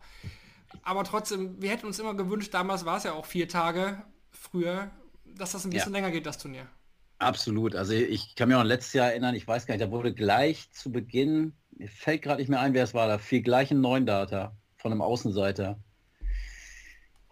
[0.82, 4.90] Aber trotzdem, wir hätten uns immer gewünscht, damals war es ja auch vier Tage früher,
[5.24, 6.00] dass das ein bisschen ja.
[6.00, 6.66] länger geht, das Turnier.
[7.18, 7.74] Absolut.
[7.74, 10.14] Also ich kann mich auch an letztes Jahr erinnern, ich weiß gar nicht, da wurde
[10.14, 13.70] gleich zu Beginn, mir fällt gerade nicht mehr ein, wer es war, da fiel gleich
[13.70, 15.78] ein neuen Data von einem Außenseiter.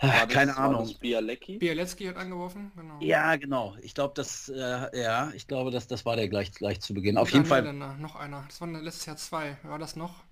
[0.01, 0.95] War Keine das, Ahnung.
[1.01, 1.57] Bialecki?
[1.57, 2.99] Bialecki hat angeworfen, genau.
[3.01, 3.77] Ja, genau.
[3.81, 7.17] Ich glaube, das, äh, ja, ich glaube, das, das war der gleich, gleich zu Beginn.
[7.17, 7.73] Auf jeden Fall.
[7.73, 8.45] Noch einer.
[8.47, 9.57] Das war letztes Jahr zwei.
[9.63, 10.23] War das noch?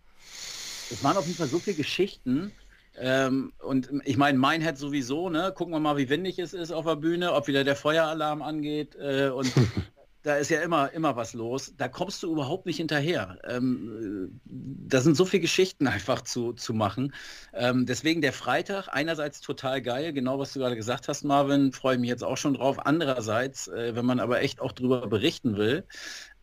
[0.91, 2.53] Es waren auf jeden Fall so viele Geschichten.
[2.97, 5.53] Ähm, und ich meine, Minehead sowieso, ne?
[5.55, 8.95] Gucken wir mal, wie windig es ist auf der Bühne, ob wieder der Feueralarm angeht.
[8.97, 9.53] Äh, und
[10.25, 11.75] da ist ja immer, immer was los.
[11.77, 13.39] Da kommst du überhaupt nicht hinterher.
[13.45, 17.15] Ähm, da sind so viele Geschichten einfach zu, zu machen.
[17.53, 21.95] Ähm, deswegen der Freitag, einerseits total geil, genau was du gerade gesagt hast, Marvin, freue
[21.95, 22.87] ich mich jetzt auch schon drauf.
[22.87, 25.85] Andererseits, äh, wenn man aber echt auch darüber berichten will,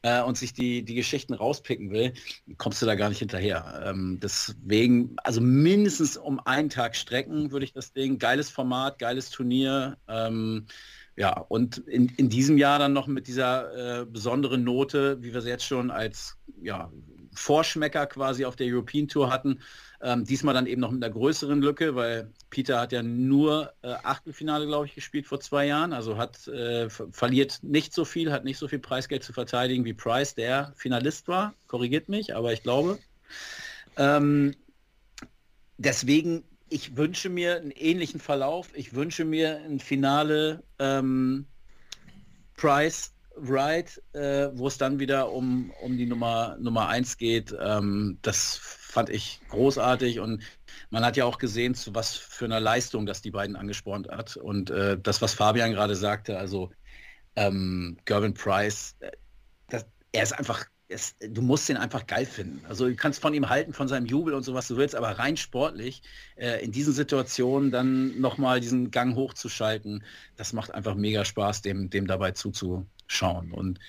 [0.04, 2.14] äh, und sich die, die Geschichten rauspicken will,
[2.58, 3.84] kommst du da gar nicht hinterher.
[3.86, 8.20] Ähm, deswegen, also mindestens um einen Tag strecken würde ich das Ding.
[8.20, 9.98] Geiles Format, geiles Turnier.
[10.08, 10.66] Ähm,
[11.16, 15.42] ja, und in, in diesem Jahr dann noch mit dieser äh, besonderen Note, wie wir
[15.42, 16.92] sie jetzt schon als ja,
[17.34, 19.60] Vorschmecker quasi auf der European Tour hatten,
[20.04, 23.90] ähm, diesmal dann eben noch mit einer größeren Lücke, weil Peter hat ja nur äh,
[24.04, 25.94] Achtelfinale, glaube ich, gespielt vor zwei Jahren.
[25.94, 29.94] Also hat äh, verliert nicht so viel, hat nicht so viel Preisgeld zu verteidigen wie
[29.94, 31.54] Price, der Finalist war.
[31.68, 32.98] Korrigiert mich, aber ich glaube.
[33.98, 34.56] Ähm,
[35.78, 38.70] deswegen, ich wünsche mir einen ähnlichen Verlauf.
[38.74, 41.46] Ich wünsche mir ein Finale ähm,
[42.56, 47.56] Price Right, äh, wo es dann wieder um, um die Nummer Nummer 1 geht.
[47.60, 48.58] Ähm, das
[48.92, 50.44] fand ich großartig und
[50.90, 54.36] man hat ja auch gesehen, zu was für einer Leistung das die beiden angespornt hat.
[54.36, 56.72] Und äh, das, was Fabian gerade sagte, also
[57.38, 59.12] ähm, Gervin Price, äh,
[59.70, 62.66] das, er ist einfach, es, du musst ihn einfach geil finden.
[62.68, 65.18] Also du kannst von ihm halten, von seinem Jubel und so, was du willst, aber
[65.18, 66.02] rein sportlich
[66.36, 70.04] äh, in diesen Situationen dann nochmal diesen Gang hochzuschalten,
[70.36, 73.54] das macht einfach mega Spaß, dem, dem dabei zuzuschauen.
[73.54, 73.80] Und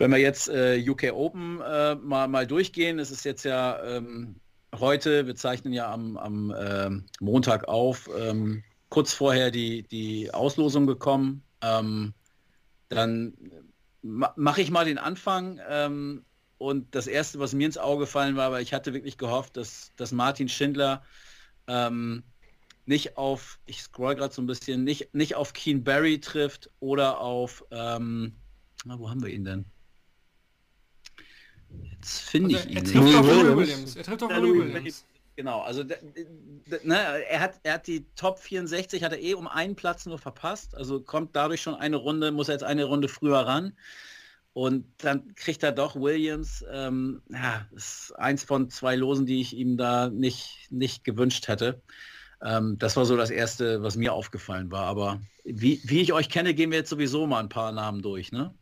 [0.00, 4.36] wenn wir jetzt äh, UK Open äh, mal, mal durchgehen, es ist jetzt ja ähm,
[4.74, 6.90] heute, wir zeichnen ja am, am äh,
[7.20, 11.42] Montag auf, ähm, kurz vorher die, die Auslosung gekommen.
[11.60, 12.14] Ähm,
[12.88, 13.34] dann
[14.00, 15.60] ma mache ich mal den Anfang.
[15.68, 16.24] Ähm,
[16.56, 19.92] und das Erste, was mir ins Auge gefallen war, weil ich hatte wirklich gehofft, dass,
[19.96, 21.02] dass Martin Schindler
[21.66, 22.22] ähm,
[22.86, 27.20] nicht auf, ich scroll gerade so ein bisschen, nicht, nicht auf Keen Barry trifft oder
[27.20, 28.34] auf, ähm,
[28.86, 29.66] na, wo haben wir ihn denn?
[31.92, 32.76] Jetzt finde ich ihn.
[32.76, 33.96] Er trifft auf Louis Williams.
[33.96, 35.04] Er trifft auf Louis Williams.
[35.36, 39.74] Genau, also ne, er, hat, er hat die Top 64, hat er eh um einen
[39.74, 43.38] Platz nur verpasst, also kommt dadurch schon eine Runde, muss er jetzt eine Runde früher
[43.38, 43.72] ran.
[44.52, 49.56] Und dann kriegt er doch Williams, ähm, ja, ist eins von zwei Losen, die ich
[49.56, 51.80] ihm da nicht, nicht gewünscht hätte.
[52.42, 54.84] Ähm, das war so das Erste, was mir aufgefallen war.
[54.84, 58.32] Aber wie, wie ich euch kenne, gehen wir jetzt sowieso mal ein paar Namen durch,
[58.32, 58.52] ne?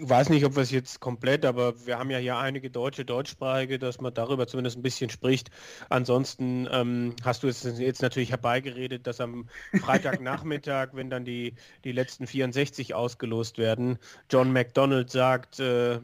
[0.00, 3.78] Weiß nicht, ob wir es jetzt komplett, aber wir haben ja hier einige deutsche, deutschsprachige,
[3.78, 5.50] dass man darüber zumindest ein bisschen spricht.
[5.88, 9.48] Ansonsten ähm, hast du es jetzt natürlich herbeigeredet, dass am
[9.80, 11.54] Freitagnachmittag, wenn dann die,
[11.84, 13.98] die letzten 64 ausgelost werden,
[14.30, 15.94] John McDonald sagt, äh,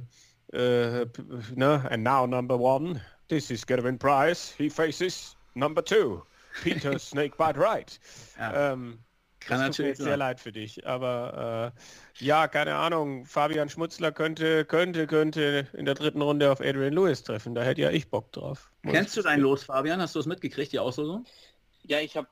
[0.52, 1.06] äh,
[1.54, 6.22] ne, and now number one, this is Gervin Price, he faces number two,
[6.62, 8.00] Peter Snakebite Wright.
[8.38, 8.72] Ja.
[8.72, 8.98] Ähm,
[9.40, 13.24] kann das natürlich tut mir sehr leid für dich, aber äh, ja, keine Ahnung.
[13.24, 17.54] Fabian Schmutzler könnte, könnte, könnte in der dritten Runde auf Adrian Lewis treffen.
[17.54, 18.70] Da hätte ja ich Bock drauf.
[18.82, 20.00] Kennst du dein Los, Fabian?
[20.00, 21.24] Hast du es mitgekriegt, die Auslosung?
[21.84, 22.28] Ja, ich habe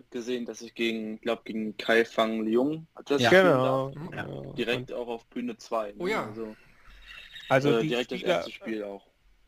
[0.00, 3.30] äh, gesehen, dass ich gegen, glaube gegen Kai Fang Jung das ja.
[3.30, 3.92] genau.
[4.14, 4.26] Ja.
[4.52, 5.88] Direkt Und auch auf Bühne 2.
[5.88, 5.94] Ne?
[5.98, 6.26] Oh ja.
[6.26, 6.54] Also,
[7.48, 9.04] Also äh, direkt das Spieler, erste Spiel auch.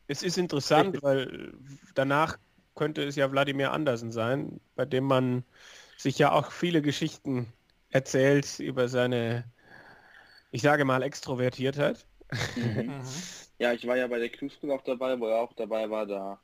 [0.07, 1.53] es ist interessant, weil
[1.95, 2.37] danach
[2.75, 5.43] könnte es ja Wladimir Andersen sein, bei dem man
[5.97, 7.51] sich ja auch viele Geschichten
[7.89, 9.43] erzählt über seine,
[10.51, 12.05] ich sage mal, Extrovertiertheit.
[12.55, 13.01] Mhm.
[13.59, 16.39] Ja, ich war ja bei der Q-School auch dabei, wo er auch dabei war, da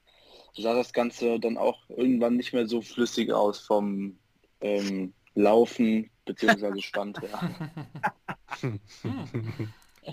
[0.56, 4.18] sah das Ganze dann auch irgendwann nicht mehr so flüssig aus vom
[4.62, 6.82] ähm, Laufen bzw.
[6.82, 7.72] Stand her.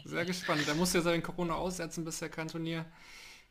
[0.04, 0.66] Sehr gespannt.
[0.66, 2.84] Der muss ja seinen Corona aussetzen, bisher kein Turnier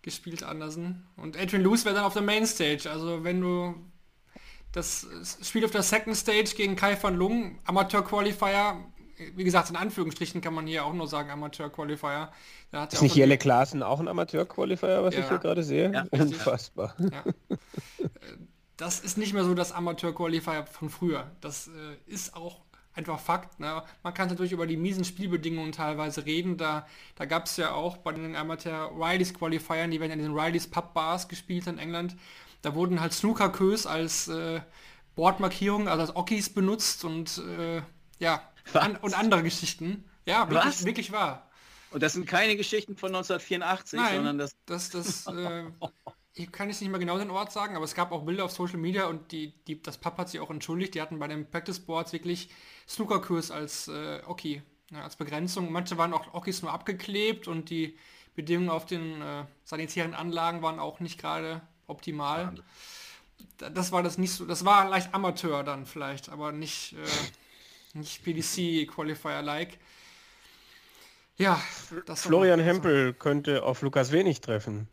[0.01, 1.07] gespielt, Andersen.
[1.17, 2.89] Und Adrian Lewis wäre dann auf der Mainstage.
[2.89, 3.75] Also wenn du
[4.71, 5.07] das
[5.43, 8.77] Spiel auf der Second Stage gegen Kai van Lung, Amateur-Qualifier,
[9.35, 12.31] wie gesagt, in Anführungsstrichen kann man hier auch nur sagen Amateur-Qualifier.
[12.71, 15.21] Da hat Ist nicht Jelle Klaassen auch ein Amateur-Qualifier, was Ja.
[15.21, 15.91] ich hier gerade sehe?
[15.91, 16.05] Ja.
[16.11, 16.95] Unfassbar.
[16.99, 17.23] Ja.
[18.77, 21.29] Das ist nicht mehr so das Amateur-Qualifier von früher.
[21.41, 21.71] Das äh,
[22.11, 22.61] ist auch
[22.93, 23.59] einfach Fakt.
[23.59, 23.83] Ne?
[24.03, 26.55] Man kann natürlich über die miesen Spielbedingungen teilweise reden.
[26.57, 30.93] Da, da gab es ja auch bei den Amateur-Rileys-Qualifiern, die werden in den Rileys Pub
[30.93, 32.15] Bars gespielt in England.
[32.61, 34.61] Da wurden halt Snookerkös als äh,
[35.15, 37.81] Bordmarkierung, also als Ockis benutzt und äh,
[38.19, 38.41] ja,
[38.73, 40.03] an, und andere Geschichten.
[40.25, 40.85] Ja, wirklich, Was?
[40.85, 41.49] wirklich wahr.
[41.91, 45.65] Und das sind keine Geschichten von 1984, sondern Nein, das das, das, äh,
[46.33, 48.51] ich kann jetzt nicht mehr genau den Ort sagen, aber es gab auch Bilder auf
[48.51, 50.93] Social Media und die, die, das Pub hat sich auch entschuldigt.
[50.95, 52.49] Die hatten bei den Practice Boards wirklich
[52.87, 54.61] Snookerkurs als äh, Oki,
[54.91, 55.71] ja, als Begrenzung.
[55.71, 57.97] Manche waren auch Okis nur abgeklebt und die
[58.35, 62.55] Bedingungen auf den äh, sanitären Anlagen waren auch nicht gerade optimal.
[63.57, 67.97] Da- Das war das nicht so, das war leicht Amateur dann vielleicht, aber nicht, äh,
[67.97, 69.77] nicht PDC Qualifier-like.
[71.37, 71.61] Ja,
[72.05, 74.89] das war Florian Hempel könnte auf Lukas Wenig treffen.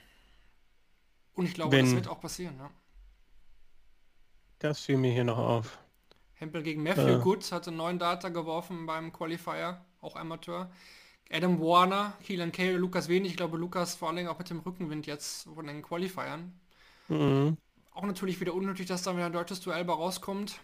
[1.35, 2.57] Und ich glaube, das Wenn- wird auch passieren.
[2.59, 2.71] Ja.
[4.61, 5.79] Das fiel mir hier noch auf.
[6.35, 7.19] Hempel gegen Matthew Ja.
[7.19, 10.71] Good hatte neun Data geworfen beim Qualifier, auch Amateur.
[11.31, 13.33] Adam Warner, Keelan Cale, Lukas Wenig.
[13.33, 16.59] Ich glaube, Lukas vor allem auch mit dem Rückenwind jetzt von den Qualifiern.
[17.09, 17.57] Mhm.
[17.93, 20.61] Auch natürlich wieder unnötig, dass da wieder ein deutsches Duell bei rauskommt.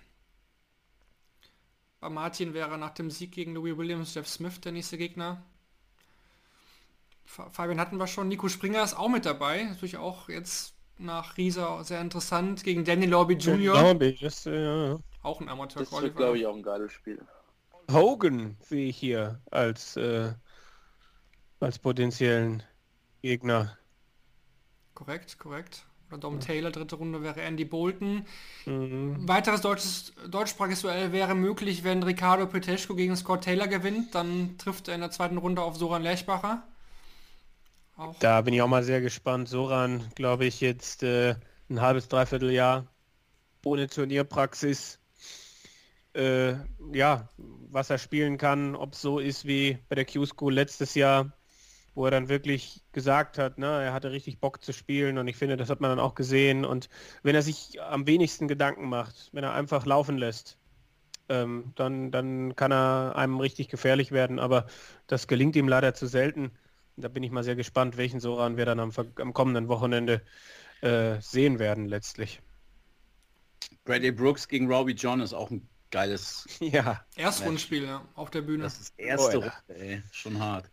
[2.00, 5.42] Bei Martin wäre nach dem Sieg gegen Louis Williams Jeff Smith der nächste Gegner.
[7.24, 8.28] Fa- Fabian hatten wir schon.
[8.28, 9.64] Nico Springer ist auch mit dabei.
[9.64, 12.64] Natürlich auch jetzt nach Riesa sehr interessant.
[12.64, 14.00] Gegen Danny Lobby Jr.
[14.02, 14.98] Ich, das, äh, ja.
[15.22, 16.14] Auch ein Das wird, Amateur-Qualifier.
[16.16, 17.24] glaube ich, auch ein geiles Spiel.
[17.90, 20.34] Hogan sehe ich hier als, äh,
[21.60, 22.62] als potenziellen
[23.22, 23.78] Gegner.
[24.94, 25.84] Korrekt, korrekt.
[26.12, 28.26] Oder Dom Taylor, dritte Runde wäre Andy Bolton.
[28.66, 29.26] Mhm.
[29.26, 34.14] Weiteres deutsches, deutschsprachiges Duell wäre möglich, wenn Ricardo Peteschko gegen Scott Taylor gewinnt.
[34.14, 36.62] Dann trifft er in der zweiten Runde auf Soran Lerchbacher.
[37.96, 39.48] Auch Da bin ich auch mal sehr gespannt.
[39.48, 41.34] Soran, glaube ich, jetzt äh,
[41.70, 42.86] ein halbes, dreiviertel Jahr
[43.64, 44.98] ohne Turnierpraxis.
[46.14, 46.56] Äh,
[46.92, 47.30] ja,
[47.70, 51.32] was er spielen kann, ob es so ist wie bei der Q-School letztes Jahr,
[51.94, 55.36] wo er dann wirklich gesagt hat, ne, er hatte richtig Bock zu spielen und ich
[55.36, 56.64] finde, das hat man dann auch gesehen.
[56.64, 56.88] Und
[57.22, 60.58] wenn er sich am wenigsten Gedanken macht, wenn er einfach laufen lässt,
[61.28, 64.38] ähm, dann, dann kann er einem richtig gefährlich werden.
[64.38, 64.66] Aber
[65.06, 66.52] das gelingt ihm leider zu selten.
[66.96, 70.22] Da bin ich mal sehr gespannt, welchen Soran wir dann am, am kommenden Wochenende
[70.80, 72.40] äh, sehen werden letztlich.
[73.84, 76.46] Brady Brooks gegen Robbie John ist auch ein geiles.
[76.60, 78.64] Ja, Erstrundenspiel ja, auf der Bühne.
[78.64, 79.38] Das ist erste.
[79.38, 80.02] Runde, ey.
[80.10, 80.70] Schon hart.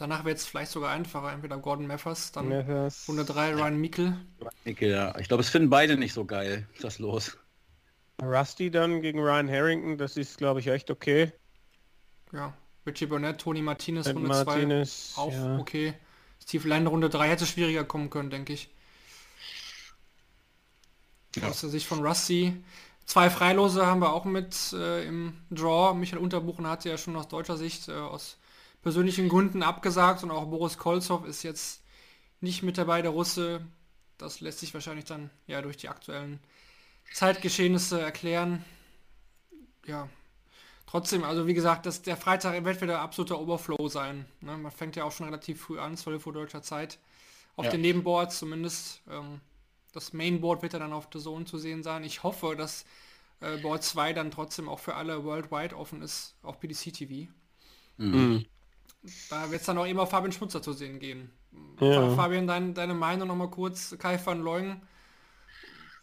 [0.00, 1.30] Danach wird es vielleicht sogar einfacher.
[1.30, 3.04] Entweder Gordon Mathers, dann Mathers.
[3.06, 4.16] Runde 3 Ryan Mikkel.
[4.64, 5.14] Ich, ja.
[5.18, 7.36] ich glaube, es finden beide nicht so geil, das los.
[8.22, 11.32] Rusty dann gegen Ryan Harrington, das ist glaube ich echt okay.
[12.32, 12.54] Ja,
[12.86, 14.44] Richie Burnett, Tony Martinez, Mit Runde 2.
[14.44, 15.58] Martinez, Auch ja.
[15.58, 15.92] okay.
[16.42, 18.70] Steve Lane, Runde 3 hätte schwieriger kommen können, denke ich.
[21.42, 22.56] Aus der Sicht von Rusty.
[23.04, 25.92] Zwei Freilose haben wir auch mit äh, im Draw.
[25.92, 28.38] Michael Unterbuchen hatte ja schon aus deutscher Sicht äh, aus
[28.82, 31.82] persönlichen Gründen abgesagt und auch Boris Kolzow ist jetzt
[32.40, 33.66] nicht mit dabei, der Russe.
[34.18, 36.40] Das lässt sich wahrscheinlich dann ja durch die aktuellen
[37.12, 38.64] Zeitgeschehnisse erklären.
[39.86, 40.08] Ja,
[40.86, 44.26] trotzdem, also wie gesagt, das, der Freitag wird wieder absoluter Overflow sein.
[44.40, 44.56] Ne?
[44.56, 46.98] Man fängt ja auch schon relativ früh an, 12 Uhr deutscher Zeit.
[47.56, 47.72] Auf Ja.
[47.72, 49.02] den Nebenboards zumindest.
[49.10, 49.40] Ähm,
[49.92, 52.04] das Mainboard wird ja dann auf der Zone zu sehen sein.
[52.04, 52.84] Ich hoffe, dass
[53.40, 57.30] äh, Board 2 dann trotzdem auch für alle worldwide offen ist, auf PDC TV.
[57.98, 58.44] Mhm.
[59.30, 61.30] Da wird es dann auch immer Fabian Schmutzer zu sehen gehen.
[61.80, 61.88] Ja.
[61.94, 64.82] Fa- Fabian, dein, deine Meinung nochmal kurz, Kai van Leung.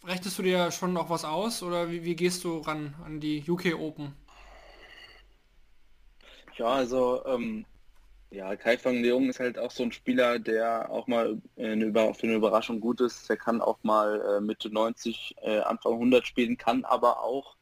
[0.04, 3.44] Rechtest du dir schon noch was aus oder wie, wie gehst du ran an die
[3.48, 4.14] UK Open?
[6.58, 7.66] Ja, also ähm,
[8.32, 12.14] ja, Kai van Leung ist halt auch so ein Spieler, der auch mal eine Über
[12.16, 13.30] für eine Überraschung gut ist.
[13.30, 17.58] Der kann auch mal äh, Mitte 90, äh, Anfang 100 spielen, kann aber auch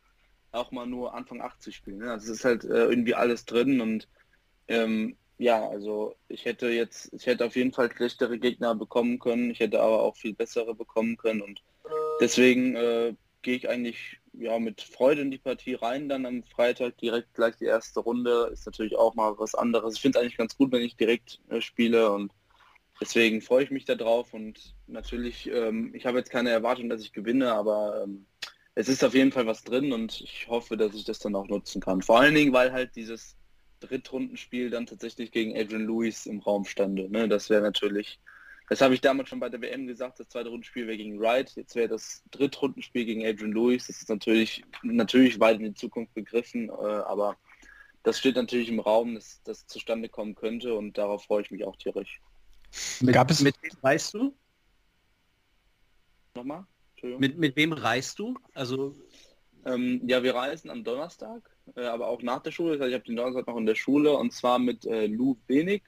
[0.53, 1.99] auch mal nur Anfang 80 spielen.
[1.99, 2.12] Ne?
[2.12, 4.10] Also es ist halt äh, irgendwie alles drin und
[4.70, 9.52] ähm, ja, also ich hätte jetzt, ich hätte auf jeden Fall schlechtere Gegner bekommen können,
[9.52, 11.62] ich hätte aber auch viel bessere bekommen können und
[12.22, 16.98] deswegen äh, gehe ich eigentlich ja mit Freude in die Partie rein, dann am Freitag
[16.98, 19.95] direkt gleich die erste Runde, ist natürlich auch mal was anderes.
[19.95, 22.32] Ich finde es eigentlich ganz gut, wenn ich direkt äh, spiele und
[23.02, 27.14] deswegen freue ich mich darauf und natürlich, ähm, ich habe jetzt keine Erwartung, dass ich
[27.14, 28.26] gewinne, aber ähm,
[28.74, 31.48] es ist auf jeden Fall was drin und ich hoffe, dass ich das dann auch
[31.48, 32.02] nutzen kann.
[32.02, 33.38] Vor allen Dingen, weil halt dieses
[33.86, 37.10] Drittrundenspiel dann tatsächlich gegen Adrian Lewis im Raum stande.
[37.10, 37.28] Ne?
[37.28, 38.20] Das wäre natürlich,
[38.70, 41.56] das habe ich damals schon bei der WM gesagt, das zweite Rundenspiel wäre gegen Wright,
[41.56, 43.88] jetzt wäre das Drittrundenspiel gegen Adrian Lewis.
[43.88, 47.38] Das ist natürlich, natürlich weit in die Zukunft begriffen, äh, aber
[48.03, 51.66] das steht natürlich im Raum, dass das zustande kommen könnte und darauf freue ich mich
[51.66, 52.20] auch tierisch.
[53.02, 54.36] Mit, Gab es mit wem reist du?
[56.36, 56.66] Nochmal?
[57.02, 58.38] Mit, mit wem reist du?
[58.53, 58.95] Also
[59.66, 62.73] ähm, ja, wir reisen am Donnerstag aber auch nach der Schule.
[62.73, 65.37] Das heißt, ich habe den Donnerstag noch in der Schule und zwar mit äh, Lou
[65.47, 65.83] Wenig,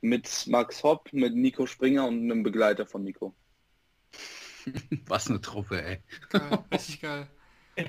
[0.00, 3.34] mit Max Hopp, mit Nico Springer und einem Begleiter von Nico.
[5.06, 5.98] Was eine Truppe, ey.
[6.30, 7.28] Geil, richtig geil.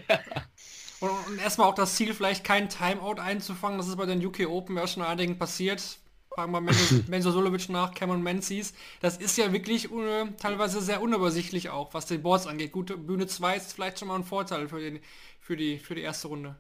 [1.02, 3.77] Und, und, erstmal auch das Ziel, vielleicht kein Timeout einzufangen.
[3.77, 5.99] Das ist bei den UK Open ja schon einigen passiert.
[6.34, 6.61] Fragen wir
[7.07, 8.73] Menzo Solovic nach, Cameron Menzies.
[9.02, 12.72] Das ist ja wirklich uh, teilweise sehr unübersichtlich auch, was den Boards angeht.
[12.72, 14.99] Gute Bühne 2 ist vielleicht schon mal ein Vorteil für, den,
[15.39, 16.56] für, die, für die erste Runde.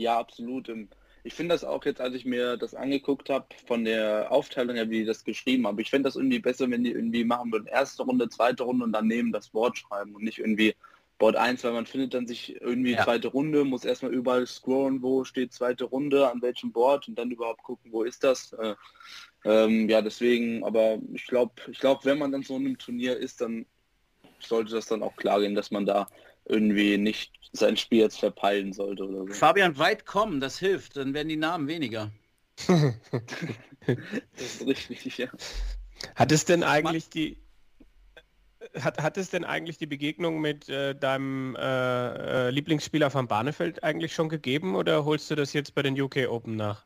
[0.00, 0.68] Ja, absolut.
[0.70, 0.88] Ähm,
[1.22, 4.88] ich finde das auch jetzt, als ich mir das angeguckt habe, von der Aufteilung her,
[4.88, 5.78] wie die das geschrieben haben.
[5.78, 8.92] Ich finde das irgendwie besser, wenn die irgendwie machen würden, erste Runde, zweite Runde und
[8.92, 10.74] dann neben das Board schreiben und nicht irgendwie
[11.18, 13.04] Board 1, weil man findet dann sich irgendwie ja.
[13.04, 17.30] zweite Runde, muss erstmal überall scrollen, wo steht zweite Runde, an welchem Board und dann
[17.30, 18.54] überhaupt gucken, wo ist das.
[18.54, 18.74] Äh,
[19.44, 23.18] ähm, ja, deswegen, aber ich glaube, ich glaube, wenn man dann so in einem Turnier
[23.18, 23.66] ist, dann
[24.38, 26.08] sollte das dann auch klar gehen, dass man da
[26.44, 29.32] irgendwie nicht sein Spiel jetzt verpeilen sollte oder so.
[29.32, 32.10] Fabian, weit kommen, das hilft, dann werden die Namen weniger.
[32.66, 33.96] das
[34.36, 35.28] ist richtig, ja.
[36.14, 37.38] Hat es denn eigentlich die
[38.78, 43.82] hat, hat es denn eigentlich die Begegnung mit äh, deinem äh, äh, Lieblingsspieler von Barnefeld
[43.82, 46.84] eigentlich schon gegeben oder holst du das jetzt bei den UK Open nach?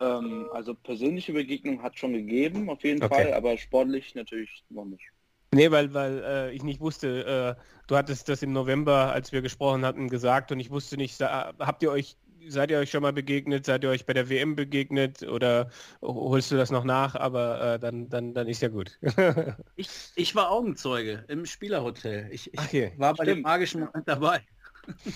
[0.00, 3.14] Ähm, also persönliche Begegnung hat schon gegeben, auf jeden okay.
[3.14, 5.04] Fall, aber sportlich natürlich noch nicht.
[5.52, 9.42] Nee, weil, weil äh, ich nicht wusste, äh, du hattest das im November, als wir
[9.42, 12.16] gesprochen hatten, gesagt und ich wusste nicht, habt ihr euch,
[12.48, 15.70] seid ihr euch schon mal begegnet, seid ihr euch bei der WM begegnet oder
[16.02, 18.98] holst du das noch nach, aber äh, dann, dann, dann ist ja gut.
[19.76, 22.28] ich, ich war Augenzeuge im Spielerhotel.
[22.30, 22.92] Ich, ich okay.
[22.96, 23.38] war bei Stimmt.
[23.38, 24.42] dem magischen Moment dabei.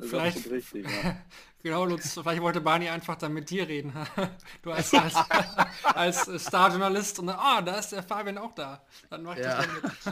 [0.00, 1.16] Vielleicht, richtig, ja.
[1.62, 3.92] genau, Lutz, vielleicht wollte Barney einfach dann mit dir reden.
[4.62, 5.16] du als, als,
[5.82, 8.80] als Starjournalist und ah, da ist der Fabian auch da.
[9.10, 9.66] Dann mach ich ja, das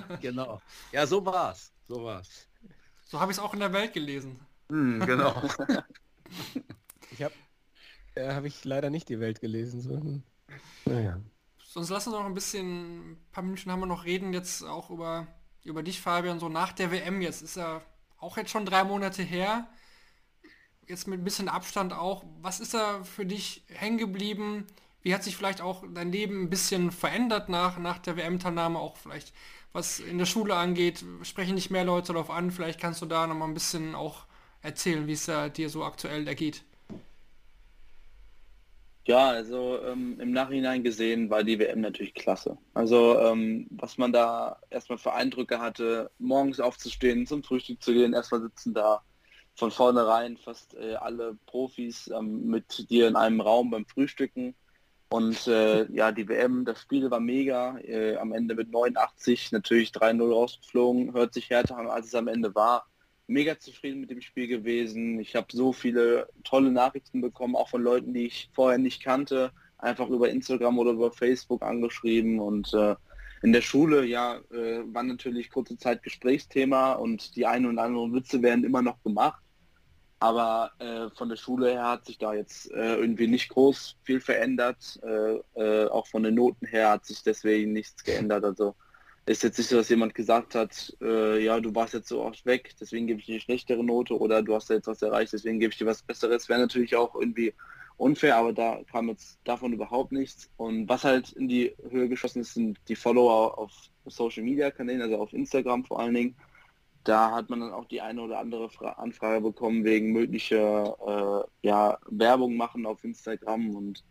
[0.08, 0.20] mit.
[0.20, 0.60] genau.
[0.90, 1.72] Ja, so war's.
[1.88, 2.48] So war's.
[3.02, 4.40] So habe ich es auch in der Welt gelesen.
[4.68, 5.42] Hm, genau.
[7.12, 7.34] ich habe
[8.16, 9.80] äh, habe ich leider nicht die Welt gelesen.
[9.80, 9.90] So.
[9.90, 10.22] Hm.
[10.86, 11.20] Naja.
[11.58, 14.90] Sonst lass uns noch ein bisschen, ein paar Minuten haben wir noch reden jetzt auch
[14.90, 15.26] über,
[15.62, 17.20] über dich, Fabian, so nach der WM.
[17.20, 17.82] Jetzt ist ja
[18.18, 19.68] auch jetzt schon drei Monate her.
[20.88, 22.24] Jetzt mit ein bisschen Abstand auch.
[22.40, 24.66] Was ist da für dich hängen geblieben?
[25.02, 28.78] Wie hat sich vielleicht auch dein Leben ein bisschen verändert nach, nach der WM-Teilnahme?
[28.78, 29.32] Auch vielleicht
[29.76, 32.50] was in der Schule angeht, sprechen nicht mehr Leute darauf an.
[32.50, 34.24] Vielleicht kannst du da noch mal ein bisschen auch
[34.62, 36.64] erzählen, wie es dir so aktuell ergeht.
[39.06, 42.58] Ja, also ähm, im Nachhinein gesehen war die WM natürlich klasse.
[42.74, 48.14] Also ähm, was man da erstmal für Eindrücke hatte, morgens aufzustehen, zum Frühstück zu gehen,
[48.14, 49.02] erstmal sitzen da
[49.54, 54.56] von vornherein fast äh, alle Profis ähm, mit dir in einem Raum beim Frühstücken.
[55.08, 57.78] Und äh, ja, die WM, das Spiel war mega.
[57.78, 62.28] Äh, am Ende mit 89 natürlich 3-0 rausgeflogen, hört sich härter an, als es am
[62.28, 62.86] Ende war
[63.26, 65.18] mega zufrieden mit dem Spiel gewesen.
[65.20, 69.52] Ich habe so viele tolle Nachrichten bekommen, auch von Leuten, die ich vorher nicht kannte,
[69.78, 72.94] einfach über Instagram oder über Facebook angeschrieben und äh,
[73.42, 78.14] in der Schule ja äh, war natürlich kurze Zeit Gesprächsthema und die einen und anderen
[78.14, 79.42] Witze werden immer noch gemacht.
[80.18, 84.20] Aber äh, von der Schule her hat sich da jetzt äh, irgendwie nicht groß viel
[84.20, 84.98] verändert.
[85.02, 88.44] Äh, äh, auch von den Noten her hat sich deswegen nichts geändert.
[88.44, 88.74] Also
[89.26, 92.46] ist jetzt nicht so, dass jemand gesagt hat, äh, ja, du warst jetzt so oft
[92.46, 95.58] weg, deswegen gebe ich dir eine schlechtere Note oder du hast jetzt was erreicht, deswegen
[95.58, 96.48] gebe ich dir was Besseres.
[96.48, 97.52] Wäre natürlich auch irgendwie
[97.96, 100.48] unfair, aber da kam jetzt davon überhaupt nichts.
[100.56, 103.72] Und was halt in die Höhe geschossen ist, sind die Follower auf
[104.06, 106.36] Social Media Kanälen, also auf Instagram vor allen Dingen.
[107.06, 111.66] Da hat man dann auch die eine oder andere Fra Anfrage bekommen wegen möglicher äh,
[111.66, 113.76] ja, Werbung machen auf Instagram.
[113.76, 114.04] Und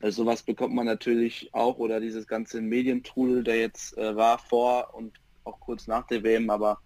[0.00, 4.94] also sowas bekommt man natürlich auch oder dieses ganze Medientool, der jetzt äh, war vor
[4.94, 6.80] und auch kurz nach der WM, aber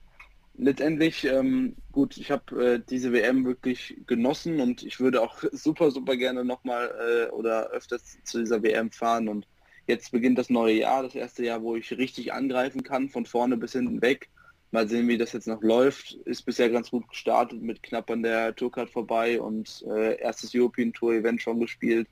[0.57, 5.91] letztendlich, ähm, gut, ich habe äh, diese WM wirklich genossen und ich würde auch super,
[5.91, 6.95] super gerne nochmal
[7.29, 9.29] äh, oder öfters zu dieser WM fahren.
[9.29, 9.47] Und
[9.87, 13.57] jetzt beginnt das neue Jahr, das erste Jahr, wo ich richtig angreifen kann, von vorne
[13.57, 14.29] bis hinten weg.
[14.75, 16.15] Mal sehen, wie das jetzt noch läuft.
[16.25, 20.93] Ist bisher ganz gut gestartet mit knapp an der Tourcard vorbei und äh, erstes European
[20.93, 22.09] Tour Event schon gespielt.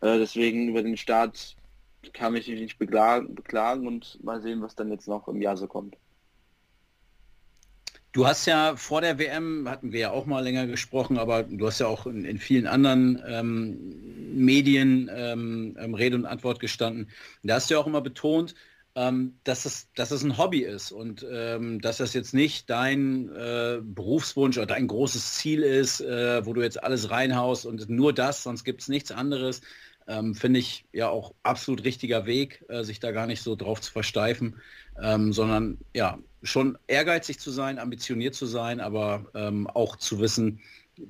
[0.00, 1.56] Äh, deswegen über den Start
[2.12, 5.56] kann ich mich nicht beklagen, beklagen und mal sehen, was dann jetzt noch im Jahr
[5.56, 5.96] so kommt.
[8.12, 11.66] Du hast ja vor der WM, hatten wir ja auch mal länger gesprochen, aber du
[11.66, 17.10] hast ja auch in, in vielen anderen ähm, Medien ähm, Rede und Antwort gestanden.
[17.42, 18.54] Da hast du ja auch immer betont,
[18.98, 23.28] ähm, dass, es, dass es ein Hobby ist und ähm, dass das jetzt nicht dein
[23.28, 28.12] äh, Berufswunsch oder dein großes Ziel ist, äh, wo du jetzt alles reinhaust und nur
[28.12, 29.60] das, sonst gibt es nichts anderes.
[30.08, 33.80] Ähm, Finde ich ja auch absolut richtiger Weg, äh, sich da gar nicht so drauf
[33.80, 34.56] zu versteifen,
[35.00, 40.60] ähm, sondern ja, schon ehrgeizig zu sein, ambitioniert zu sein, aber ähm, auch zu wissen,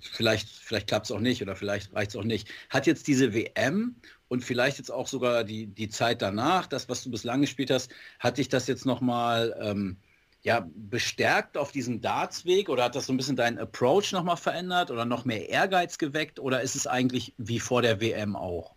[0.00, 2.48] vielleicht, vielleicht klappt es auch nicht oder vielleicht reicht es auch nicht.
[2.70, 3.96] Hat jetzt diese WM
[4.28, 7.90] und vielleicht jetzt auch sogar die, die Zeit danach, das, was du bislang gespielt hast,
[8.18, 9.96] hat dich das jetzt nochmal ähm,
[10.42, 14.90] ja, bestärkt auf diesem Dartsweg oder hat das so ein bisschen deinen Approach nochmal verändert
[14.90, 18.74] oder noch mehr Ehrgeiz geweckt oder ist es eigentlich wie vor der WM auch?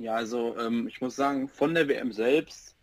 [0.00, 2.73] Ja, also ähm, ich muss sagen, von der WM selbst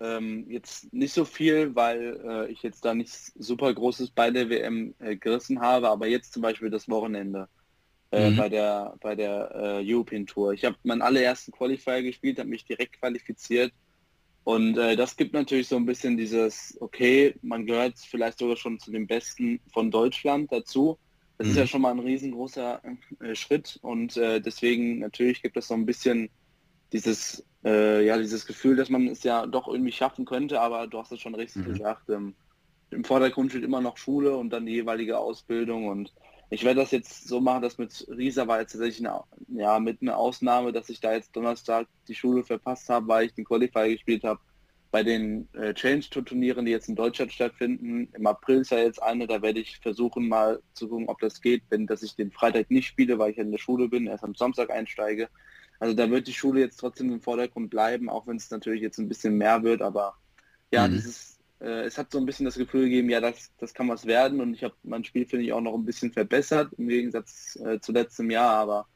[0.00, 4.50] ähm, jetzt nicht so viel, weil äh, ich jetzt da nichts super Großes bei der
[4.50, 7.48] WM äh, gerissen habe, aber jetzt zum Beispiel das Wochenende
[8.10, 8.36] äh, mhm.
[8.36, 10.52] bei der bei der äh, European Tour.
[10.52, 13.72] Ich habe meinen allerersten Qualifier gespielt, habe mich direkt qualifiziert
[14.42, 18.78] und äh, das gibt natürlich so ein bisschen dieses, okay, man gehört vielleicht sogar schon
[18.78, 20.98] zu den Besten von Deutschland dazu.
[21.38, 21.50] Das mhm.
[21.50, 21.68] ist ja mhm.
[21.68, 22.82] schon mal ein riesengroßer
[23.20, 26.30] äh, Schritt und deswegen natürlich gibt es so ein bisschen
[26.92, 30.98] dieses, äh, ja, dieses Gefühl, dass man es ja doch irgendwie schaffen könnte, aber du
[30.98, 31.72] hast es schon richtig mhm.
[31.72, 32.10] gesagt.
[32.10, 32.34] Ähm,
[32.90, 36.12] Im Vordergrund steht immer noch Schule und dann die jeweilige Ausbildung und
[36.50, 40.02] ich werde das jetzt so machen, dass mit Riesa war jetzt tatsächlich eine, ja, mit
[40.02, 43.88] einer Ausnahme, dass ich da jetzt Donnerstag die Schule verpasst habe, weil ich den Qualifier
[43.88, 44.40] gespielt habe.
[44.90, 49.26] Bei den äh, Change-Turnieren, die jetzt in Deutschland stattfinden, im April ist ja jetzt eine,
[49.26, 52.70] da werde ich versuchen mal zu gucken, ob das geht, wenn dass ich den Freitag
[52.70, 55.28] nicht spiele, weil ich in der Schule bin, erst am Samstag einsteige.
[55.78, 58.98] Also da wird die Schule jetzt trotzdem im Vordergrund bleiben, auch wenn es natürlich jetzt
[58.98, 60.14] ein bisschen mehr wird, aber
[60.72, 60.92] ja, mhm.
[60.92, 64.06] dieses, äh, es hat so ein bisschen das Gefühl gegeben, ja, das, das kann was
[64.06, 67.56] werden und ich habe mein Spiel, finde ich, auch noch ein bisschen verbessert im Gegensatz
[67.64, 68.86] äh, zu letztem Jahr, aber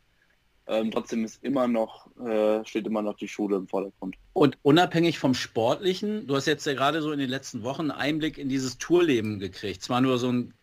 [0.69, 4.17] ähm, trotzdem ist immer noch, äh, steht immer noch die Schule im Vordergrund.
[4.35, 7.91] Und unabhängig vom Sportlichen, du hast jetzt ja gerade so in den letzten Wochen einen
[7.91, 9.83] Einblick in dieses Tourleben gekriegt.
[9.83, 10.55] Zwar nur so einen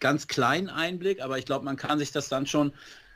[0.00, 2.74] ganz kleinen Einblick, aber ich glaube, man kann sich das dann schon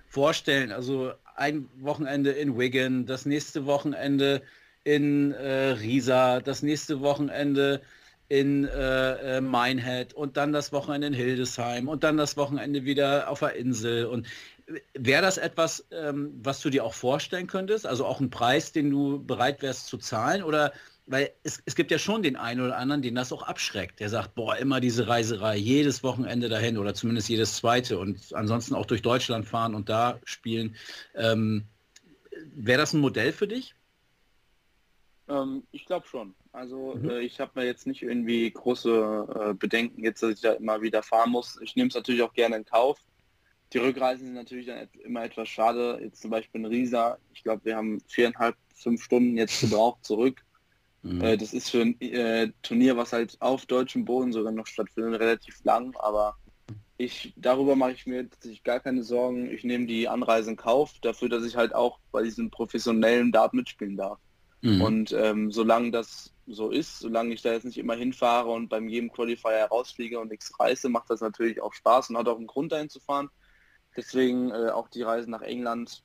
[0.08, 0.72] vorstellen.
[0.72, 4.42] Also ein Wochenende in Wigan, das nächste Wochenende
[4.84, 7.80] in äh, Riesa, das nächste Wochenende
[8.28, 13.30] in äh, äh, Minehead und dann das Wochenende in Hildesheim und dann das Wochenende wieder
[13.30, 14.06] auf der Insel.
[14.06, 14.26] Und
[14.94, 17.86] wäre das etwas, ähm, was du dir auch vorstellen könntest?
[17.86, 20.42] Also auch ein Preis, den du bereit wärst zu zahlen?
[20.42, 20.72] Oder
[21.08, 24.00] weil es, es gibt ja schon den einen oder anderen, den das auch abschreckt.
[24.00, 28.74] Der sagt, boah, immer diese Reiserei, jedes Wochenende dahin oder zumindest jedes zweite und ansonsten
[28.74, 30.76] auch durch Deutschland fahren und da spielen.
[31.14, 31.64] Ähm,
[32.54, 33.74] Wäre das ein Modell für dich?
[35.28, 36.34] Ähm, ich glaube schon.
[36.52, 37.10] Also mhm.
[37.10, 40.82] äh, ich habe mir jetzt nicht irgendwie große äh, Bedenken, jetzt, dass ich da immer
[40.82, 41.58] wieder fahren muss.
[41.62, 42.98] Ich nehme es natürlich auch gerne in Kauf.
[43.72, 45.98] Die Rückreisen sind natürlich dann immer etwas schade.
[46.02, 50.42] Jetzt zum Beispiel in Riesa, ich glaube, wir haben viereinhalb, fünf Stunden jetzt gebraucht zurück.
[51.02, 51.20] Mhm.
[51.22, 55.20] Äh, das ist für ein äh, Turnier, was halt auf deutschem Boden sogar noch stattfindet,
[55.20, 56.36] relativ lang, aber
[56.96, 59.50] ich darüber mache ich mir tatsächlich gar keine Sorgen.
[59.50, 63.54] Ich nehme die Anreise in Kauf dafür, dass ich halt auch bei diesem professionellen Dart
[63.54, 64.18] mitspielen darf.
[64.62, 64.82] Mhm.
[64.82, 68.88] Und ähm, solange das so ist, solange ich da jetzt nicht immer hinfahre und beim
[68.88, 72.48] jedem Qualifier rausfliege und nichts reiße, macht das natürlich auch Spaß und hat auch einen
[72.48, 73.28] Grund dahin zu fahren.
[73.96, 76.02] Deswegen äh, auch die Reise nach England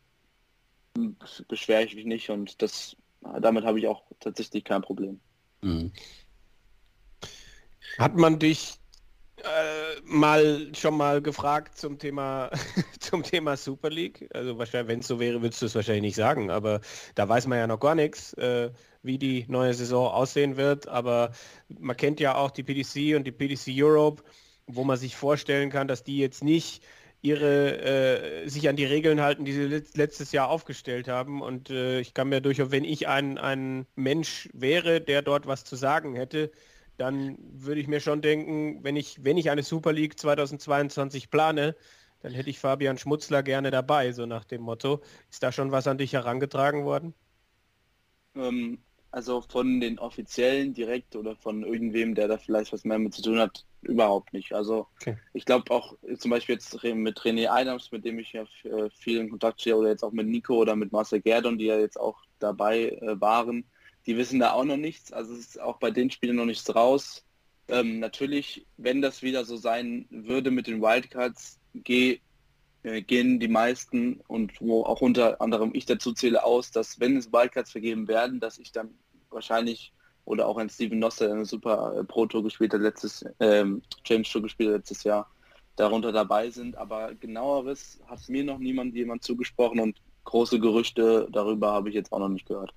[0.95, 1.15] hm,
[1.47, 2.95] beschwere ich mich nicht und das
[3.41, 5.19] damit habe ich auch tatsächlich kein Problem.
[5.61, 5.91] Mhm.
[7.97, 8.79] Hat man dich
[9.37, 12.49] äh, mal schon mal gefragt zum Thema
[12.99, 14.29] zum Thema Super League?
[14.33, 16.81] Also wahrscheinlich, wenn es so wäre, würdest du es wahrscheinlich nicht sagen, aber
[17.15, 18.71] da weiß man ja noch gar nichts, äh,
[19.01, 20.87] wie die neue Saison aussehen wird.
[20.87, 21.31] Aber
[21.67, 24.23] man kennt ja auch die PDC und die PDC Europe,
[24.65, 26.83] wo man sich vorstellen kann, dass die jetzt nicht
[27.23, 31.41] ihre äh, sich an die Regeln halten, die sie letztes Jahr aufgestellt haben.
[31.41, 35.63] Und äh, ich kann mir durchaus, wenn ich ein, ein Mensch wäre, der dort was
[35.63, 36.51] zu sagen hätte,
[36.97, 41.75] dann würde ich mir schon denken, wenn ich, wenn ich eine Super League 2022 plane,
[42.21, 45.01] dann hätte ich Fabian Schmutzler gerne dabei, so nach dem Motto.
[45.31, 47.13] Ist da schon was an dich herangetragen worden?
[48.35, 48.79] Ähm,
[49.11, 53.21] also von den Offiziellen direkt oder von irgendwem, der da vielleicht was mehr mit zu
[53.21, 54.53] tun hat, überhaupt nicht.
[54.53, 55.17] Also Okay.
[55.33, 59.19] ich glaube auch zum Beispiel jetzt mit René Adams, mit dem ich ja äh, viel
[59.19, 61.99] in Kontakt stehe, oder jetzt auch mit Nico oder mit Marcel Gerdon, die ja jetzt
[61.99, 63.65] auch dabei äh, waren,
[64.05, 65.11] die wissen da auch noch nichts.
[65.11, 67.25] Also es ist auch bei den Spielen noch nichts raus.
[67.67, 72.19] Ähm, natürlich, wenn das wieder so sein würde mit den Wildcards, geh,
[72.83, 77.15] äh, gehen die meisten und wo auch unter anderem ich dazu zähle aus, dass wenn
[77.15, 78.97] es Wildcards vergeben werden, dass ich dann
[79.29, 79.93] wahrscheinlich
[80.25, 83.81] oder auch ein Steven Noss, der eine super äh, Pro Tour gespielt hat letztes, ähm,
[84.03, 85.29] Challenge Tour gespielt hat letztes Jahr,
[85.75, 86.77] darunter dabei sind.
[86.77, 92.11] Aber genaueres hat mir noch niemand jemand zugesprochen und große Gerüchte darüber habe ich jetzt
[92.11, 92.73] auch noch nicht gehört.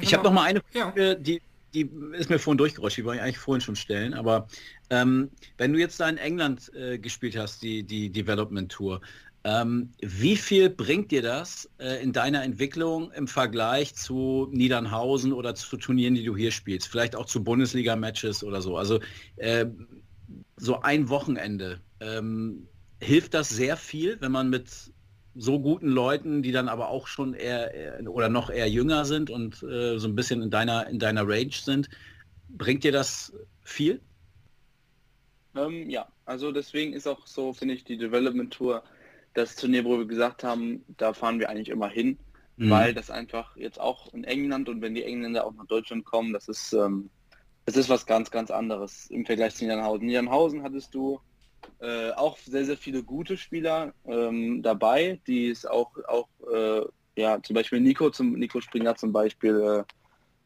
[0.00, 0.86] Ich habe noch mal eine Ja.
[0.86, 1.42] Frage, die,
[1.74, 4.48] die ist mir vorhin durchgerutscht, die wollte ich eigentlich vorhin schon stellen, aber
[4.90, 9.00] ähm, wenn du jetzt da in England äh, gespielt hast, die, die Development Tour,
[9.44, 15.54] ähm, wie viel bringt dir das äh, in deiner Entwicklung im Vergleich zu Niedernhausen oder
[15.54, 16.88] zu Turnieren, die du hier spielst?
[16.88, 18.78] Vielleicht auch zu Bundesliga-Matches oder so.
[18.78, 19.00] Also
[19.36, 19.66] äh,
[20.56, 21.80] so ein Wochenende.
[22.00, 22.66] Ähm,
[23.00, 24.92] hilft das sehr viel, wenn man mit
[25.34, 29.28] so guten Leuten, die dann aber auch schon eher, eher oder noch eher jünger sind
[29.28, 31.90] und äh, so ein bisschen in deiner in deiner Range sind,
[32.48, 34.00] bringt dir das viel?
[35.56, 38.82] Ähm, ja, also deswegen ist auch so, finde ich, die Development Tour
[39.34, 42.18] das Turnier, wo wir gesagt haben, da fahren wir eigentlich immer hin,
[42.56, 42.70] Mhm.
[42.70, 46.32] weil das einfach jetzt auch in England und wenn die Engländer auch nach Deutschland kommen,
[46.32, 47.10] das ist, ähm,
[47.66, 50.06] das ist was ganz, ganz anderes im Vergleich zu Niedernhausen.
[50.06, 51.20] Niedernhausen hattest du
[51.80, 56.82] äh, auch sehr, sehr viele gute Spieler ähm, dabei, die es auch, auch äh,
[57.16, 59.84] ja, zum Beispiel Nico, zum Nico Springer zum Beispiel,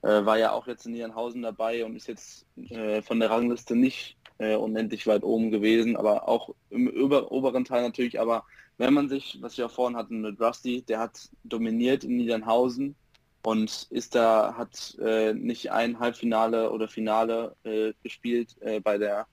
[0.02, 3.30] äh, äh, war ja auch jetzt in Niedernhausen dabei und ist jetzt äh, von der
[3.30, 8.20] Rangliste nicht äh, unendlich weit oben gewesen, aber auch im über, oberen Teil natürlich.
[8.20, 8.44] Aber
[8.78, 12.94] wenn man sich, was wir ja vorhin hatten mit Rusty, der hat dominiert in Niedernhausen
[13.42, 19.26] und ist da, hat äh, nicht ein Halbfinale oder Finale äh, gespielt äh, bei der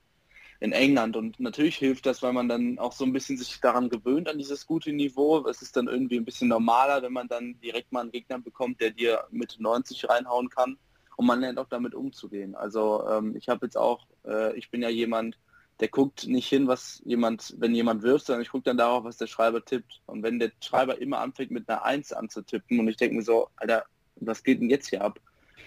[0.58, 3.90] in England und natürlich hilft das, weil man dann auch so ein bisschen sich daran
[3.90, 5.46] gewöhnt an dieses gute Niveau.
[5.46, 8.80] Es ist dann irgendwie ein bisschen normaler, wenn man dann direkt mal einen Gegner bekommt,
[8.80, 10.78] der dir mit 90 reinhauen kann
[11.16, 12.54] und man lernt auch damit umzugehen.
[12.54, 15.38] Also ähm, ich habe jetzt auch, äh, ich bin ja jemand,
[15.80, 19.18] der guckt nicht hin, was jemand, wenn jemand wirft, sondern ich gucke dann darauf, was
[19.18, 20.00] der Schreiber tippt.
[20.06, 23.48] Und wenn der Schreiber immer anfängt mit einer 1 anzutippen und ich denke mir so,
[23.56, 23.84] Alter,
[24.16, 25.20] was geht denn jetzt hier ab?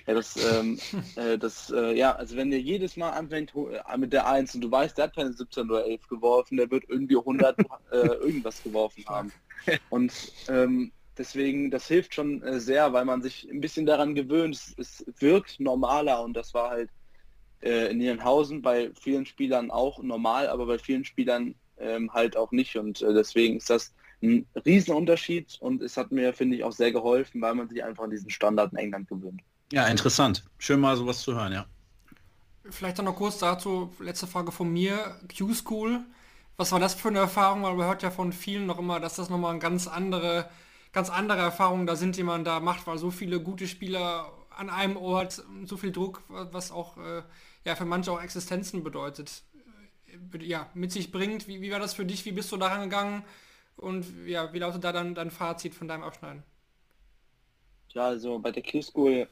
[0.08, 0.80] Ja, das, ähm,
[1.16, 4.62] äh, das, äh, ja, also wenn der jedes Mal anfängt äh, mit der 1 und
[4.62, 7.60] du weißt, der hat keine 17 oder 11 geworfen, der wird irgendwie 100
[7.92, 9.32] äh, irgendwas geworfen haben.
[9.90, 10.14] Und
[10.48, 14.56] ähm, deswegen, das hilft schon äh, sehr, weil man sich ein bisschen daran gewöhnt.
[14.56, 16.90] Es, es wirkt normaler und das war halt
[17.62, 22.52] äh, in Nienhausen bei vielen Spielern auch normal, aber bei vielen Spielern ähm, halt auch
[22.52, 22.76] nicht.
[22.78, 26.92] Und äh, deswegen ist das ein Riesenunterschied und es hat mir, finde ich, auch sehr
[26.92, 29.42] geholfen, weil man sich einfach an diesen Standard in England gewöhnt.
[29.72, 30.44] Ja, interessant.
[30.58, 31.66] Schön mal sowas zu hören, ja.
[32.70, 36.02] Vielleicht dann noch kurz dazu, letzte Frage von mir, Q-School.
[36.58, 37.64] Was war das für eine Erfahrung?
[37.64, 40.50] Weil man hört ja von vielen noch immer, dass das nochmal eine ganz andere,
[40.92, 44.70] ganz andere Erfahrungen da sind, die man da macht, weil so viele gute Spieler an
[44.70, 47.22] einem Ort, so viel Druck, was auch äh,
[47.66, 49.44] ja für manche auch Existenzen bedeutet,
[50.08, 51.48] äh, ja, mit sich bringt.
[51.48, 52.26] Wie, wie war das für dich?
[52.26, 53.24] Wie bist du daran gegangen?
[53.76, 56.44] Und ja, wie lautet da dann dein Fazit von deinem Abschneiden?
[57.90, 59.28] Ja, also bei der Q-School,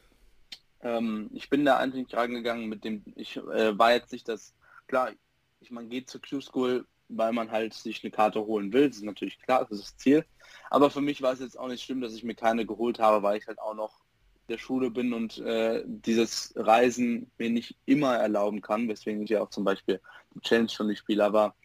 [0.81, 4.53] ähm, ich bin da eigentlich reingegangen mit dem, ich äh, war jetzt nicht das,
[4.87, 5.11] klar,
[5.59, 9.03] ich, man geht zur Q-School, weil man halt sich eine Karte holen will, das ist
[9.03, 10.25] natürlich klar, das ist das Ziel.
[10.69, 13.23] Aber für mich war es jetzt auch nicht schlimm, dass ich mir keine geholt habe,
[13.23, 14.01] weil ich halt auch noch
[14.49, 19.41] der Schule bin und äh, dieses Reisen mir nicht immer erlauben kann, weswegen ich ja
[19.41, 19.99] auch zum Beispiel
[20.33, 21.23] die Challenge schon nicht spiele.
[21.23, 21.55] Aber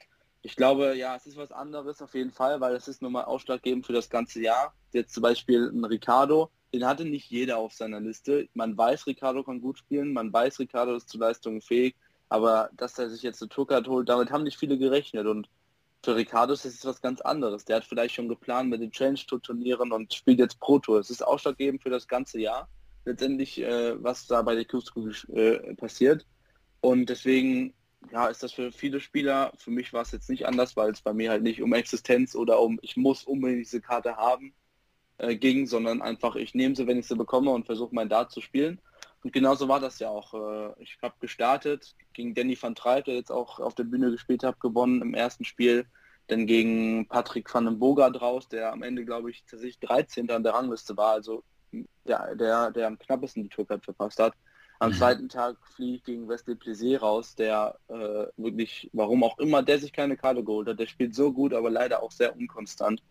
[0.42, 3.24] ich glaube, ja, es ist was anderes auf jeden Fall, weil es ist nun mal
[3.24, 4.74] ausschlaggebend für das ganze Jahr.
[4.92, 8.48] Jetzt zum Beispiel ein Ricardo, den hatte nicht jeder auf seiner Liste.
[8.54, 11.94] Man weiß, Ricardo kann gut spielen, man weiß, Ricardo ist zu Leistungen fähig,
[12.28, 15.48] aber dass er sich jetzt eine Tourcard holt, damit haben nicht viele gerechnet und
[16.04, 17.64] für Ricardo ist es was ganz anderes.
[17.64, 20.98] Der hat vielleicht schon geplant mit den Challenge Tour Turnieren und spielt jetzt Pro Tour.
[20.98, 22.68] Es ist ausschlaggebend für das ganze Jahr
[23.04, 26.26] letztendlich, äh, was da bei der Q-School äh, passiert.
[26.80, 27.72] Und deswegen
[28.10, 31.02] ja, ist das für viele Spieler, für mich war es jetzt nicht anders, weil es
[31.02, 34.54] bei mir halt nicht um Existenz oder um ich muss unbedingt diese Karte haben
[35.18, 38.32] äh, ging, sondern einfach ich nehme sie, wenn ich sie bekomme und versuche mein Dart
[38.32, 38.80] zu spielen.
[39.22, 40.34] Und genauso war das ja auch.
[40.34, 44.42] Äh, ich habe gestartet gegen Danny van Treit, der jetzt auch auf der Bühne gespielt
[44.42, 45.86] hat, gewonnen im ersten Spiel.
[46.28, 50.30] Dann gegen Patrick van den Boga draus, der am Ende, glaube ich, tatsächlich 13.
[50.30, 51.44] an der Rangliste war, also
[52.04, 54.34] der, der, der am knappesten die Tourcard verpasst hat.
[54.78, 54.94] Am Mhm.
[54.94, 59.78] zweiten Tag fliege ich gegen Wesley Plessis raus, der äh, wirklich, warum auch immer, der
[59.78, 60.80] sich keine Karte geholt hat.
[60.80, 63.02] Der spielt so gut, aber leider auch sehr unkonstant.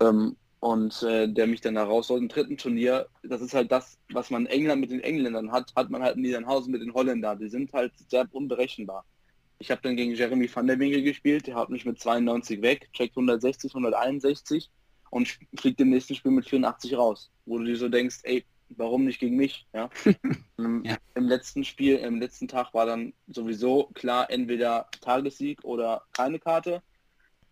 [0.00, 3.98] Ähm, und äh, der mich dann da raus Im dritten Turnier, das ist halt das,
[4.12, 6.92] was man in England mit den Engländern hat, hat man halt in Niedernhausen mit den
[6.92, 7.38] Holländern.
[7.38, 9.04] Die sind halt sehr unberechenbar.
[9.58, 12.88] Ich habe dann gegen Jeremy van der Winkel gespielt, der hat mich mit 92 weg,
[12.92, 14.70] checkt 160, 161
[15.10, 17.30] und fliegt im nächsten Spiel mit 84 raus.
[17.46, 19.66] Wo du dir so denkst, ey, warum nicht gegen mich?
[19.72, 19.90] Ja?
[20.58, 20.96] ja.
[21.14, 26.82] Im letzten Spiel, im letzten Tag war dann sowieso klar, entweder Tagessieg oder keine Karte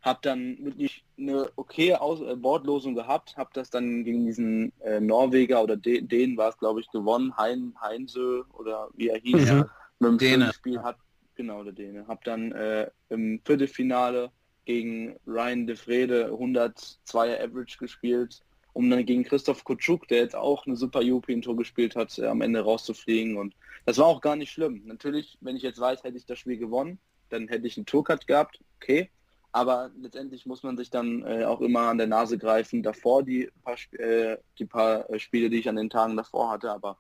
[0.00, 5.00] habe dann wirklich eine okay Aus äh, Wortlosung gehabt, habe das dann gegen diesen äh,
[5.00, 9.48] Norweger oder De den war es glaube ich gewonnen, hein Heinze oder wie er hieß,
[9.48, 9.68] ja.
[9.98, 10.50] mit dem.
[10.52, 10.96] Spiel hat
[11.34, 14.30] genau der Däne, habe dann äh, im Viertelfinale
[14.64, 18.42] gegen Ryan de Frede 102er Average gespielt,
[18.74, 22.26] um dann gegen Christoph Kutschuk, der jetzt auch eine super European Tour gespielt hat, äh,
[22.26, 23.54] am Ende rauszufliegen und
[23.86, 24.82] das war auch gar nicht schlimm.
[24.84, 26.98] Natürlich, wenn ich jetzt weiß, hätte ich das Spiel gewonnen,
[27.30, 29.10] dann hätte ich einen Tourcut gehabt, okay,
[29.58, 32.80] aber letztendlich muss man sich dann äh, auch immer an der Nase greifen.
[32.80, 36.70] Davor die paar, äh, die paar äh, Spiele, die ich an den Tagen davor hatte.
[36.70, 36.96] Aber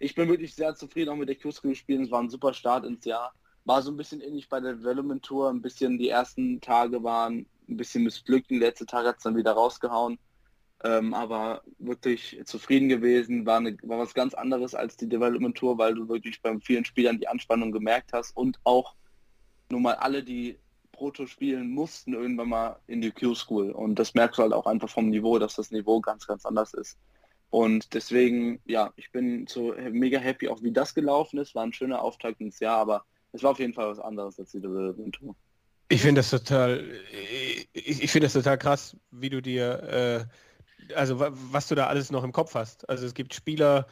[0.00, 2.02] ich bin wirklich sehr zufrieden auch mit der Q-School-Spielen.
[2.02, 3.32] Es war ein super Start ins Jahr.
[3.64, 5.50] War so ein bisschen ähnlich bei der Development Tour.
[5.50, 8.50] Ein bisschen die ersten Tage waren ein bisschen missglückt.
[8.50, 10.18] Den letzten Tag hat es dann wieder rausgehauen.
[10.82, 13.46] Ähm, aber wirklich zufrieden gewesen.
[13.46, 16.84] War, eine, war was ganz anderes als die Development Tour, weil du wirklich beim vielen
[16.84, 18.96] Spielern die Anspannung gemerkt hast und auch
[19.70, 20.58] nun mal alle, die
[21.00, 23.70] Proto spielen mussten irgendwann mal in die Q-School.
[23.70, 26.74] Und das merkst du halt auch einfach vom Niveau, dass das Niveau ganz, ganz anders
[26.74, 26.98] ist.
[27.48, 31.54] Und deswegen, ja, ich bin so mega happy, auch wie das gelaufen ist.
[31.54, 34.50] War ein schöner Auftakt ins Jahr, aber es war auf jeden Fall was anderes als
[34.50, 35.34] die Tour.
[35.88, 36.84] Ich finde das total,
[37.72, 40.28] ich, ich finde das total krass, wie du dir,
[40.90, 42.86] äh, also was du da alles noch im Kopf hast.
[42.90, 43.86] Also es gibt Spieler,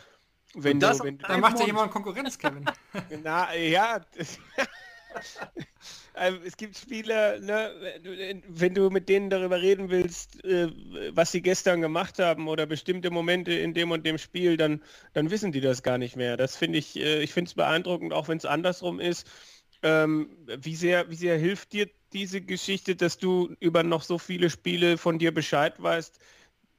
[0.54, 2.66] wenn das, du, wenn, da macht ja jemand Konkurrenz, Kevin.
[3.22, 3.98] Na ja,
[6.44, 7.70] es gibt Spieler, ne,
[8.48, 10.68] wenn du mit denen darüber reden willst, äh,
[11.12, 14.82] was sie gestern gemacht haben oder bestimmte Momente in dem und dem Spiel, dann,
[15.12, 16.36] dann wissen die das gar nicht mehr.
[16.36, 19.26] Das finde ich, äh, ich finde es beeindruckend, auch wenn es andersrum ist.
[19.82, 24.50] Ähm, wie, sehr, wie sehr hilft dir diese Geschichte, dass du über noch so viele
[24.50, 26.18] Spiele von dir Bescheid weißt,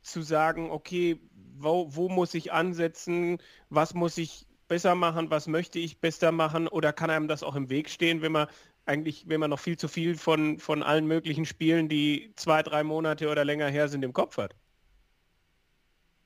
[0.01, 1.19] zu sagen, okay,
[1.55, 3.37] wo, wo muss ich ansetzen,
[3.69, 7.55] was muss ich besser machen, was möchte ich besser machen oder kann einem das auch
[7.55, 8.47] im Weg stehen, wenn man
[8.85, 12.83] eigentlich, wenn man noch viel zu viel von, von allen möglichen Spielen, die zwei, drei
[12.83, 14.55] Monate oder länger her sind, im Kopf hat?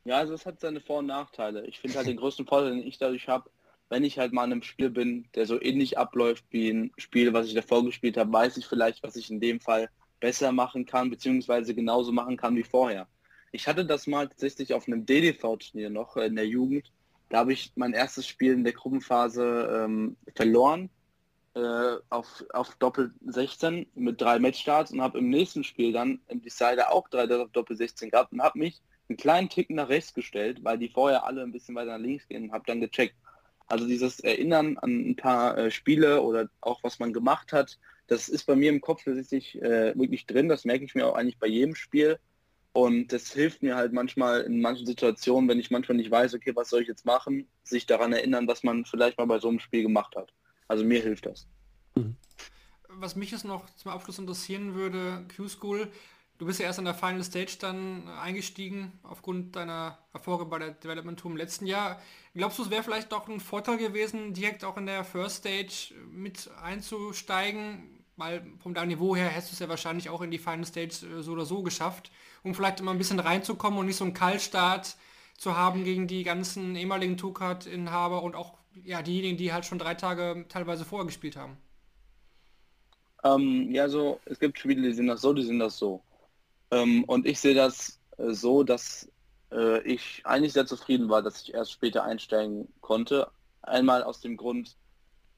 [0.05, 1.65] Ja, also es hat seine Vor- und Nachteile.
[1.65, 3.49] Ich finde halt den größten Vorteil, den ich dadurch habe,
[3.89, 7.33] wenn ich halt mal in einem Spiel bin, der so ähnlich abläuft wie ein Spiel,
[7.33, 9.89] was ich davor gespielt habe, weiß ich vielleicht, was ich in dem Fall
[10.19, 13.07] besser machen kann, beziehungsweise genauso machen kann wie vorher.
[13.51, 16.91] Ich hatte das mal tatsächlich auf einem DDV-Turnier noch in der Jugend,
[17.34, 20.91] da habe ich mein erstes Spiel in der Gruppenphase ähm, verloren
[21.55, 26.43] äh, auf, auf Doppel 16 mit drei Matchstarts und habe im nächsten Spiel dann im
[26.43, 30.64] Decider auch drei Doppel 16 gehabt und habe mich einen kleinen Tick nach rechts gestellt,
[30.64, 33.15] weil die vorher alle ein bisschen weiter nach links gehen und habe dann gecheckt.
[33.65, 38.30] Also dieses Erinnern an ein paar äh, Spiele oder auch was man gemacht hat, das
[38.30, 40.49] ist bei mir im Kopf tatsächlich äh, wirklich drin.
[40.49, 42.19] Das merke ich mir auch eigentlich bei jedem Spiel.
[42.73, 46.55] Und das hilft mir halt manchmal in manchen Situationen, wenn ich manchmal nicht weiß, okay,
[46.55, 49.59] was soll ich jetzt machen, sich daran erinnern, was man vielleicht mal bei so einem
[49.59, 50.33] Spiel gemacht hat.
[50.67, 51.47] Also mir hilft das.
[51.95, 52.15] Mhm.
[52.89, 55.87] Was mich jetzt noch zum Abschluss interessieren würde, Q-School,
[56.39, 60.71] du bist ja erst an der Final Stage dann eingestiegen, aufgrund deiner Erfolge bei der
[60.71, 62.01] Development Tour im letzten Jahr.
[62.33, 65.93] Glaubst du, es wäre vielleicht doch ein Vorteil gewesen, direkt auch in der First Stage
[66.11, 67.99] mit einzusteigen?
[68.15, 71.05] Weil vom deinem Niveau her hättest du es ja wahrscheinlich auch in die Final Stage
[71.05, 72.11] äh, so oder so geschafft
[72.43, 74.95] um vielleicht immer ein bisschen reinzukommen und nicht so einen Kaltstart
[75.37, 79.95] zu haben gegen die ganzen ehemaligen Tourcard-Inhaber und auch ja, diejenigen, die halt schon drei
[79.95, 81.57] Tage teilweise vorher gespielt haben?
[83.23, 86.01] Ähm, ja, so, es gibt Spiele, die sind das so, die sind das so.
[86.71, 89.09] Ähm, und ich sehe das äh, so, dass
[89.51, 93.29] äh, ich eigentlich sehr zufrieden war, dass ich erst später einsteigen konnte.
[93.61, 94.75] Einmal aus dem Grund,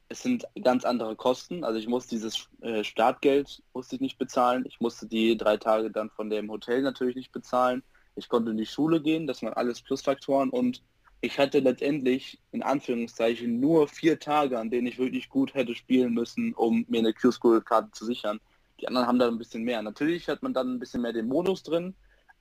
[0.10, 1.64] es sind ganz andere Kosten.
[1.64, 4.66] Also ich muss dieses äh, Startgeld musste ich nicht bezahlen.
[4.68, 7.84] Ich musste die drei Tage dann von dem Hotel natürlich nicht bezahlen.
[8.16, 10.82] Ich konnte in die Schule gehen, das waren alles Plusfaktoren und
[11.22, 16.14] ich hatte letztendlich in Anführungszeichen nur vier Tage, an denen ich wirklich gut hätte spielen
[16.14, 18.40] müssen, um mir eine Q-School-Karte zu sichern.
[18.80, 19.82] Die anderen haben da ein bisschen mehr.
[19.82, 21.96] Natürlich hat man dann ein bisschen mehr den Modus drin,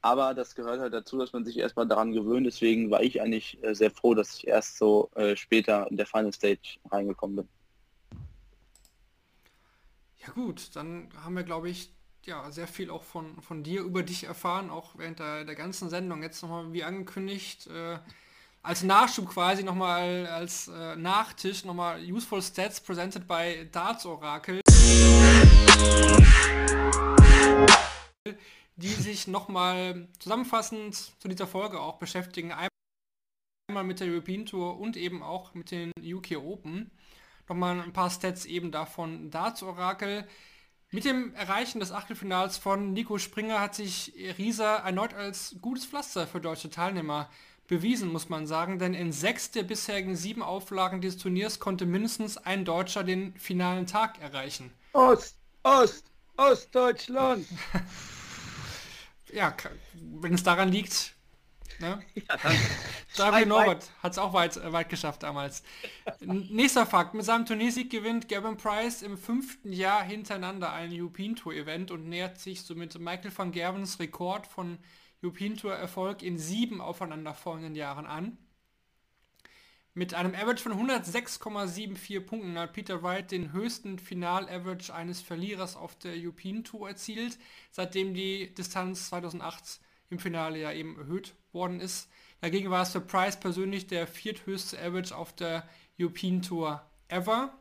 [0.04, 2.46] aber das gehört halt dazu, dass man sich erstmal daran gewöhnt.
[2.46, 6.04] Deswegen war ich eigentlich äh, sehr froh, dass ich erst so äh, später in der
[6.04, 7.48] Final Stage reingekommen bin.
[10.18, 11.90] Ja gut, dann haben wir, glaube ich,
[12.26, 15.88] ja, sehr viel auch von, von dir über dich erfahren, auch während der, der ganzen
[15.88, 16.22] Sendung.
[16.22, 17.98] Jetzt nochmal, wie angekündigt, äh,
[18.62, 24.60] als Nachschub quasi nochmal, als äh, Nachtisch nochmal Useful Stats presented by Darts Oracle.
[28.76, 32.52] Die sich nochmal zusammenfassend zu dieser Folge auch beschäftigen.
[32.52, 36.90] Einmal mit der European Tour und eben auch mit den UK Open.
[37.48, 39.30] Nochmal ein paar Stats eben davon.
[39.30, 40.26] Darts Orakel.
[40.90, 46.26] Mit dem Erreichen des Achtelfinals von Nico Springer hat sich Risa erneut als gutes Pflaster
[46.26, 47.28] für deutsche Teilnehmer
[47.66, 52.36] bewiesen, muss man sagen, denn in sechs der bisherigen sieben Auflagen dieses Turniers konnte mindestens
[52.36, 54.70] ein Deutscher den finalen Tag erreichen.
[54.92, 56.04] Ost, Ost,
[56.36, 57.46] Ostdeutschland.
[59.34, 59.54] ja,
[59.94, 61.14] wenn es daran liegt,
[61.80, 62.02] ne?
[63.16, 65.62] Ja, David Norbert hat es auch weit, äh, weit geschafft damals.
[66.20, 71.54] Nächster Fakt, mit seinem Turniersieg gewinnt Gavin Price im fünften Jahr hintereinander ein European Tour
[71.54, 74.78] Event und nähert sich somit Michael van Gervens Rekord von
[75.22, 78.36] European Tour Erfolg in sieben aufeinanderfolgenden Jahren an.
[79.96, 85.94] Mit einem Average von 106,74 Punkten hat Peter Wright den höchsten Final-Average eines Verlierers auf
[85.96, 87.38] der European Tour erzielt,
[87.70, 89.78] seitdem die Distanz 2008
[90.10, 92.10] im Finale ja eben erhöht worden ist.
[92.40, 97.56] Dagegen war es für Price persönlich der vierthöchste Average auf der European Tour ever.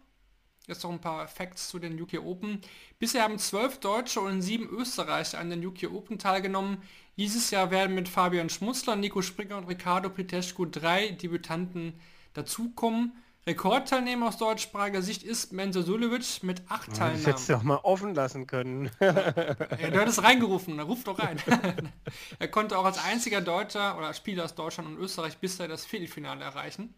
[0.66, 2.62] Jetzt noch ein paar Facts zu den UK Open.
[2.98, 6.82] Bisher haben zwölf Deutsche und sieben Österreicher an den UK Open teilgenommen.
[7.16, 11.94] Dieses Jahr werden mit Fabian Schmutzler, Nico Springer und Ricardo Piteschko drei Debütanten
[12.34, 13.14] dazukommen.
[13.46, 17.26] Rekordteilnehmer aus deutschsprachiger Sicht ist Menzo Sulevic mit acht Das Teilnahmen.
[17.26, 18.90] hättest du doch mal offen lassen können.
[19.00, 21.42] Ey, du hattest reingerufen, dann ruf doch rein.
[22.40, 26.44] er konnte auch als einziger Deutscher oder Spieler aus Deutschland und Österreich bisher das Viertelfinale
[26.44, 26.94] erreichen.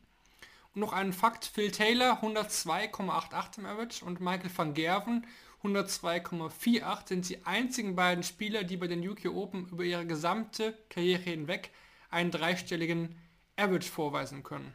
[0.75, 5.25] Und noch ein Fakt, Phil Taylor 102,88 im Average und Michael van Gerven
[5.63, 11.23] 102,48 sind die einzigen beiden Spieler, die bei den UK Open über ihre gesamte Karriere
[11.23, 11.71] hinweg
[12.11, 13.17] einen dreistelligen
[13.57, 14.73] Average vorweisen können.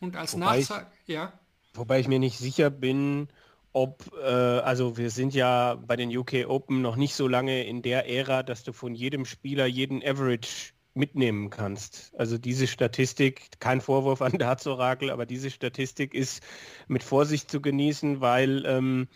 [0.00, 1.32] Und als Nachtrag, ja,
[1.78, 3.28] Wobei ich mir nicht sicher bin,
[3.72, 7.82] ob, äh, also wir sind ja bei den UK Open noch nicht so lange in
[7.82, 12.12] der Ära, dass du von jedem Spieler jeden Average mitnehmen kannst.
[12.18, 16.42] Also diese Statistik, kein Vorwurf an Darts Orakel, aber diese Statistik ist
[16.88, 19.06] mit Vorsicht zu genießen, weil ähm,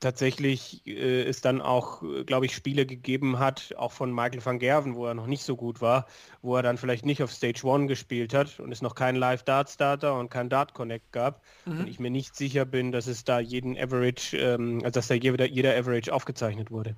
[0.00, 4.94] tatsächlich äh, es dann auch, glaube ich, Spiele gegeben hat, auch von Michael van Gerven,
[4.94, 6.06] wo er noch nicht so gut war,
[6.42, 10.18] wo er dann vielleicht nicht auf Stage 1 gespielt hat und es noch keinen Live-Dart-Starter
[10.18, 14.36] und kein Dart-Connect gab und ich mir nicht sicher bin, dass es da jeden Average,
[14.36, 16.96] ähm, also dass da jeder, jeder Average aufgezeichnet wurde.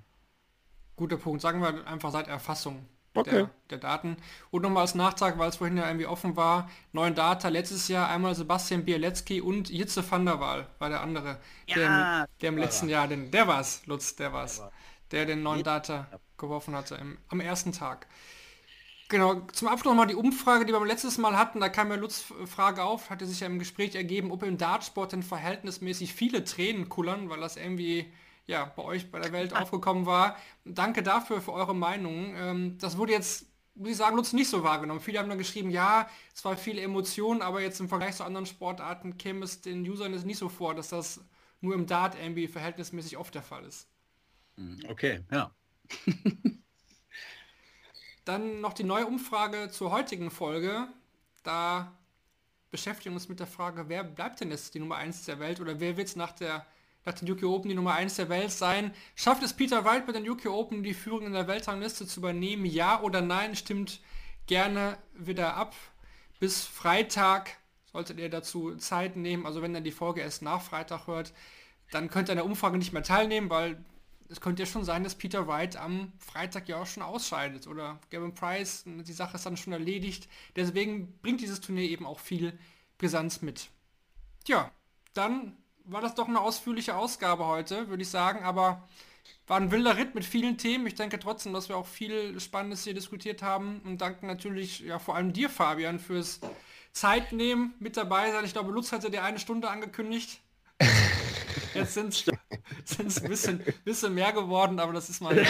[0.97, 1.41] Guter Punkt.
[1.41, 2.85] Sagen wir einfach seit Erfassung
[3.21, 3.31] Okay.
[3.31, 4.17] der, der Daten.
[4.51, 8.09] Und nochmal als Nachtrag, weil es vorhin ja irgendwie offen war, neuen Data letztes Jahr
[8.09, 11.39] einmal Sebastian Bialecki und Jitze van der Waal war der andere.
[11.75, 14.63] der, Ja, im, der im letzten Jahr, den, der war's, Lutz, der war's.
[15.11, 18.07] Der den neuen Data geworfen hatte im, am ersten Tag.
[19.09, 21.97] Genau, zum Abschluss nochmal die Umfrage, die wir beim letztes Mal hatten, da kam ja
[21.97, 26.45] Lutz Frage auf, hatte sich ja im Gespräch ergeben, ob im Dartsport denn verhältnismäßig viele
[26.45, 28.13] Tränen kullern, weil das irgendwie
[28.49, 30.37] ja, bei euch bei der Welt aufgekommen war.
[30.65, 32.35] Danke dafür für eure Meinung.
[32.35, 35.01] Ähm, das wurde jetzt, muss ich sagen, Lutz nicht so wahrgenommen.
[35.01, 38.47] Viele haben dann geschrieben, ja, es war viele Emotionen, aber jetzt im Vergleich zu anderen
[38.47, 41.21] Sportarten käme es den Usern jetzt nicht so vor, dass das
[41.61, 43.87] nur im Dart irgendwie verhältnismäßig oft der Fall ist.
[44.89, 45.55] Okay, ja.
[48.25, 50.89] Dann noch die neue Umfrage zur heutigen Folge.
[51.43, 51.93] Da
[52.71, 55.61] beschäftigen wir uns mit der Frage, wer bleibt denn jetzt die Nummer 1 der Welt
[55.61, 56.67] oder wer wird es nach der
[57.09, 58.93] nach den UK Open die Nummer 1 der Welt sein?
[59.15, 62.67] Schafft es Peter Wright bei den UK Open die Führung in der Weltrangliste zu übernehmen?
[62.67, 63.57] Ja oder nein?
[63.57, 64.01] Stimmt
[64.47, 65.75] gerne wieder ab.
[66.39, 67.57] Bis Freitag
[67.91, 69.47] solltet ihr dazu Zeit nehmen.
[69.47, 71.33] Also wenn ihr die Folge erst nach Freitag hört,
[71.91, 73.83] dann könnt ihr an der Umfrage nicht mehr teilnehmen, weil
[74.29, 77.99] es könnte ja schon sein, dass Peter Wright am Freitag ja auch schon ausscheidet oder
[78.11, 80.29] Gavin Price, die Sache ist dann schon erledigt.
[80.55, 82.59] Deswegen bringt dieses Turnier eben auch viel
[82.99, 83.71] Brisanz mit.
[84.45, 84.71] Tja,
[85.15, 85.57] dann
[85.89, 88.89] war das doch eine ausführliche Ausgabe heute, würde ich sagen, aber
[89.47, 90.87] war ein wilder Ritt mit vielen Themen.
[90.87, 94.99] Ich denke trotzdem, dass wir auch viel Spannendes hier diskutiert haben und danken natürlich ja
[94.99, 96.41] vor allem dir, Fabian, fürs
[96.93, 98.45] Zeit nehmen, mit dabei sein.
[98.45, 100.41] Ich glaube, Lutz hatte dir eine Stunde angekündigt.
[101.75, 105.45] Jetzt sind es ein bisschen, bisschen mehr geworden, aber das ist man, ja,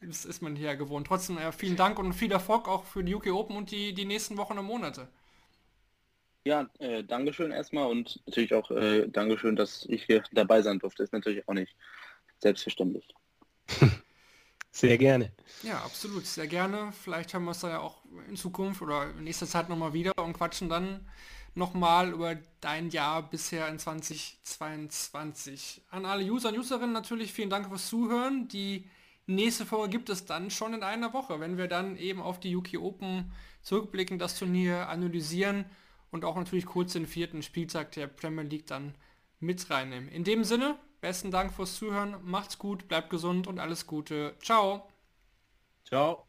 [0.00, 1.06] das ist man hier gewohnt.
[1.06, 4.04] Trotzdem ja, vielen Dank und viel Erfolg auch für die UK Open und die, die
[4.04, 5.08] nächsten Wochen und Monate.
[6.46, 11.02] Ja, äh, Dankeschön erstmal und natürlich auch äh, Dankeschön, dass ich hier dabei sein durfte.
[11.02, 11.74] Ist natürlich auch nicht
[12.38, 13.08] selbstverständlich.
[14.70, 15.32] Sehr gerne.
[15.62, 16.92] Ja, absolut, sehr gerne.
[17.04, 20.18] Vielleicht hören wir es dann ja auch in Zukunft oder in nächster Zeit nochmal wieder
[20.18, 21.08] und quatschen dann
[21.54, 25.82] nochmal über dein Jahr bisher in 2022.
[25.90, 28.48] An alle User und Userinnen natürlich vielen Dank fürs Zuhören.
[28.48, 28.90] Die
[29.28, 32.56] nächste Folge gibt es dann schon in einer Woche, wenn wir dann eben auf die
[32.56, 33.30] UK Open
[33.62, 35.66] zurückblicken, das Turnier analysieren
[36.14, 38.94] und auch natürlich kurz den vierten Spieltag der Premier League dann
[39.40, 40.08] mit reinnehmen.
[40.08, 44.36] In dem Sinne, besten Dank fürs Zuhören, macht's gut, bleibt gesund und alles Gute.
[44.40, 44.88] Ciao!
[45.84, 46.28] Ciao.